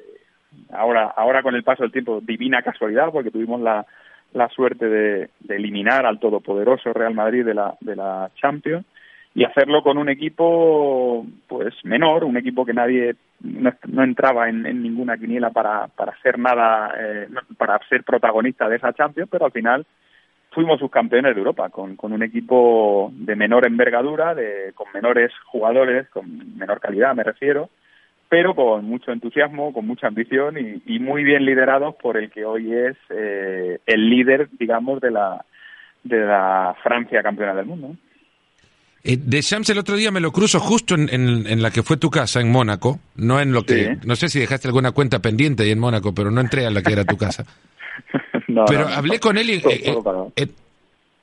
ahora 0.71 1.05
ahora 1.17 1.41
con 1.41 1.55
el 1.55 1.63
paso 1.63 1.81
del 1.81 1.91
tiempo 1.91 2.21
divina 2.21 2.61
casualidad 2.61 3.09
porque 3.11 3.31
tuvimos 3.31 3.59
la, 3.59 3.87
la 4.33 4.49
suerte 4.49 4.87
de, 4.87 5.29
eliminar 5.49 6.05
al 6.05 6.19
todopoderoso 6.19 6.93
Real 6.93 7.13
Madrid 7.13 7.45
de 7.45 7.53
la, 7.53 7.75
de 7.81 7.95
la 7.95 8.29
Champions 8.35 8.85
y 9.33 9.43
hacerlo 9.43 9.83
con 9.83 9.97
un 9.97 10.09
equipo 10.09 11.25
pues 11.47 11.73
menor, 11.83 12.23
un 12.23 12.37
equipo 12.37 12.65
que 12.65 12.73
nadie 12.73 13.15
no, 13.41 14.03
entraba 14.03 14.49
en, 14.49 14.63
ninguna 14.81 15.17
quiniela 15.17 15.51
para, 15.51 15.87
para 15.87 16.17
ser 16.21 16.39
nada, 16.39 16.91
eh, 16.97 17.27
para 17.57 17.79
ser 17.87 18.03
protagonista 18.03 18.67
de 18.67 18.77
esa 18.77 18.93
Champions, 18.93 19.29
pero 19.31 19.45
al 19.45 19.51
final 19.51 19.85
fuimos 20.51 20.79
subcampeones 20.79 21.35
de 21.35 21.39
Europa 21.39 21.69
con, 21.69 21.95
con 21.95 22.13
un 22.13 22.23
equipo 22.23 23.11
de 23.13 23.35
menor 23.35 23.67
envergadura, 23.67 24.33
de, 24.33 24.71
con 24.73 24.87
menores 24.93 25.31
jugadores, 25.45 26.09
con 26.09 26.57
menor 26.57 26.79
calidad 26.79 27.13
me 27.13 27.23
refiero, 27.23 27.69
pero 28.29 28.55
con 28.55 28.85
mucho 28.85 29.11
entusiasmo, 29.11 29.73
con 29.73 29.87
mucha 29.87 30.07
ambición 30.07 30.55
y, 30.85 30.99
muy 30.99 31.23
bien 31.23 31.45
liderados 31.45 31.95
por 31.95 32.17
el 32.17 32.29
que 32.29 32.45
hoy 32.45 32.73
es 32.73 32.97
eh, 33.09 33.79
el 33.85 34.09
líder, 34.09 34.49
digamos, 34.59 34.99
de 34.99 35.11
la, 35.11 35.45
de 36.03 36.19
la 36.19 36.75
Francia 36.83 37.23
campeona 37.23 37.55
del 37.55 37.65
mundo. 37.65 37.95
Eh, 39.03 39.17
de 39.17 39.41
Shams 39.41 39.69
el 39.69 39.77
otro 39.77 39.95
día 39.95 40.11
me 40.11 40.19
lo 40.19 40.31
cruzo 40.31 40.59
justo 40.59 40.95
en, 40.95 41.09
en, 41.09 41.61
la 41.61 41.71
que 41.71 41.83
fue 41.83 41.95
tu 41.95 42.09
casa, 42.09 42.41
en 42.41 42.51
Mónaco, 42.51 42.99
no 43.15 43.39
en 43.39 43.53
lo 43.53 43.63
que, 43.63 43.97
no 44.03 44.15
sé 44.15 44.27
si 44.27 44.39
dejaste 44.39 44.67
alguna 44.67 44.91
cuenta 44.91 45.19
pendiente 45.19 45.63
ahí 45.63 45.71
en 45.71 45.79
Mónaco, 45.79 46.13
pero 46.13 46.29
no 46.29 46.41
entré 46.41 46.65
a 46.65 46.69
la 46.69 46.81
que 46.81 46.91
era 46.91 47.05
tu 47.05 47.15
casa. 47.15 47.45
pero 48.67 48.87
hablé 48.87 49.19
con 49.19 49.37
él 49.37 49.49
y, 49.49 49.61
eh, 50.35 50.47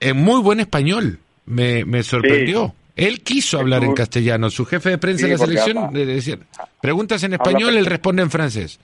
en 0.00 0.16
muy 0.16 0.40
buen 0.40 0.60
español, 0.60 1.18
me, 1.44 1.84
me 1.84 2.02
sorprendió. 2.02 2.74
Él 2.96 3.22
quiso 3.22 3.58
hablar 3.58 3.82
en 3.82 3.92
castellano. 3.92 4.50
Su 4.50 4.64
jefe 4.64 4.90
de 4.90 4.98
prensa 4.98 5.26
de 5.26 5.32
la 5.32 5.38
selección 5.38 5.90
le 5.92 6.06
decía, 6.06 6.38
preguntas 6.80 7.22
en 7.24 7.34
español, 7.34 7.76
él 7.76 7.86
responde 7.86 8.22
en 8.22 8.30
francés. 8.30 8.78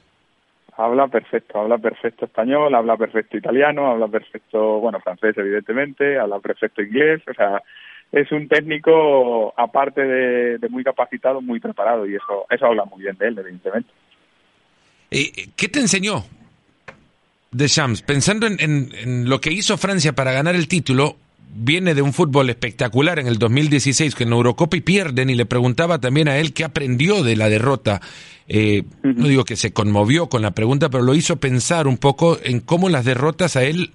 Habla 0.76 1.08
perfecto, 1.08 1.60
habla 1.60 1.78
perfecto 1.78 2.24
español, 2.24 2.74
habla 2.74 2.96
perfecto 2.96 3.36
italiano, 3.36 3.90
habla 3.90 4.08
perfecto, 4.08 4.80
bueno, 4.80 4.98
francés 5.00 5.36
evidentemente, 5.36 6.18
habla 6.18 6.38
perfecto 6.40 6.82
inglés, 6.82 7.20
o 7.28 7.34
sea, 7.34 7.60
es 8.10 8.32
un 8.32 8.48
técnico 8.48 9.52
aparte 9.56 10.02
de, 10.02 10.68
muy 10.70 10.82
capacitado, 10.82 11.40
muy 11.40 11.60
preparado 11.60 12.06
y 12.06 12.16
eso 12.16 12.46
eso 12.50 12.66
habla 12.66 12.84
muy 12.86 13.02
bien 13.02 13.16
de 13.18 13.28
él, 13.28 13.38
evidentemente. 13.38 13.90
Eh, 15.10 15.50
¿Qué 15.54 15.68
te 15.68 15.80
enseñó 15.80 16.24
de 17.50 17.66
Shams? 17.66 18.02
Pensando 18.02 18.46
en, 18.46 18.58
en, 18.58 19.28
lo 19.28 19.40
que 19.40 19.52
hizo 19.52 19.76
Francia 19.76 20.14
para 20.14 20.32
ganar 20.32 20.54
el 20.54 20.66
título, 20.66 21.16
viene 21.52 21.94
de 21.94 22.02
un 22.02 22.12
fútbol 22.12 22.50
espectacular 22.50 23.18
en 23.18 23.26
el 23.26 23.38
2016 23.38 24.14
que 24.14 24.24
en 24.24 24.32
Eurocopa 24.32 24.76
y 24.76 24.80
pierden 24.80 25.30
y 25.30 25.34
le 25.34 25.46
preguntaba 25.46 26.00
también 26.00 26.28
a 26.28 26.38
él 26.38 26.52
qué 26.52 26.64
aprendió 26.64 27.22
de 27.22 27.36
la 27.36 27.48
derrota. 27.48 28.00
Eh, 28.48 28.84
no 29.02 29.28
digo 29.28 29.44
que 29.44 29.56
se 29.56 29.72
conmovió 29.72 30.28
con 30.28 30.42
la 30.42 30.52
pregunta, 30.52 30.90
pero 30.90 31.04
lo 31.04 31.14
hizo 31.14 31.36
pensar 31.36 31.86
un 31.86 31.98
poco 31.98 32.38
en 32.42 32.60
cómo 32.60 32.88
las 32.88 33.04
derrotas 33.04 33.56
a 33.56 33.64
él 33.64 33.92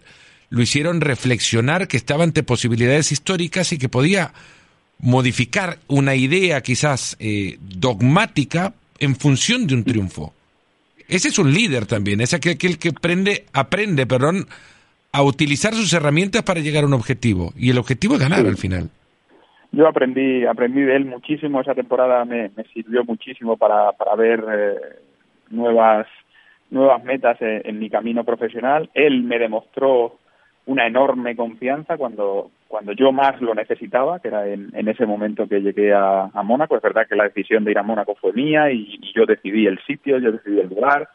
lo 0.49 0.61
hicieron 0.61 1.01
reflexionar 1.01 1.87
que 1.87 1.97
estaba 1.97 2.23
ante 2.23 2.43
posibilidades 2.43 3.11
históricas 3.11 3.71
y 3.73 3.77
que 3.77 3.89
podía 3.89 4.33
modificar 4.99 5.79
una 5.87 6.15
idea 6.15 6.61
quizás 6.61 7.17
eh, 7.19 7.57
dogmática 7.59 8.73
en 8.99 9.15
función 9.15 9.67
de 9.67 9.75
un 9.75 9.83
triunfo. 9.83 10.33
Ese 11.07 11.27
es 11.27 11.37
un 11.37 11.53
líder 11.53 11.85
también, 11.85 12.21
es 12.21 12.33
aquel, 12.33 12.57
que 12.57 12.89
aprende, 12.89 13.45
aprende 13.53 14.07
perdón, 14.07 14.47
a 15.15 15.23
utilizar 15.23 15.73
sus 15.73 15.93
herramientas 15.93 16.43
para 16.43 16.59
llegar 16.59 16.83
a 16.83 16.87
un 16.87 16.93
objetivo. 16.93 17.51
Y 17.57 17.69
el 17.69 17.77
objetivo 17.77 18.15
es 18.15 18.21
ganar 18.21 18.45
al 18.45 18.57
final. 18.57 18.89
Yo 19.71 19.87
aprendí, 19.87 20.45
aprendí 20.45 20.81
de 20.81 20.95
él 20.95 21.05
muchísimo, 21.05 21.61
esa 21.61 21.75
temporada 21.75 22.23
me, 22.25 22.49
sirvió 22.73 23.03
muchísimo 23.03 23.57
para, 23.57 23.91
para 23.93 24.15
ver 24.15 24.43
eh, 24.47 24.75
nuevas, 25.49 26.07
nuevas 26.69 27.03
metas 27.03 27.37
en 27.41 27.79
mi 27.79 27.89
camino 27.89 28.23
profesional. 28.23 28.89
Él 28.93 29.23
me 29.23 29.37
demostró 29.37 30.17
una 30.67 30.87
enorme 30.87 31.35
confianza 31.35 31.97
cuando, 31.97 32.51
cuando 32.67 32.93
yo 32.93 33.11
más 33.11 33.39
lo 33.41 33.53
necesitaba, 33.53 34.19
que 34.19 34.29
era 34.29 34.47
en, 34.47 34.71
en 34.73 34.87
ese 34.87 35.05
momento 35.05 35.47
que 35.47 35.61
llegué 35.61 35.93
a, 35.93 36.29
a, 36.33 36.43
Mónaco. 36.43 36.75
Es 36.75 36.81
verdad 36.81 37.05
que 37.07 37.15
la 37.15 37.25
decisión 37.25 37.63
de 37.63 37.71
ir 37.71 37.77
a 37.77 37.83
Mónaco 37.83 38.15
fue 38.15 38.33
mía 38.33 38.71
y, 38.71 38.99
yo 39.15 39.25
decidí 39.25 39.67
el 39.67 39.79
sitio, 39.85 40.17
yo 40.17 40.31
decidí 40.31 40.59
el 40.59 40.69
lugar, 40.69 41.07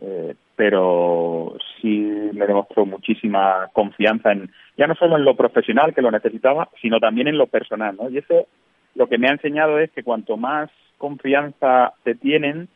eh, 0.00 0.34
pero 0.54 1.56
sí 1.80 2.30
me 2.32 2.46
demostró 2.46 2.86
muchísima 2.86 3.68
confianza 3.72 4.32
en 4.32 4.50
ya 4.76 4.86
no 4.86 4.94
solo 4.94 5.16
en 5.16 5.24
lo 5.24 5.36
profesional 5.36 5.94
que 5.94 6.02
lo 6.02 6.10
necesitaba, 6.10 6.68
sino 6.80 7.00
también 7.00 7.28
en 7.28 7.38
lo 7.38 7.46
personal, 7.46 7.96
¿no? 7.96 8.08
Y 8.10 8.18
eso 8.18 8.46
lo 8.94 9.08
que 9.08 9.18
me 9.18 9.28
ha 9.28 9.32
enseñado 9.32 9.78
es 9.78 9.90
que 9.90 10.02
cuanto 10.02 10.36
más 10.36 10.70
confianza 10.98 11.92
te 12.04 12.14
tienen, 12.14 12.68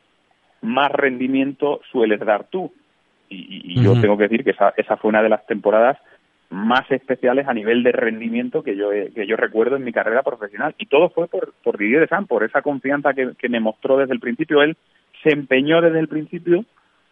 más 0.62 0.90
rendimiento 0.92 1.80
sueles 1.90 2.20
dar 2.20 2.44
tú. 2.44 2.72
Y, 3.28 3.78
y 3.78 3.84
yo 3.84 4.00
tengo 4.00 4.16
que 4.16 4.24
decir 4.24 4.44
que 4.44 4.50
esa, 4.50 4.74
esa 4.76 4.96
fue 4.96 5.08
una 5.10 5.22
de 5.22 5.28
las 5.28 5.46
temporadas 5.46 5.98
más 6.50 6.90
especiales 6.90 7.46
a 7.46 7.54
nivel 7.54 7.84
de 7.84 7.92
rendimiento 7.92 8.62
que 8.62 8.76
yo, 8.76 8.90
que 8.90 9.26
yo 9.26 9.36
recuerdo 9.36 9.76
en 9.76 9.84
mi 9.84 9.92
carrera 9.92 10.22
profesional. 10.22 10.74
Y 10.78 10.86
todo 10.86 11.10
fue 11.10 11.28
por, 11.28 11.54
por 11.62 11.78
Didier 11.78 12.00
Deschamps, 12.00 12.28
por 12.28 12.42
esa 12.42 12.60
confianza 12.60 13.14
que, 13.14 13.32
que 13.38 13.48
me 13.48 13.60
mostró 13.60 13.96
desde 13.96 14.14
el 14.14 14.20
principio. 14.20 14.62
Él 14.62 14.76
se 15.22 15.30
empeñó 15.30 15.80
desde 15.80 16.00
el 16.00 16.08
principio, 16.08 16.64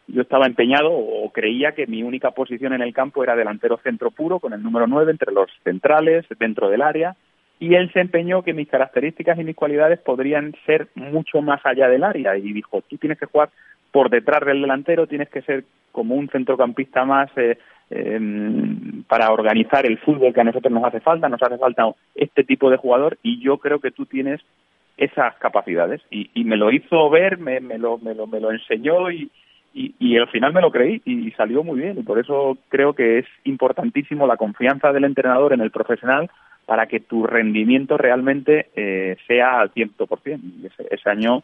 yo 0.09 0.23
estaba 0.23 0.47
empeñado 0.47 0.91
o 0.91 1.31
creía 1.31 1.73
que 1.73 1.87
mi 1.87 2.03
única 2.03 2.33
posición 2.33 2.73
en 2.73 2.83
el 2.83 2.93
campo 2.93 3.23
era 3.23 3.37
delantero 3.37 3.79
centro 3.83 4.11
puro, 4.11 4.41
con 4.41 4.53
el 4.53 4.63
número 4.63 4.87
9 4.87 5.13
entre 5.13 5.33
los 5.33 5.51
centrales, 5.65 6.27
dentro 6.39 6.69
del 6.69 6.83
área, 6.83 7.17
y 7.61 7.75
él 7.75 7.91
se 7.93 8.01
empeñó 8.01 8.43
que 8.43 8.55
mis 8.55 8.69
características 8.69 9.39
y 9.39 9.45
mis 9.45 9.57
cualidades 9.57 9.99
podrían 10.01 10.55
ser 10.67 10.89
mucho 10.95 11.43
más 11.43 11.61
allá 11.65 11.89
del 11.89 12.05
área 12.05 12.37
y 12.37 12.53
dijo, 12.53 12.83
tú 12.89 12.97
tienes 12.99 13.19
que 13.19 13.27
jugar 13.27 13.51
por 13.93 14.11
detrás 14.11 14.45
del 14.45 14.61
delantero, 14.61 15.07
tienes 15.07 15.29
que 15.29 15.43
ser 15.43 15.65
como 15.93 16.15
un 16.15 16.29
centrocampista 16.29 17.05
más 17.05 17.31
eh, 17.37 17.59
Em, 17.91 19.03
para 19.05 19.33
organizar 19.33 19.87
el 19.87 19.97
fútbol 19.99 20.35
que 20.35 20.43
a 20.43 20.45
nosotros 20.45 20.71
nos 20.71 20.85
hace 20.85 21.01
falta, 21.01 21.31
nos 21.31 21.43
hace 21.43 21.57
falta 21.57 21.91
este 22.15 22.45
tipo 22.45 22.69
de 22.69 22.77
jugador 22.77 23.17
y 23.23 23.41
yo 23.41 23.57
creo 23.57 23.81
que 23.81 23.91
tú 23.91 24.05
tienes 24.05 24.43
esas 24.99 25.35
capacidades 25.37 26.03
y, 26.11 26.31
y 26.35 26.45
me 26.45 26.59
lo 26.59 26.71
hizo 26.71 27.09
ver, 27.09 27.39
me, 27.39 27.61
me, 27.61 27.79
lo, 27.79 27.97
me, 27.97 28.15
lo, 28.15 28.27
me 28.27 28.41
lo 28.41 28.53
enseñó 28.53 29.11
y, 29.11 29.31
y, 29.79 29.95
y, 29.99 30.19
al 30.19 30.29
final 30.29 30.53
me 30.53 30.61
lo 30.61 30.71
creí 30.71 31.01
y 31.05 31.31
salió 31.33 31.63
muy 31.63 31.81
bien 31.81 31.99
y 31.99 32.03
por 32.03 32.19
eso 32.19 32.59
creo 32.69 32.95
que 32.95 33.19
es 33.19 33.27
importantísimo 33.45 34.27
la 34.27 34.37
confianza 34.37 34.93
del 34.93 35.05
entrenador 35.05 35.53
en 35.53 35.61
el 35.61 35.71
profesional 35.71 36.31
para 36.69 36.87
que 36.87 37.01
tu 37.01 37.27
rendimiento 37.27 37.97
realmente 37.97 38.69
eh, 38.77 39.17
sea 39.27 39.61
al 39.61 39.73
100%. 39.73 40.41
Y 40.43 40.67
ese, 40.67 40.87
ese 40.91 41.09
año 41.09 41.43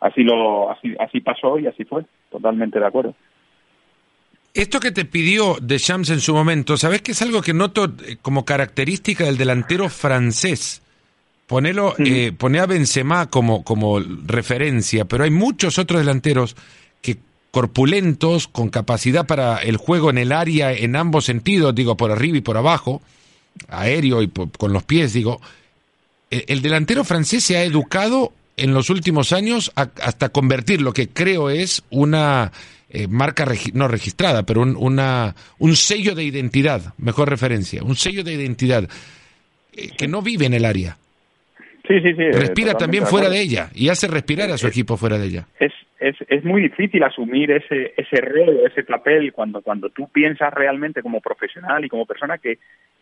así 0.00 0.24
lo 0.24 0.70
así 0.72 0.94
así 0.98 1.20
pasó 1.20 1.58
y 1.58 1.68
así 1.68 1.84
fue, 1.84 2.04
totalmente 2.30 2.80
de 2.80 2.86
acuerdo. 2.86 3.14
Esto 4.52 4.80
que 4.80 4.90
te 4.90 5.04
pidió 5.04 5.56
de 5.60 5.78
Shams 5.78 6.10
en 6.10 6.20
su 6.20 6.34
momento, 6.34 6.76
¿sabes 6.76 7.02
que 7.02 7.12
es 7.12 7.22
algo 7.22 7.42
que 7.42 7.54
noto 7.54 7.84
eh, 7.84 8.16
como 8.20 8.44
característica 8.44 9.24
del 9.24 9.36
delantero 9.36 9.88
francés? 9.88 10.82
Ponelo, 11.46 11.94
eh, 11.98 12.32
pone 12.36 12.58
a 12.58 12.66
Benzema 12.66 13.30
como, 13.30 13.62
como 13.62 14.00
referencia, 14.00 15.04
pero 15.04 15.22
hay 15.22 15.30
muchos 15.30 15.78
otros 15.78 16.00
delanteros 16.00 16.56
que 17.00 17.18
corpulentos, 17.56 18.48
con 18.48 18.68
capacidad 18.68 19.26
para 19.26 19.56
el 19.56 19.78
juego 19.78 20.10
en 20.10 20.18
el 20.18 20.30
área 20.30 20.74
en 20.74 20.94
ambos 20.94 21.24
sentidos, 21.24 21.74
digo, 21.74 21.96
por 21.96 22.10
arriba 22.10 22.36
y 22.36 22.42
por 22.42 22.58
abajo, 22.58 23.00
aéreo 23.70 24.20
y 24.20 24.28
con 24.28 24.74
los 24.74 24.82
pies, 24.82 25.14
digo. 25.14 25.40
El, 26.28 26.60
delantero 26.60 27.02
francés 27.02 27.44
se 27.44 27.56
ha 27.56 27.64
educado 27.64 28.34
en 28.58 28.74
los 28.74 28.90
últimos 28.90 29.32
años 29.32 29.72
hasta 29.74 30.28
convertir 30.28 30.82
lo 30.82 30.92
que 30.92 31.08
creo 31.08 31.48
es 31.48 31.82
una 31.88 32.52
eh, 32.90 33.06
marca 33.08 33.46
no 33.72 33.88
registrada, 33.88 34.42
pero 34.42 34.60
un, 34.60 34.76
una, 34.78 35.34
un 35.58 35.76
sello 35.76 36.14
de 36.14 36.24
identidad, 36.24 36.92
mejor 36.98 37.30
referencia, 37.30 37.82
un 37.82 37.96
sello 37.96 38.22
de 38.22 38.34
identidad 38.34 38.86
eh, 39.72 39.88
que 39.96 40.08
no 40.08 40.20
vive 40.20 40.44
en 40.44 40.52
el 40.52 40.66
área. 40.66 40.98
Sí, 41.88 42.00
sí, 42.02 42.12
sí. 42.16 42.32
Respira 42.32 42.74
también 42.74 43.06
fuera 43.06 43.30
de 43.30 43.40
ella 43.40 43.70
y 43.74 43.88
hace 43.88 44.08
respirar 44.08 44.50
a 44.50 44.58
su 44.58 44.66
equipo 44.66 44.98
fuera 44.98 45.16
de 45.16 45.26
ella. 45.26 45.46
Es, 45.58 45.72
es, 45.98 46.16
es 46.28 46.44
muy 46.44 46.62
difícil 46.62 47.02
asumir 47.02 47.50
ese, 47.50 47.94
ese 47.96 48.20
rol, 48.20 48.60
ese 48.66 48.82
papel 48.84 49.32
cuando, 49.32 49.62
cuando 49.62 49.88
tú 49.90 50.08
piensas 50.08 50.52
realmente 50.52 51.02
como 51.02 51.20
profesional 51.20 51.84
y 51.84 51.88
como 51.88 52.06
persona 52.06 52.38
que, 52.38 52.58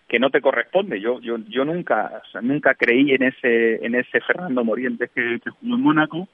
que 0.09 0.19
no 0.19 0.31
te 0.31 0.41
corresponde. 0.41 1.01
Yo, 1.01 1.21
yo, 1.21 1.39
yo 1.49 1.65
nunca, 1.65 2.23
nunca 2.43 2.75
creí 2.75 3.13
en 3.13 3.25
ese, 3.25 3.85
en 3.85 3.95
ese 3.95 4.21
Fernando 4.21 4.65
Morientes 4.65 5.11
que, 5.11 5.41
que 5.43 5.51
jugó 5.51 5.75
en 5.75 5.81
Mónaco 5.81 6.29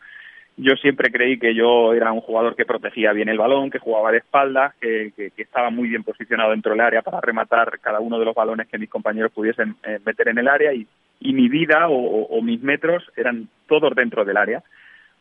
yo 0.62 0.76
siempre 0.76 1.10
creí 1.10 1.38
que 1.38 1.54
yo 1.54 1.94
era 1.94 2.12
un 2.12 2.20
jugador 2.20 2.54
que 2.54 2.66
protegía 2.66 3.12
bien 3.12 3.28
el 3.28 3.38
balón, 3.38 3.70
que 3.70 3.78
jugaba 3.78 4.12
de 4.12 4.18
espaldas, 4.18 4.74
que, 4.80 5.12
estaba 5.36 5.70
muy 5.70 5.88
bien 5.88 6.04
posicionado 6.04 6.50
dentro 6.50 6.72
del 6.72 6.82
área 6.82 7.02
para 7.02 7.20
rematar 7.20 7.78
cada 7.80 8.00
uno 8.00 8.18
de 8.18 8.26
los 8.26 8.34
balones 8.34 8.68
que 8.68 8.78
mis 8.78 8.90
compañeros 8.90 9.32
pudiesen 9.32 9.76
eh, 9.84 9.98
meter 10.04 10.28
en 10.28 10.38
el 10.38 10.48
área 10.48 10.72
y, 10.74 10.86
mi 11.20 11.48
vida 11.48 11.86
o, 11.88 12.40
mis 12.42 12.62
metros 12.62 13.04
eran 13.16 13.48
todos 13.68 13.94
dentro 13.94 14.24
del 14.24 14.36
área. 14.36 14.62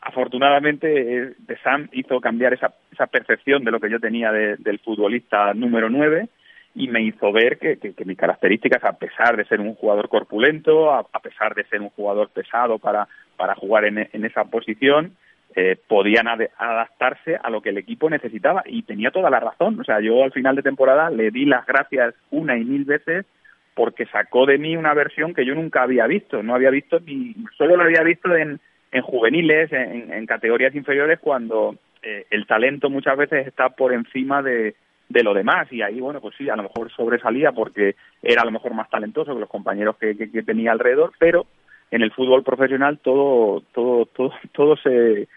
Afortunadamente, 0.02 1.18
eh, 1.18 1.34
De 1.40 1.58
Sam 1.58 1.90
hizo 1.92 2.20
cambiar 2.22 2.54
esa, 2.54 2.74
esa 2.92 3.08
percepción 3.08 3.64
de 3.64 3.72
lo 3.72 3.80
que 3.80 3.90
yo 3.90 4.00
tenía 4.00 4.32
del 4.32 4.80
futbolista 4.80 5.54
número 5.54 5.90
9 5.90 6.30
y 6.76 6.88
me 6.88 7.02
hizo 7.02 7.32
ver 7.32 7.58
que, 7.58 7.78
mis 8.06 8.18
características, 8.18 8.84
a 8.84 8.94
pesar 8.94 9.36
de 9.36 9.46
ser 9.46 9.60
un 9.60 9.76
jugador 9.76 10.08
corpulento, 10.08 10.94
a, 10.94 11.04
pesar 11.22 11.56
de 11.56 11.66
ser 11.66 11.82
un 11.82 11.90
jugador 11.90 12.30
pesado 12.30 12.80
para, 12.80 13.08
para 13.36 13.56
jugar 13.56 13.86
en, 13.86 14.08
en 14.12 14.26
esa 14.26 14.46
posición, 14.46 15.16
eh, 15.56 15.78
podían 15.88 16.28
adaptarse 16.28 17.36
a 17.42 17.50
lo 17.50 17.62
que 17.62 17.70
el 17.70 17.80
equipo 17.80 18.08
necesitaba 18.10 18.62
y 18.66 18.84
tenía 18.84 19.10
toda 19.10 19.32
la 19.32 19.40
razón. 19.40 19.80
O 19.80 19.84
sea, 19.84 20.00
yo 20.00 20.24
al 20.24 20.32
final 20.32 20.56
de 20.56 20.62
temporada 20.62 21.10
le 21.10 21.32
di 21.32 21.46
las 21.46 21.66
gracias 21.66 22.14
una 22.30 22.56
y 22.56 22.64
mil 22.64 22.86
veces 22.86 23.26
porque 23.74 24.06
sacó 24.06 24.46
de 24.46 24.60
mí 24.60 24.78
una 24.78 24.94
versión 24.94 25.34
que 25.34 25.46
yo 25.46 25.56
nunca 25.56 25.82
había 25.82 26.06
visto. 26.06 26.44
No 26.44 26.54
había 26.54 26.70
visto 26.70 27.00
ni, 27.00 27.36
solo 27.58 27.78
lo 27.78 27.84
había 27.84 28.04
visto 28.04 28.36
en, 28.36 28.60
en 28.92 29.02
juveniles, 29.02 29.72
en, 29.72 30.26
categorías 30.26 30.74
inferiores, 30.76 31.20
cuando 31.20 31.76
eh, 32.02 32.26
el 32.30 32.48
talento 32.48 32.90
muchas 32.90 33.18
veces 33.18 33.48
está 33.48 33.70
por 33.70 33.94
encima 33.94 34.42
de, 34.42 34.76
de 35.10 35.24
lo 35.24 35.34
demás 35.34 35.72
y 35.72 35.82
ahí 35.82 36.00
bueno 36.00 36.22
pues 36.22 36.36
sí 36.38 36.50
a 36.50 36.56
lo 36.56 36.64
mejor 36.64 36.92
sobresalía 36.92 37.52
porque 37.52 37.96
era 38.22 38.44
a 38.44 38.46
lo 38.46 38.52
mejor 38.52 38.74
más 38.74 38.90
talentoso 38.90 39.34
que 39.34 39.40
los 39.40 39.50
compañeros 39.50 39.98
que, 39.98 40.16
que 40.16 40.44
tenía 40.44 40.72
alrededor 40.72 41.12
pero 41.20 41.48
en 41.92 42.04
el 42.04 42.12
fútbol 42.12 42.44
profesional 42.44 43.00
todo 43.00 43.64
todo 43.74 44.06
todo 44.06 44.32
todo 44.54 44.78
se 44.78 45.28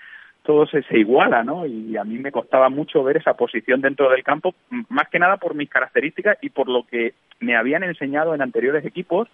todo 0.43 0.67
se, 0.67 0.83
se, 0.83 0.99
iguala, 0.99 1.45
¿no? 1.45 1.67
Y 1.67 1.97
a 1.97 2.03
mí 2.03 2.19
me 2.19 2.33
costaba 2.33 2.69
mucho 2.69 3.05
ver 3.05 3.17
esa 3.17 3.35
posición 3.35 3.81
dentro 3.81 4.11
del 4.11 4.25
campo, 4.25 4.55
más 4.89 5.09
que 5.09 5.21
nada 5.21 5.37
por 5.37 5.55
mis 5.55 5.71
características 5.71 6.37
y 6.43 6.51
por 6.51 6.69
lo 6.69 6.85
que 6.85 7.15
me 7.39 7.55
habían 7.57 7.85
enseñado 7.85 8.35
en 8.35 8.43
anteriores 8.43 8.85
equipos, 8.85 9.29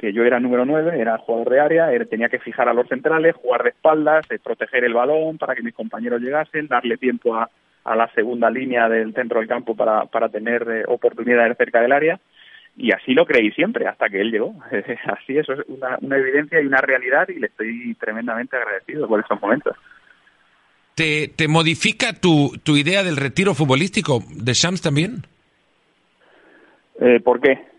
que 0.00 0.14
yo 0.14 0.24
era 0.24 0.40
número 0.40 0.64
9, 0.64 0.98
era 0.98 1.18
jugador 1.18 1.50
de 1.50 1.60
área, 1.60 2.06
tenía 2.06 2.30
que 2.30 2.38
fijar 2.38 2.70
a 2.70 2.72
los 2.72 2.88
centrales, 2.88 3.36
jugar 3.36 3.62
de 3.62 3.68
espaldas, 3.68 4.24
eh, 4.30 4.38
proteger 4.42 4.84
el 4.84 4.94
balón 4.94 5.36
para 5.36 5.54
que 5.54 5.62
mis 5.62 5.74
compañeros 5.74 6.22
llegasen, 6.22 6.68
darle 6.68 6.96
tiempo 6.96 7.36
a, 7.36 7.50
a 7.84 7.94
la 7.94 8.08
segunda 8.14 8.50
línea 8.50 8.88
del 8.88 9.12
centro 9.12 9.40
del 9.40 9.48
campo 9.48 9.76
para, 9.76 10.06
para 10.06 10.30
tener 10.30 10.66
eh, 10.70 10.84
oportunidades 10.88 11.54
cerca 11.58 11.82
del 11.82 11.92
área 11.92 12.18
y 12.78 12.92
así 12.92 13.12
lo 13.12 13.26
creí 13.26 13.50
siempre 13.50 13.86
hasta 13.86 14.08
que 14.08 14.22
él 14.22 14.30
llegó. 14.30 14.54
así 15.04 15.36
eso 15.36 15.52
es 15.52 15.60
una, 15.68 15.98
una 16.00 16.16
evidencia 16.16 16.62
y 16.62 16.66
una 16.66 16.80
realidad 16.80 17.28
y 17.28 17.38
le 17.38 17.48
estoy 17.48 17.94
tremendamente 18.00 18.56
agradecido 18.56 19.06
por 19.06 19.20
esos 19.20 19.38
momentos. 19.38 19.76
¿Te, 20.94 21.28
te 21.28 21.46
modifica 21.46 22.14
tu, 22.14 22.52
tu 22.64 22.78
idea 22.78 23.02
del 23.02 23.18
retiro 23.18 23.52
futbolístico 23.52 24.20
de 24.30 24.54
Shams 24.54 24.80
también? 24.80 25.26
Eh, 27.00 27.20
¿Por 27.20 27.40
qué? 27.40 27.69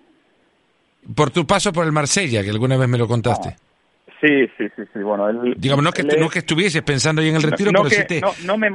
Por 1.16 1.32
tu 1.32 1.45
paso 1.45 1.72
por 1.72 1.86
el 1.86 1.91
Marsella, 1.91 2.43
que 2.43 2.49
alguna 2.49 2.78
vez 2.78 2.88
me 2.88 2.97
lo 2.97 3.07
contaste. 3.07 3.49
Ah, 3.49 4.12
sí, 4.22 4.47
sí, 4.57 4.68
sí, 4.76 4.84
sí. 4.93 4.99
Bueno, 4.99 5.32
Digamos, 5.55 5.84
no 5.84 5.91
que, 5.91 6.03
no 6.03 6.30
que 6.30 6.39
estuvieses 6.39 6.82
pensando 6.82 7.22
ahí 7.22 7.30
en 7.30 7.36
el 7.36 7.43
retiro, 7.43 7.72
pero 7.72 7.89
sí 7.89 8.03
te, 8.07 8.22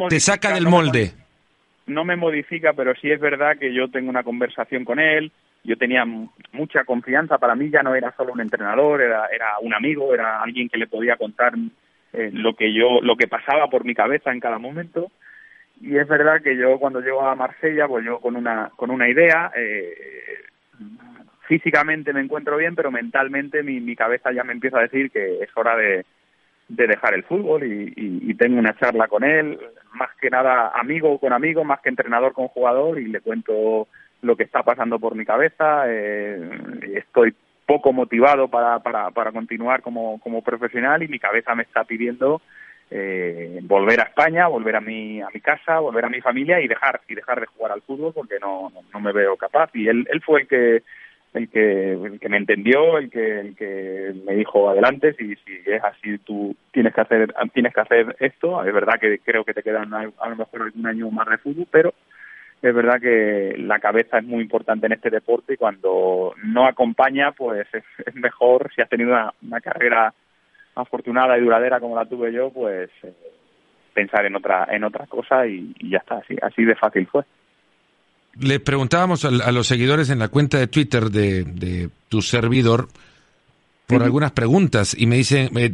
te 0.08 0.20
saca 0.20 0.54
del 0.54 0.66
molde. 0.66 1.12
no 1.86 2.04
me 2.04 2.16
modifica, 2.16 2.72
pero 2.72 2.94
sí 3.00 3.10
es 3.10 3.20
verdad 3.20 3.58
que 3.58 3.72
yo 3.72 3.88
tengo 3.88 4.10
una 4.10 4.22
conversación 4.22 4.84
con 4.84 4.98
él 4.98 5.32
yo 5.66 5.76
tenía 5.76 6.04
mucha 6.52 6.84
confianza, 6.84 7.38
para 7.38 7.56
mí 7.56 7.70
ya 7.70 7.82
no 7.82 7.94
era 7.94 8.14
solo 8.16 8.32
un 8.32 8.40
entrenador, 8.40 9.02
era, 9.02 9.26
era 9.26 9.58
un 9.60 9.74
amigo, 9.74 10.14
era 10.14 10.40
alguien 10.40 10.68
que 10.68 10.78
le 10.78 10.86
podía 10.86 11.16
contar 11.16 11.54
eh, 12.12 12.30
lo 12.32 12.54
que 12.54 12.72
yo, 12.72 13.00
lo 13.02 13.16
que 13.16 13.26
pasaba 13.26 13.68
por 13.68 13.84
mi 13.84 13.94
cabeza 13.94 14.30
en 14.30 14.40
cada 14.40 14.58
momento. 14.58 15.10
Y 15.80 15.96
es 15.96 16.06
verdad 16.06 16.40
que 16.40 16.56
yo 16.56 16.78
cuando 16.78 17.00
llego 17.00 17.20
a 17.20 17.34
Marsella, 17.34 17.88
pues 17.88 18.04
yo 18.04 18.20
con 18.20 18.36
una, 18.36 18.70
con 18.76 18.90
una 18.90 19.08
idea, 19.08 19.50
eh, 19.56 19.92
físicamente 21.46 22.12
me 22.12 22.20
encuentro 22.20 22.56
bien, 22.56 22.74
pero 22.74 22.90
mentalmente 22.90 23.62
mi, 23.62 23.80
mi 23.80 23.96
cabeza 23.96 24.32
ya 24.32 24.44
me 24.44 24.52
empieza 24.52 24.78
a 24.78 24.82
decir 24.82 25.10
que 25.10 25.42
es 25.42 25.50
hora 25.56 25.76
de, 25.76 26.04
de 26.68 26.86
dejar 26.86 27.14
el 27.14 27.24
fútbol 27.24 27.62
y, 27.64 28.34
tengo 28.34 28.58
una 28.58 28.76
charla 28.76 29.08
con 29.08 29.24
él, 29.24 29.58
más 29.94 30.10
que 30.20 30.28
nada 30.28 30.70
amigo 30.74 31.18
con 31.18 31.32
amigo, 31.32 31.64
más 31.64 31.80
que 31.80 31.88
entrenador 31.88 32.34
con 32.34 32.48
jugador 32.48 33.00
y 33.00 33.06
le 33.06 33.22
cuento 33.22 33.88
lo 34.20 34.36
que 34.36 34.42
está 34.42 34.62
pasando 34.62 34.98
por 34.98 35.14
mi 35.14 35.24
cabeza. 35.24 35.84
Eh, 35.86 36.38
estoy 36.96 37.34
poco 37.64 37.94
motivado 37.94 38.48
para, 38.48 38.78
para, 38.80 39.10
para 39.10 39.32
continuar 39.32 39.80
como, 39.80 40.20
como 40.20 40.42
profesional 40.42 41.02
y 41.02 41.08
mi 41.08 41.18
cabeza 41.18 41.54
me 41.54 41.62
está 41.62 41.84
pidiendo 41.84 42.42
eh, 42.90 43.58
volver 43.62 44.00
a 44.00 44.04
España, 44.04 44.48
volver 44.48 44.76
a 44.76 44.82
mi, 44.82 45.22
a 45.22 45.28
mi 45.32 45.40
casa, 45.40 45.78
volver 45.78 46.04
a 46.04 46.10
mi 46.10 46.20
familia 46.20 46.60
y 46.60 46.68
dejar, 46.68 47.00
y 47.08 47.14
dejar 47.14 47.40
de 47.40 47.46
jugar 47.46 47.72
al 47.72 47.82
fútbol 47.82 48.12
porque 48.12 48.38
no, 48.38 48.70
no, 48.74 48.82
no 48.92 49.00
me 49.00 49.12
veo 49.12 49.36
capaz. 49.38 49.70
Y 49.72 49.88
él, 49.88 50.06
él 50.10 50.20
fue 50.20 50.42
el 50.42 50.46
que 50.46 50.82
el 51.36 51.48
que, 51.50 52.28
me 52.28 52.36
entendió, 52.36 52.98
el 52.98 53.10
que, 53.10 53.40
el 53.40 53.56
que 53.56 54.14
me 54.24 54.34
dijo 54.34 54.70
adelante, 54.70 55.12
si, 55.14 55.36
si 55.36 55.60
es 55.66 55.82
así 55.84 56.18
tú 56.18 56.56
tienes 56.72 56.94
que 56.94 57.00
hacer, 57.02 57.34
tienes 57.52 57.74
que 57.74 57.80
hacer 57.80 58.16
esto, 58.20 58.64
es 58.64 58.72
verdad 58.72 58.98
que 59.00 59.18
creo 59.18 59.44
que 59.44 59.54
te 59.54 59.62
quedan 59.62 59.92
a, 59.92 60.04
lo 60.04 60.36
mejor 60.36 60.62
algún 60.62 60.86
año 60.86 61.10
más 61.10 61.28
de 61.28 61.38
fútbol, 61.38 61.66
pero 61.70 61.92
es 62.62 62.74
verdad 62.74 63.00
que 63.00 63.54
la 63.58 63.78
cabeza 63.78 64.18
es 64.18 64.24
muy 64.24 64.42
importante 64.42 64.86
en 64.86 64.92
este 64.92 65.10
deporte 65.10 65.54
y 65.54 65.58
cuando 65.58 66.34
no 66.42 66.66
acompaña, 66.66 67.32
pues 67.32 67.66
es, 67.72 68.14
mejor, 68.14 68.70
si 68.74 68.80
has 68.80 68.88
tenido 68.88 69.14
una, 69.42 69.60
carrera 69.60 70.12
afortunada 70.74 71.36
y 71.36 71.42
duradera 71.42 71.80
como 71.80 71.96
la 71.96 72.06
tuve 72.06 72.32
yo, 72.32 72.50
pues 72.50 72.90
eh, 73.02 73.12
pensar 73.92 74.24
en 74.26 74.36
otra, 74.36 74.66
en 74.70 74.84
otra 74.84 75.06
cosa 75.06 75.46
y, 75.46 75.74
y 75.78 75.90
ya 75.90 75.98
está, 75.98 76.16
así, 76.16 76.36
así 76.40 76.64
de 76.64 76.74
fácil 76.74 77.06
fue 77.06 77.24
le 78.40 78.60
preguntábamos 78.60 79.24
a, 79.24 79.30
los 79.52 79.66
seguidores 79.66 80.10
en 80.10 80.18
la 80.18 80.28
cuenta 80.28 80.58
de 80.58 80.66
Twitter 80.66 81.10
de, 81.10 81.88
tu 82.08 82.22
servidor 82.22 82.88
por 83.86 84.02
algunas 84.02 84.32
preguntas 84.32 84.96
y 84.98 85.06
me 85.06 85.16
dicen, 85.16 85.50
eh, 85.56 85.70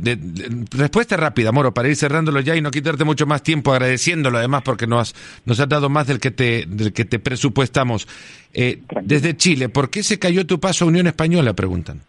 respuesta 0.71 1.17
rápida, 1.17 1.51
Moro, 1.51 1.73
para 1.73 1.89
ir 1.89 1.97
cerrándolo 1.97 2.41
ya 2.41 2.55
y 2.55 2.61
no 2.61 2.71
quitarte 2.71 3.05
mucho 3.05 3.27
más 3.27 3.43
tiempo 3.43 3.73
agradeciéndolo 3.73 4.37
además 4.37 4.63
porque 4.65 4.87
nos 4.87 5.15
has, 5.15 5.41
nos 5.47 5.59
has 5.61 5.69
dado 5.69 5.89
más 5.89 6.07
del 6.07 6.21
que 6.21 6.31
te, 6.31 6.67
del 6.67 6.93
que 6.93 7.07
te 7.07 7.19
presupuestamos. 7.19 8.07
Eh, 8.53 8.83
desde 9.03 9.35
Chile, 9.37 9.71
¿por 9.71 9.89
qué 9.89 10.03
se 10.03 10.19
cayó 10.19 10.47
tu 10.47 10.61
paso 10.61 10.85
a 10.85 10.89
Unión 10.89 11.07
Española? 11.07 11.55
Preguntan. 11.55 12.03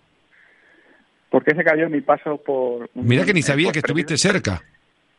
¿Por 1.30 1.43
qué 1.43 1.56
se 1.56 1.64
cayó 1.64 1.89
mi 1.89 2.01
paso 2.01 2.38
por... 2.38 2.89
Mira 2.93 3.24
que 3.24 3.34
ni 3.34 3.41
sabía 3.41 3.72
que 3.72 3.80
estuviste 3.80 4.18
cerca. 4.18 4.62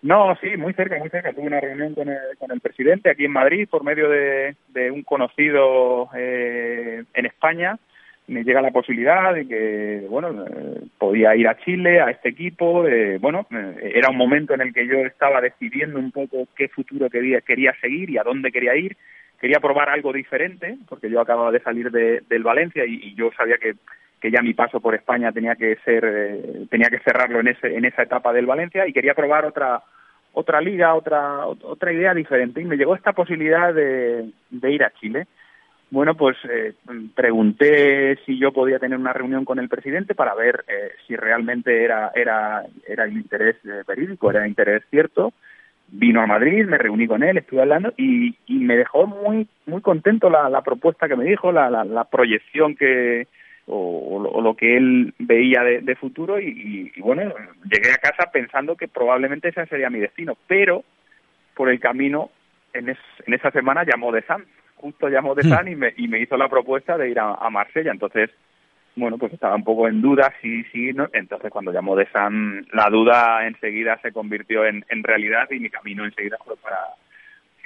No, 0.05 0.37
sí, 0.43 0.55
muy 0.59 0.75
cerca, 0.75 0.99
muy 0.99 1.09
cerca. 1.09 1.33
Tuve 1.33 1.47
una 1.47 1.61
reunión 1.61 1.95
con 1.95 2.11
el, 2.11 2.19
con 2.39 2.53
el 2.53 2.61
presidente 2.61 3.09
aquí 3.09 3.25
en 3.25 3.33
Madrid 3.33 3.67
por 3.67 3.83
medio 3.85 4.11
de, 4.11 4.55
un 4.91 5.03
conocido 5.03 6.11
eh, 6.15 7.05
en 7.15 7.25
España. 7.25 7.79
Me 8.27 8.45
llega 8.45 8.61
la 8.61 8.71
posibilidad 8.71 9.33
de 9.33 9.49
que, 9.49 10.07
bueno, 10.11 10.45
eh, 10.45 10.83
podía 10.99 11.35
ir 11.35 11.49
a 11.49 11.57
Chile, 11.57 12.03
a 12.03 12.11
este 12.11 12.29
equipo. 12.29 12.87
Eh, 12.87 13.17
bueno, 13.19 13.47
era 13.81 14.11
un 14.11 14.19
momento 14.19 14.53
en 14.53 14.61
el 14.61 14.75
que 14.75 14.87
yo 14.87 14.99
estaba 15.07 15.41
decidiendo 15.41 15.99
un 15.99 16.13
poco 16.13 16.49
qué 16.55 16.69
futuro 16.69 17.09
quería, 17.09 17.41
quería 17.41 17.73
seguir 17.81 18.11
y 18.11 18.19
a 18.19 18.25
dónde 18.25 18.53
quería 18.53 18.77
ir. 18.77 18.99
Quería 19.41 19.59
probar 19.59 19.89
algo 19.89 20.13
diferente, 20.13 20.77
porque 20.87 21.09
yo 21.09 21.19
acababa 21.19 21.51
de 21.51 21.61
salir 21.61 21.91
de, 21.91 22.21
del 22.29 22.43
Valencia 22.43 22.85
y, 22.85 23.09
y 23.09 23.15
yo 23.15 23.31
sabía 23.33 23.57
que 23.57 23.73
que 24.21 24.31
ya 24.31 24.41
mi 24.41 24.55
paso 24.55 24.81
por 24.81 24.95
España 24.95 25.33
tenía 25.33 25.55
que 25.55 25.77
ser 25.85 26.03
eh, 26.03 26.67
tenía 26.71 26.89
que 26.89 27.01
cerrarlo 27.01 27.41
en 27.41 27.49
ese 27.49 27.77
en 27.77 27.85
esa 27.85 28.05
etapa 28.05 28.33
del 28.33 28.47
Valencia 28.47 28.89
y 28.89 28.93
quería 28.95 29.13
probar 29.13 29.45
otra 29.45 29.83
otra 30.35 30.61
liga 30.61 30.95
otra 30.95 31.47
otra 31.47 31.93
idea 31.93 32.15
diferente. 32.15 32.61
Y 32.61 32.65
me 32.65 32.77
llegó 32.77 32.95
esta 32.95 33.13
posibilidad 33.13 33.73
de, 33.73 34.31
ir 34.51 34.85
a 34.85 34.93
Chile. 35.01 35.27
Bueno 35.91 36.15
pues 36.15 36.37
eh, 36.49 36.75
pregunté 37.15 38.19
si 38.27 38.39
yo 38.39 38.53
podía 38.53 38.79
tener 38.79 38.99
una 38.99 39.13
reunión 39.13 39.45
con 39.45 39.59
el 39.59 39.69
presidente 39.69 40.15
para 40.15 40.35
ver 40.35 40.65
eh, 40.69 40.93
si 41.07 41.15
realmente 41.17 41.85
era 41.85 42.11
era 42.15 42.65
era 42.87 43.05
el 43.05 43.13
interés 43.13 43.57
verídico 43.87 44.31
era 44.31 44.47
interés 44.47 44.83
cierto. 44.91 45.33
Vino 45.87 46.23
a 46.23 46.27
Madrid, 46.27 46.65
me 46.65 46.79
reuní 46.79 47.07
con 47.07 47.23
él, 47.23 47.37
estuve 47.37 47.61
hablando 47.61 47.93
y, 47.97 48.35
y 48.47 48.55
me 48.55 48.77
dejó 48.77 49.07
muy 49.07 49.47
muy 49.67 49.83
contento 49.83 50.31
la, 50.31 50.49
la 50.49 50.63
propuesta 50.63 51.07
que 51.07 51.15
me 51.15 51.25
dijo, 51.25 51.53
la, 51.53 51.71
la, 51.71 51.85
la 51.85 52.05
proyección 52.05 52.75
que, 52.75 53.29
o, 53.67 54.41
lo 54.43 54.55
que 54.57 54.77
él 54.77 55.15
veía 55.19 55.63
de, 55.63 55.97
futuro 55.97 56.39
y, 56.39 56.93
bueno, 56.99 57.33
llegué 57.71 57.93
a 57.93 57.99
casa 57.99 58.31
pensando 58.31 58.77
que 58.77 58.89
probablemente 58.89 59.49
ese 59.49 59.67
sería 59.67 59.91
mi 59.91 60.01
destino, 60.01 60.37
pero 60.47 60.85
por 61.55 61.71
el 61.71 61.81
camino 61.81 62.31
en, 62.73 62.91
en 62.91 63.35
esa 63.35 63.51
semana 63.51 63.85
llamó 63.85 64.13
de 64.13 64.23
San, 64.23 64.45
justo 64.77 65.09
llamó 65.09 65.35
de 65.35 65.45
hmm. 65.45 65.51
San 65.51 65.69
y 65.69 65.77
me, 65.77 65.95
y 65.97 66.09
me 66.09 66.21
hizo 66.21 66.37
la 66.37 66.49
propuesta 66.49 66.99
de 66.99 67.11
ir 67.11 67.19
a, 67.19 67.49
Marsella, 67.51 67.91
entonces 67.91 68.31
bueno, 68.97 69.19
pues 69.19 69.33
estaba 69.33 69.57
un 69.57 69.65
poco 69.65 69.89
en 69.89 70.01
duda, 70.01 70.33
sí, 70.41 70.63
sí, 70.71 70.93
no. 70.93 71.09
Entonces, 71.13 71.51
cuando 71.51 71.73
llamó 71.73 71.97
de 71.97 72.07
San, 72.13 72.65
la 72.73 72.89
duda 72.91 73.45
enseguida 73.45 73.99
se 74.01 74.13
convirtió 74.13 74.65
en, 74.65 74.85
en 74.89 75.03
realidad 75.03 75.51
y 75.51 75.59
mi 75.59 75.69
camino 75.69 76.05
enseguida 76.05 76.37
fue 76.45 76.55
para, 76.59 76.79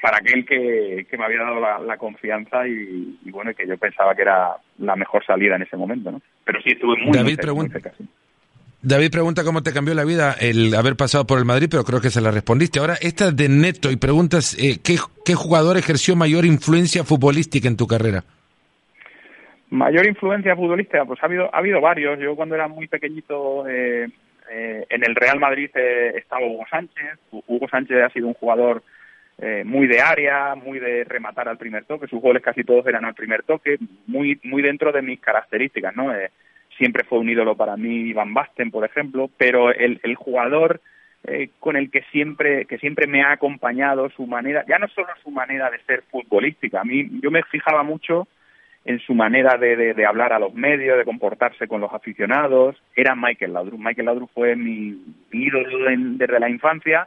para 0.00 0.18
aquel 0.18 0.44
que, 0.46 1.06
que 1.10 1.18
me 1.18 1.24
había 1.24 1.42
dado 1.42 1.60
la, 1.84 1.96
confianza 1.96 2.66
y, 2.68 3.18
bueno, 3.30 3.52
que 3.54 3.66
yo 3.66 3.76
pensaba 3.76 4.14
que 4.14 4.22
era 4.22 4.56
la 4.78 4.96
mejor 4.96 5.24
salida 5.24 5.56
en 5.56 5.62
ese 5.62 5.76
momento, 5.76 6.12
¿no? 6.12 6.20
Pero 6.44 6.60
sí 6.62 6.70
estuve 6.70 6.96
muy, 7.02 7.16
David 7.16 7.38
pregunta, 7.40 7.78
David 8.80 9.10
pregunta 9.10 9.42
cómo 9.42 9.62
te 9.62 9.72
cambió 9.72 9.94
la 9.94 10.04
vida 10.04 10.36
el 10.40 10.72
haber 10.74 10.94
pasado 10.94 11.26
por 11.26 11.38
el 11.38 11.44
Madrid, 11.44 11.66
pero 11.68 11.82
creo 11.82 12.00
que 12.00 12.10
se 12.10 12.20
la 12.20 12.30
respondiste. 12.30 12.78
Ahora, 12.78 12.94
esta 13.00 13.32
de 13.32 13.48
Neto 13.48 13.90
y 13.90 13.96
preguntas, 13.96 14.54
eh, 14.54 14.78
¿qué, 14.84 14.96
¿qué 15.24 15.34
jugador 15.34 15.76
ejerció 15.76 16.14
mayor 16.14 16.44
influencia 16.44 17.02
futbolística 17.02 17.66
en 17.66 17.76
tu 17.76 17.88
carrera? 17.88 18.22
Mayor 19.70 20.06
influencia 20.06 20.54
futbolística, 20.54 21.04
pues 21.04 21.20
ha 21.22 21.26
habido, 21.26 21.52
ha 21.52 21.58
habido 21.58 21.80
varios. 21.80 22.20
Yo 22.20 22.36
cuando 22.36 22.54
era 22.54 22.68
muy 22.68 22.86
pequeñito 22.86 23.68
eh, 23.68 24.08
eh, 24.50 24.86
en 24.88 25.04
el 25.04 25.14
Real 25.16 25.40
Madrid 25.40 25.70
estaba 25.74 26.46
Hugo 26.46 26.64
Sánchez. 26.70 27.18
Hugo 27.32 27.68
Sánchez 27.68 27.98
ha 28.04 28.10
sido 28.10 28.28
un 28.28 28.34
jugador 28.34 28.82
eh, 29.40 29.62
muy 29.64 29.86
de 29.86 30.00
área, 30.00 30.54
muy 30.54 30.78
de 30.78 31.04
rematar 31.04 31.48
al 31.48 31.58
primer 31.58 31.84
toque, 31.84 32.08
sus 32.08 32.20
goles 32.20 32.42
casi 32.42 32.64
todos 32.64 32.86
eran 32.86 33.04
al 33.04 33.14
primer 33.14 33.44
toque, 33.44 33.78
muy, 34.06 34.40
muy 34.42 34.62
dentro 34.62 34.90
de 34.90 35.02
mis 35.02 35.20
características, 35.20 35.94
¿no? 35.94 36.12
Eh, 36.14 36.30
siempre 36.76 37.04
fue 37.04 37.18
un 37.18 37.28
ídolo 37.28 37.56
para 37.56 37.76
mí 37.76 38.12
Van 38.12 38.34
Basten, 38.34 38.70
por 38.70 38.84
ejemplo, 38.84 39.30
pero 39.36 39.72
el, 39.72 40.00
el 40.02 40.14
jugador 40.16 40.80
eh, 41.24 41.50
con 41.58 41.76
el 41.76 41.90
que 41.90 42.02
siempre, 42.12 42.64
que 42.66 42.78
siempre 42.78 43.06
me 43.06 43.22
ha 43.22 43.32
acompañado 43.32 44.08
su 44.10 44.26
manera, 44.26 44.64
ya 44.68 44.78
no 44.78 44.88
solo 44.88 45.08
su 45.22 45.30
manera 45.30 45.70
de 45.70 45.80
ser 45.80 46.02
futbolística, 46.10 46.80
a 46.80 46.84
mí 46.84 47.08
yo 47.22 47.30
me 47.30 47.42
fijaba 47.42 47.82
mucho 47.82 48.28
en 48.84 49.00
su 49.00 49.14
manera 49.14 49.58
de, 49.58 49.94
de, 49.94 50.06
hablar 50.06 50.32
a 50.32 50.38
los 50.38 50.54
medios, 50.54 50.96
de 50.96 51.04
comportarse 51.04 51.68
con 51.68 51.80
los 51.80 51.92
aficionados, 51.92 52.80
era 52.96 53.14
Michael 53.14 53.52
Laudrup. 53.52 53.78
Michael 53.78 54.06
Laudrup 54.06 54.30
fue 54.32 54.56
mi, 54.56 54.96
ídolo 55.30 55.90
desde 55.90 56.40
la 56.40 56.48
infancia 56.48 57.06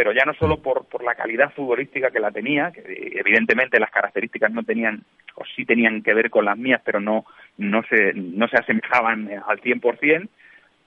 pero 0.00 0.14
ya 0.14 0.24
no 0.24 0.32
solo 0.32 0.56
por, 0.62 0.86
por 0.86 1.04
la 1.04 1.14
calidad 1.14 1.52
futbolística 1.52 2.10
que 2.10 2.20
la 2.20 2.30
tenía, 2.30 2.72
que 2.72 2.80
evidentemente 3.16 3.78
las 3.78 3.90
características 3.90 4.50
no 4.50 4.62
tenían, 4.62 5.02
o 5.34 5.42
sí 5.54 5.66
tenían 5.66 6.02
que 6.02 6.14
ver 6.14 6.30
con 6.30 6.46
las 6.46 6.56
mías, 6.56 6.80
pero 6.82 7.00
no, 7.00 7.26
no, 7.58 7.82
se, 7.82 8.14
no 8.14 8.48
se 8.48 8.56
asemejaban 8.56 9.28
al 9.46 9.60
100%, 9.60 10.26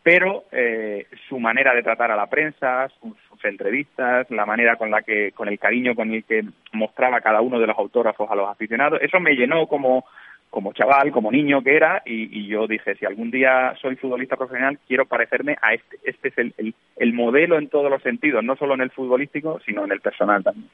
pero 0.01 0.45
eh, 0.51 1.05
su 1.30 1.39
manera 1.39 1.76
de 1.76 1.84
tratar 1.84 2.09
a 2.09 2.16
la 2.16 2.26
prensa, 2.26 2.89
sus, 2.99 3.16
sus, 3.30 3.45
entrevistas, 3.45 4.26
la 4.32 4.47
manera 4.47 4.78
con 4.78 4.89
la 4.89 5.03
que, 5.03 5.32
con 5.34 5.47
el 5.47 5.59
cariño 5.59 5.93
con 5.93 6.11
el 6.11 6.24
que 6.24 6.43
mostraba 6.72 7.22
cada 7.22 7.41
uno 7.41 7.59
de 7.59 7.68
los 7.68 7.78
autógrafos 7.78 8.32
a 8.32 8.36
los 8.36 8.49
aficionados, 8.49 8.99
eso 8.99 9.20
me 9.20 9.36
llenó 9.36 9.68
como, 9.68 10.05
como 10.54 10.72
chaval, 10.72 11.12
como 11.12 11.32
niño 11.32 11.64
que 11.64 11.76
era, 11.76 12.04
y, 12.06 12.45
yo 12.45 12.68
dije, 12.68 12.93
si 12.95 13.08
algún 13.08 13.32
día 13.32 13.74
soy 13.82 13.95
futbolista 13.95 14.38
profesional, 14.38 14.78
quiero 14.88 15.08
parecerme 15.08 15.58
a 15.60 15.74
este. 15.74 15.97
Este 16.04 16.28
es 16.28 16.38
el, 16.38 16.76
el, 16.95 17.14
modelo 17.14 17.58
en 17.58 17.70
todos 17.70 17.89
los 17.89 18.04
sentidos, 18.04 18.43
no 18.43 18.56
solo 18.56 18.76
en 18.76 18.82
el 18.82 18.91
futbolístico, 18.91 19.60
sino 19.66 19.84
en 19.84 19.91
el 19.91 19.99
personal 19.99 20.43
también. 20.43 20.70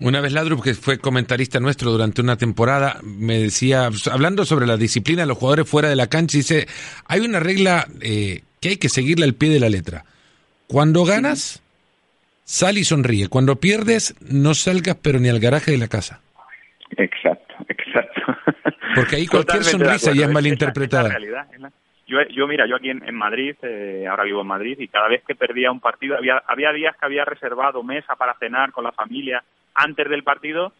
Una 0.00 0.22
vez 0.22 0.32
Ladrup, 0.32 0.64
que 0.64 0.72
fue 0.72 0.98
comentarista 0.98 1.60
nuestro 1.60 1.90
durante 1.90 2.22
una 2.22 2.36
temporada, 2.36 3.00
me 3.02 3.38
decía, 3.38 3.90
hablando 4.10 4.46
sobre 4.46 4.66
la 4.66 4.78
disciplina 4.78 5.22
de 5.22 5.28
los 5.28 5.36
jugadores 5.36 5.68
fuera 5.68 5.90
de 5.90 5.96
la 5.96 6.06
cancha, 6.06 6.38
dice, 6.38 6.66
hay 7.06 7.20
una 7.20 7.38
regla 7.38 7.84
eh, 8.00 8.40
que 8.62 8.70
hay 8.70 8.76
que 8.78 8.88
seguirle 8.88 9.26
al 9.26 9.34
pie 9.34 9.50
de 9.50 9.60
la 9.60 9.68
letra. 9.68 10.04
Cuando 10.68 11.04
ganas, 11.04 11.62
sal 12.44 12.78
y 12.78 12.84
sonríe. 12.84 13.28
Cuando 13.28 13.56
pierdes, 13.56 14.16
no 14.22 14.54
salgas 14.54 14.96
pero 15.02 15.18
ni 15.18 15.28
al 15.28 15.38
garaje 15.38 15.72
de 15.72 15.78
la 15.78 15.88
casa. 15.88 16.22
Exacto, 16.96 17.54
exacto. 17.68 18.22
Porque 18.96 19.16
ahí 19.16 19.26
cualquier 19.26 19.64
sonrisa 19.64 20.12
ya 20.12 20.24
es 20.26 20.32
malinterpretada. 20.32 21.16
yo, 22.06 22.18
yo, 22.30 22.46
mira, 22.46 22.66
yo 22.66 22.76
aquí 22.76 22.90
en, 22.90 23.14
Madrid, 23.14 23.54
eh, 23.62 24.06
ahora 24.08 24.24
vivo 24.24 24.40
en 24.40 24.46
Madrid, 24.46 24.76
y 24.80 24.88
cada 24.88 25.08
vez 25.08 25.22
que 25.26 25.34
perdía 25.34 25.70
un 25.70 25.80
partido, 25.80 26.16
había, 26.16 26.42
había 26.46 26.72
días 26.72 26.96
que 26.96 27.06
había 27.06 27.24
reservado 27.24 27.82
mesa 27.82 28.16
para 28.16 28.34
cenar 28.34 28.72
con 28.72 28.84
la 28.84 28.92
familia 28.92 29.44
antes 29.74 30.08
del 30.08 30.22
partido, 30.22 30.72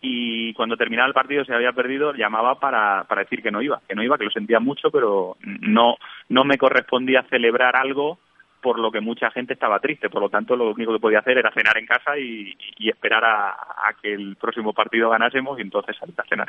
y 0.00 0.54
cuando 0.54 0.76
terminaba 0.76 1.08
el 1.08 1.14
partido 1.14 1.44
se 1.44 1.54
había 1.54 1.72
perdido 1.72 2.14
llamaba 2.14 2.60
para, 2.60 3.04
para 3.04 3.22
decir 3.22 3.42
que 3.42 3.50
no 3.50 3.60
iba, 3.60 3.80
que 3.88 3.94
no 3.94 4.02
iba, 4.02 4.16
que 4.16 4.24
lo 4.24 4.30
sentía 4.30 4.60
mucho, 4.60 4.90
pero 4.90 5.36
no, 5.42 5.96
no 6.28 6.44
me 6.44 6.56
correspondía 6.56 7.24
celebrar 7.24 7.74
algo 7.74 8.18
por 8.60 8.78
lo 8.78 8.90
que 8.90 9.00
mucha 9.00 9.30
gente 9.30 9.54
estaba 9.54 9.78
triste. 9.80 10.10
Por 10.10 10.22
lo 10.22 10.28
tanto, 10.28 10.56
lo 10.56 10.72
único 10.72 10.92
que 10.92 11.00
podía 11.00 11.20
hacer 11.20 11.38
era 11.38 11.52
cenar 11.52 11.76
en 11.78 11.86
casa 11.86 12.18
y, 12.18 12.56
esperar 12.78 13.24
a, 13.24 13.56
que 14.02 14.12
el 14.12 14.36
próximo 14.36 14.72
partido 14.72 15.10
ganásemos 15.10 15.58
y 15.58 15.62
entonces 15.62 15.96
salir 15.96 16.14
a 16.18 16.24
cenar. 16.24 16.48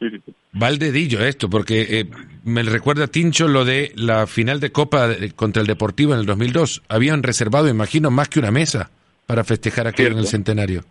Valdedillo 0.52 1.24
esto, 1.24 1.48
porque 1.48 2.00
eh, 2.00 2.04
me 2.44 2.62
recuerda 2.62 3.06
Tincho 3.06 3.48
lo 3.48 3.64
de 3.64 3.92
la 3.96 4.26
final 4.26 4.60
de 4.60 4.72
Copa 4.72 5.08
contra 5.36 5.60
el 5.60 5.66
Deportivo 5.66 6.14
en 6.14 6.20
el 6.20 6.26
2002. 6.26 6.82
Habían 6.88 7.22
reservado, 7.22 7.68
imagino, 7.68 8.10
más 8.10 8.28
que 8.28 8.38
una 8.38 8.50
mesa 8.50 8.90
para 9.26 9.44
festejar 9.44 9.86
aquello 9.86 10.12
en 10.12 10.18
el 10.18 10.26
centenario. 10.26 10.82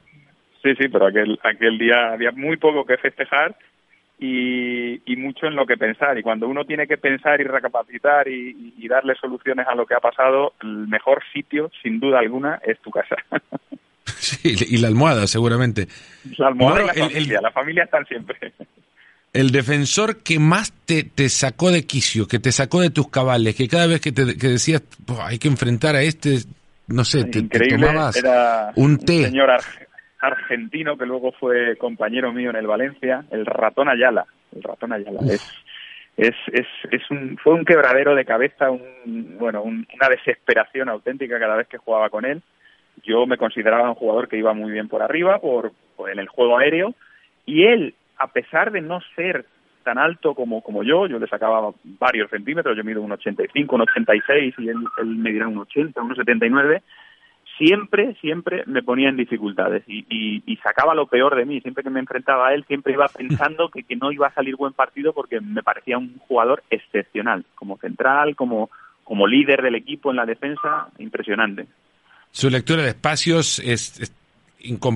Sí, 0.64 0.76
sí, 0.80 0.88
pero 0.90 1.08
aquel, 1.08 1.40
aquel 1.44 1.78
día 1.78 2.14
había 2.14 2.32
muy 2.32 2.58
poco 2.58 2.86
que 2.86 2.98
festejar 2.98 3.56
y, 4.24 5.16
mucho 5.18 5.48
en 5.48 5.56
lo 5.56 5.66
que 5.66 5.78
pensar. 5.78 6.18
Y 6.18 6.24
cuando 6.24 6.48
uno 6.48 6.64
tiene 6.66 6.88
que 6.88 6.98
pensar 6.98 7.42
y 7.42 7.44
recapacitar 7.44 8.28
y, 8.28 8.88
darle 8.88 9.16
soluciones 9.16 9.66
a 9.68 9.76
lo 9.76 9.86
que 9.86 9.96
ha 9.96 10.00
pasado, 10.00 10.54
el 10.62 10.88
mejor 10.88 11.24
sitio, 11.34 11.72
sin 11.82 12.00
duda 12.00 12.20
alguna, 12.20 12.60
es 12.66 12.80
tu 12.80 12.92
casa. 12.92 13.16
Sí, 14.04 14.56
y 14.70 14.78
la 14.78 14.88
almohada, 14.88 15.26
seguramente. 15.26 15.88
La 16.38 16.48
almohada 16.48 16.84
y 16.84 16.86
la 16.88 16.94
familia, 16.94 17.42
la 17.42 17.52
familia 17.52 17.84
están 17.86 18.06
siempre. 18.06 18.54
El 19.34 19.52
defensor 19.52 20.18
que 20.18 20.38
más 20.38 20.74
te, 20.86 21.04
te, 21.04 21.30
sacó 21.30 21.72
de 21.72 21.88
quicio, 21.88 22.28
que 22.28 22.38
te 22.38 22.52
sacó 22.52 22.82
de 22.82 22.92
tus 22.92 23.10
cabales, 23.10 23.56
que 23.56 23.68
cada 23.68 23.88
vez 23.88 24.02
que 24.02 24.12
te 24.12 24.38
que 24.38 24.48
decías, 24.48 24.84
hay 25.22 25.40
que 25.40 25.48
enfrentar 25.48 25.96
a 25.96 26.02
este, 26.02 26.40
no 26.88 27.04
sé, 27.06 27.24
te, 27.26 27.42
tomabas 27.44 28.16
era 28.18 28.74
un 28.76 28.98
té. 28.98 29.24
señor 29.24 29.50
argentino 30.22 30.98
que 30.98 31.06
luego 31.06 31.32
fue 31.34 31.76
compañero 31.78 32.32
mío 32.32 32.52
en 32.52 32.56
el 32.56 32.68
Valencia, 32.68 33.26
el 33.32 33.46
ratón 33.46 33.90
Ayala. 33.90 34.26
El 34.56 34.64
ratón 34.64 34.94
Ayala 34.94 35.20
es, 35.26 35.64
es, 36.18 36.36
es, 36.54 36.68
es 36.92 37.10
un, 37.10 37.38
fue 37.38 37.54
un 37.54 37.66
quebradero 37.66 38.16
de 38.16 38.26
cabeza, 38.26 38.70
un, 38.70 39.38
bueno, 39.40 39.64
una 39.64 40.10
desesperación 40.10 40.90
auténtica 40.90 41.40
cada 41.40 41.56
vez 41.56 41.68
que 41.68 41.78
jugaba 41.78 42.10
con 42.10 42.26
él. 42.26 42.42
Yo 43.04 43.26
me 43.26 43.38
consideraba 43.38 43.90
un 43.90 43.96
jugador 43.96 44.28
que 44.28 44.38
iba 44.38 44.54
muy 44.54 44.72
bien 44.72 44.88
por 44.88 45.02
arriba, 45.02 45.40
por, 45.40 45.72
en 46.12 46.20
el 46.20 46.28
juego 46.28 46.58
aéreo, 46.58 46.94
y 47.46 47.66
él, 47.66 47.96
a 48.18 48.28
pesar 48.28 48.72
de 48.72 48.82
no 48.82 49.00
ser 49.16 49.46
tan 49.84 49.98
alto 49.98 50.36
como, 50.36 50.62
como 50.62 50.84
yo, 50.84 51.08
yo 51.08 51.18
le 51.18 51.28
sacaba 51.28 51.72
varios 51.84 52.30
centímetros, 52.30 52.78
yo 52.78 52.84
mido 52.84 53.02
un 53.02 53.14
85, 53.14 53.76
un 53.76 53.82
86 53.82 54.54
y 54.60 54.70
él, 54.70 54.78
él 55.00 55.06
me 55.08 55.32
dirá 55.32 55.48
un 55.48 55.58
80, 55.58 56.00
un 56.00 56.16
79, 56.16 56.84
siempre, 57.62 58.16
siempre 58.20 58.64
me 58.66 58.82
ponía 58.82 59.10
en 59.10 59.18
dificultades 59.18 59.84
y, 59.88 60.04
y, 60.10 60.56
sacaba 60.58 60.96
lo 60.96 61.06
peor 61.06 61.36
de 61.36 61.46
mí. 61.46 61.62
Siempre 61.62 61.84
que 61.84 61.92
me 61.92 62.00
enfrentaba 62.00 62.48
a 62.48 62.54
él, 62.56 62.66
siempre 62.68 62.94
iba 62.94 63.08
pensando 63.08 63.70
que, 63.70 63.84
que, 63.84 63.96
no 63.96 64.12
iba 64.12 64.28
a 64.28 64.34
salir 64.34 64.56
buen 64.56 64.74
partido 64.74 65.14
porque 65.14 65.40
me 65.40 65.62
parecía 65.62 66.00
un 66.00 66.18
jugador 66.28 66.64
excepcional, 66.72 67.46
como 67.54 67.78
central, 67.78 68.36
como, 68.36 68.72
como 69.04 69.28
líder 69.28 69.62
del 69.62 69.76
equipo 69.76 70.10
en 70.10 70.18
la 70.18 70.26
defensa, 70.26 70.88
impresionante. 70.98 71.68
Su 72.32 72.50
lectura 72.50 72.82
de 72.82 72.90
espacios 72.90 73.60
es, 73.60 74.00
es 74.00 74.16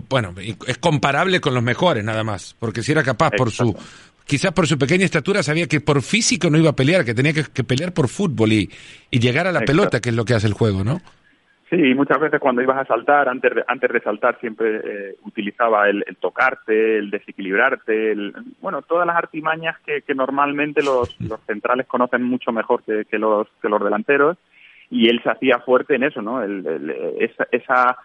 bueno, 0.09 0.33
es 0.39 0.77
comparable 0.79 1.39
con 1.41 1.53
los 1.53 1.63
mejores 1.63 2.03
nada 2.03 2.23
más, 2.23 2.55
porque 2.59 2.81
si 2.81 2.91
era 2.91 3.03
capaz 3.03 3.31
por 3.31 3.51
su 3.51 3.75
quizás 4.25 4.53
por 4.53 4.65
su 4.65 4.77
pequeña 4.79 5.05
estatura 5.05 5.43
sabía 5.43 5.67
que 5.67 5.81
por 5.81 6.01
físico 6.01 6.49
no 6.49 6.57
iba 6.57 6.71
a 6.71 6.75
pelear, 6.75 7.05
que 7.05 7.13
tenía 7.13 7.33
que, 7.33 7.63
pelear 7.63 7.93
por 7.93 8.07
fútbol 8.07 8.53
y, 8.53 8.71
y 9.11 9.19
llegar 9.19 9.45
a 9.45 9.51
la 9.51 9.61
pelota, 9.61 9.99
que 9.99 10.09
es 10.09 10.15
lo 10.15 10.25
que 10.25 10.33
hace 10.33 10.47
el 10.47 10.53
juego, 10.53 10.83
¿no? 10.83 11.01
Sí, 11.75 11.93
muchas 11.93 12.21
veces 12.21 12.39
cuando 12.39 12.61
ibas 12.61 12.77
a 12.77 12.85
saltar, 12.85 13.27
antes 13.27 13.53
de, 13.53 13.63
antes 13.67 13.91
de 13.91 13.99
saltar 13.99 14.39
siempre 14.39 14.77
eh, 14.77 15.15
utilizaba 15.25 15.89
el, 15.89 16.05
tocarte, 16.21 16.99
el 16.99 17.11
desequilibrarte, 17.11 18.13
el, 18.13 18.33
bueno, 18.61 18.81
todas 18.81 19.05
las 19.05 19.17
artimañas 19.17 19.77
que, 19.81 20.01
normalmente 20.15 20.81
los, 20.81 21.19
los, 21.19 21.41
centrales 21.41 21.85
conocen 21.85 22.23
mucho 22.23 22.53
mejor 22.53 22.81
que, 22.83 23.19
los, 23.19 23.49
que 23.61 23.67
los 23.67 23.83
delanteros 23.83 24.37
y 24.89 25.09
él 25.09 25.19
se 25.21 25.29
hacía 25.29 25.59
fuerte 25.59 25.95
en 25.95 26.03
eso, 26.03 26.21
¿no? 26.21 26.41
El, 26.41 26.65
esa, 27.19 27.45
esa, 27.51 27.97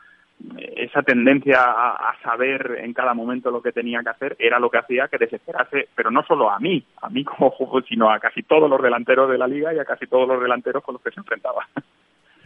esa 0.74 1.02
tendencia 1.02 1.60
a, 1.60 2.10
a, 2.10 2.20
saber 2.24 2.80
en 2.82 2.92
cada 2.92 3.14
momento 3.14 3.52
lo 3.52 3.62
que 3.62 3.70
tenía 3.70 4.02
que 4.02 4.08
hacer 4.08 4.36
era 4.40 4.58
lo 4.58 4.68
que 4.68 4.78
hacía 4.78 5.06
que 5.06 5.18
desesperase, 5.18 5.90
pero 5.94 6.10
no 6.10 6.24
solo 6.24 6.50
a 6.50 6.58
mí, 6.58 6.84
a 7.02 7.08
mí 7.08 7.22
como 7.24 7.50
juego, 7.50 7.82
sino 7.82 8.10
a 8.10 8.18
casi 8.18 8.42
todos 8.42 8.68
los 8.68 8.82
delanteros 8.82 9.30
de 9.30 9.38
la 9.38 9.46
liga 9.46 9.72
y 9.72 9.78
a 9.78 9.84
casi 9.84 10.08
todos 10.08 10.26
los 10.26 10.42
delanteros 10.42 10.82
con 10.82 10.94
los 10.94 11.02
que 11.02 11.12
se 11.12 11.20
enfrentaba. 11.20 11.68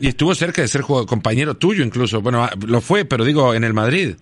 Y 0.05 0.09
estuvo 0.09 0.35
cerca 0.35 0.61
de 0.61 0.69
ser 0.69 0.83
compañero 0.83 1.55
tuyo 1.55 1.83
incluso. 1.83 2.21
Bueno, 2.21 2.45
ah, 2.45 2.51
lo 2.69 2.83
fue, 2.83 3.07
pero 3.07 3.25
digo, 3.25 3.55
en 3.55 3.65
el 3.65 3.73
Madrid. 3.73 4.17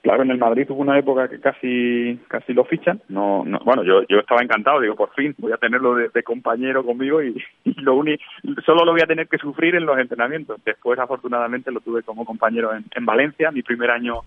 Claro, 0.00 0.22
en 0.22 0.30
el 0.30 0.38
Madrid 0.38 0.66
hubo 0.68 0.80
una 0.80 0.96
época 0.96 1.26
que 1.26 1.40
casi 1.40 2.20
casi 2.28 2.54
lo 2.54 2.64
fichan. 2.64 3.02
No, 3.08 3.42
no 3.44 3.58
bueno, 3.64 3.82
yo 3.82 4.02
yo 4.08 4.20
estaba 4.20 4.42
encantado, 4.42 4.80
digo, 4.80 4.94
por 4.94 5.12
fin 5.14 5.34
voy 5.38 5.50
a 5.50 5.56
tenerlo 5.56 5.96
de, 5.96 6.22
compañero 6.22 6.84
conmigo 6.84 7.20
y, 7.20 7.34
lo 7.78 7.96
único 7.96 8.22
solo 8.64 8.84
lo 8.84 8.92
voy 8.92 9.00
a 9.00 9.08
tener 9.08 9.26
que 9.26 9.38
sufrir 9.38 9.74
en 9.74 9.86
los 9.86 9.98
entrenamientos. 9.98 10.60
Después, 10.64 11.00
afortunadamente, 11.00 11.72
lo 11.72 11.80
tuve 11.80 12.04
como 12.04 12.24
compañero 12.24 12.72
en, 12.72 12.84
en 12.94 13.04
Valencia, 13.04 13.50
mi 13.50 13.62
primer 13.62 13.90
año 13.90 14.20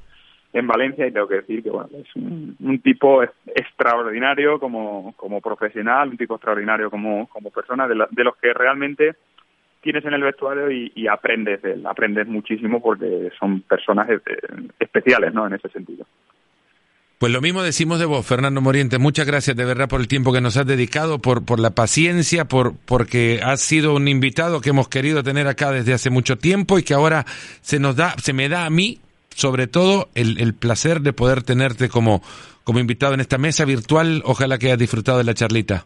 en 0.52 0.68
Valencia 0.68 1.08
y 1.08 1.14
tengo 1.14 1.30
que 1.30 1.36
decir 1.36 1.64
que 1.64 1.70
bueno 1.70 1.88
es 1.94 2.14
un, 2.18 2.82
tipo 2.84 3.24
extraordinario 3.24 4.60
como 4.60 5.14
como 5.16 5.40
profesional, 5.40 6.10
un 6.10 6.18
tipo 6.18 6.36
extraordinario 6.36 6.92
como 6.92 7.28
como 7.28 7.50
persona 7.50 7.88
de, 7.88 7.96
de 8.12 8.24
los 8.26 8.36
que 8.36 8.54
realmente 8.54 9.16
tienes 9.82 10.06
en 10.06 10.14
el 10.14 10.24
vestuario 10.24 10.72
y, 10.72 11.08
aprendes 11.08 11.60
aprendes 11.86 12.28
muchísimo 12.28 12.82
porque 12.82 13.30
son 13.40 13.62
personas 13.62 14.10
eh, 14.10 14.20
especiales, 14.80 15.34
¿no? 15.34 15.48
En 15.48 15.54
ese 15.54 15.70
sentido. 15.70 16.06
Pues 17.18 17.32
lo 17.32 17.42
mismo 17.42 17.62
decimos 17.62 18.00
de 18.00 18.06
vos, 18.06 18.26
Fernando 18.26 18.62
Moriente. 18.62 18.98
Muchas 18.98 19.28
gracias 19.28 19.56
de 19.56 19.64
verdad 19.64 19.88
por 19.88 20.02
el 20.02 20.08
tiempo 20.08 20.34
que 20.34 20.42
nos 20.42 20.58
has 20.58 20.66
dedicado, 20.66 21.20
por, 21.20 21.60
la 21.60 21.70
paciencia, 21.70 22.46
por 22.46 22.74
porque 22.86 23.42
has 23.44 23.62
sido 23.62 23.94
un 23.94 24.08
invitado 24.08 24.60
que 24.60 24.72
hemos 24.72 24.88
querido 24.88 25.22
tener 25.22 25.48
acá 25.48 25.72
desde 25.72 25.94
hace 25.94 26.10
mucho 26.10 26.38
tiempo 26.38 26.80
y 26.80 26.84
que 26.84 26.96
ahora 26.96 27.26
se 27.62 27.80
nos 27.80 27.96
da, 27.96 28.16
se 28.18 28.34
me 28.34 28.50
da 28.50 28.66
a 28.66 28.72
mí, 28.72 29.02
sobre 29.36 29.68
todo, 29.68 30.10
el, 30.16 30.42
el 30.42 30.56
placer 30.56 31.02
de 31.02 31.14
poder 31.14 31.44
tenerte 31.44 31.90
como, 31.90 32.24
como 32.64 32.80
invitado 32.80 33.14
en 33.14 33.20
esta 33.20 33.38
mesa 33.38 33.66
virtual. 33.66 34.24
Ojalá 34.26 34.58
que 34.58 34.68
hayas 34.68 34.80
disfrutado 34.80 35.20
de 35.20 35.24
la 35.24 35.36
charlita. 35.36 35.86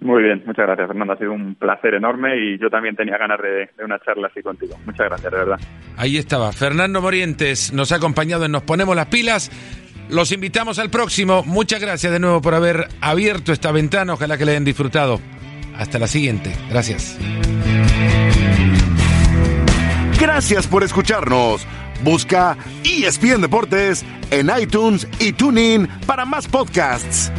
Muy 0.00 0.22
bien, 0.22 0.42
muchas 0.46 0.64
gracias 0.64 0.86
Fernando, 0.86 1.12
ha 1.12 1.18
sido 1.18 1.32
un 1.32 1.56
placer 1.56 1.94
enorme 1.94 2.36
y 2.36 2.58
yo 2.58 2.70
también 2.70 2.94
tenía 2.94 3.18
ganas 3.18 3.40
de, 3.42 3.68
una 3.84 3.98
charla 3.98 4.28
así 4.28 4.42
contigo. 4.42 4.76
Muchas 4.86 5.08
gracias, 5.08 5.32
de 5.32 5.38
verdad. 5.38 5.58
Ahí 5.96 6.16
estaba, 6.16 6.52
Fernando 6.52 7.02
Morientes 7.02 7.72
nos 7.72 7.90
ha 7.90 7.96
acompañado 7.96 8.44
en 8.44 8.52
Nos 8.52 8.62
Ponemos 8.62 8.94
las 8.94 9.06
Pilas. 9.06 9.50
Los 10.08 10.32
invitamos 10.32 10.78
al 10.78 10.88
próximo. 10.88 11.42
Muchas 11.44 11.80
gracias 11.80 12.12
de 12.12 12.20
nuevo 12.20 12.40
por 12.40 12.54
haber 12.54 12.86
abierto 13.00 13.52
esta 13.52 13.72
ventana. 13.72 14.14
Ojalá 14.14 14.38
que 14.38 14.44
la 14.44 14.52
hayan 14.52 14.64
disfrutado. 14.64 15.20
Hasta 15.76 15.98
la 15.98 16.06
siguiente. 16.06 16.52
Gracias. 16.70 17.18
Gracias 20.18 20.66
por 20.66 20.82
escucharnos. 20.82 21.66
Busca 22.02 22.56
ESPN 22.84 23.40
Deportes 23.40 24.04
en 24.30 24.50
iTunes 24.60 25.06
y 25.20 25.32
TuneIn 25.32 25.88
para 26.06 26.24
más 26.24 26.46
podcasts. 26.46 27.32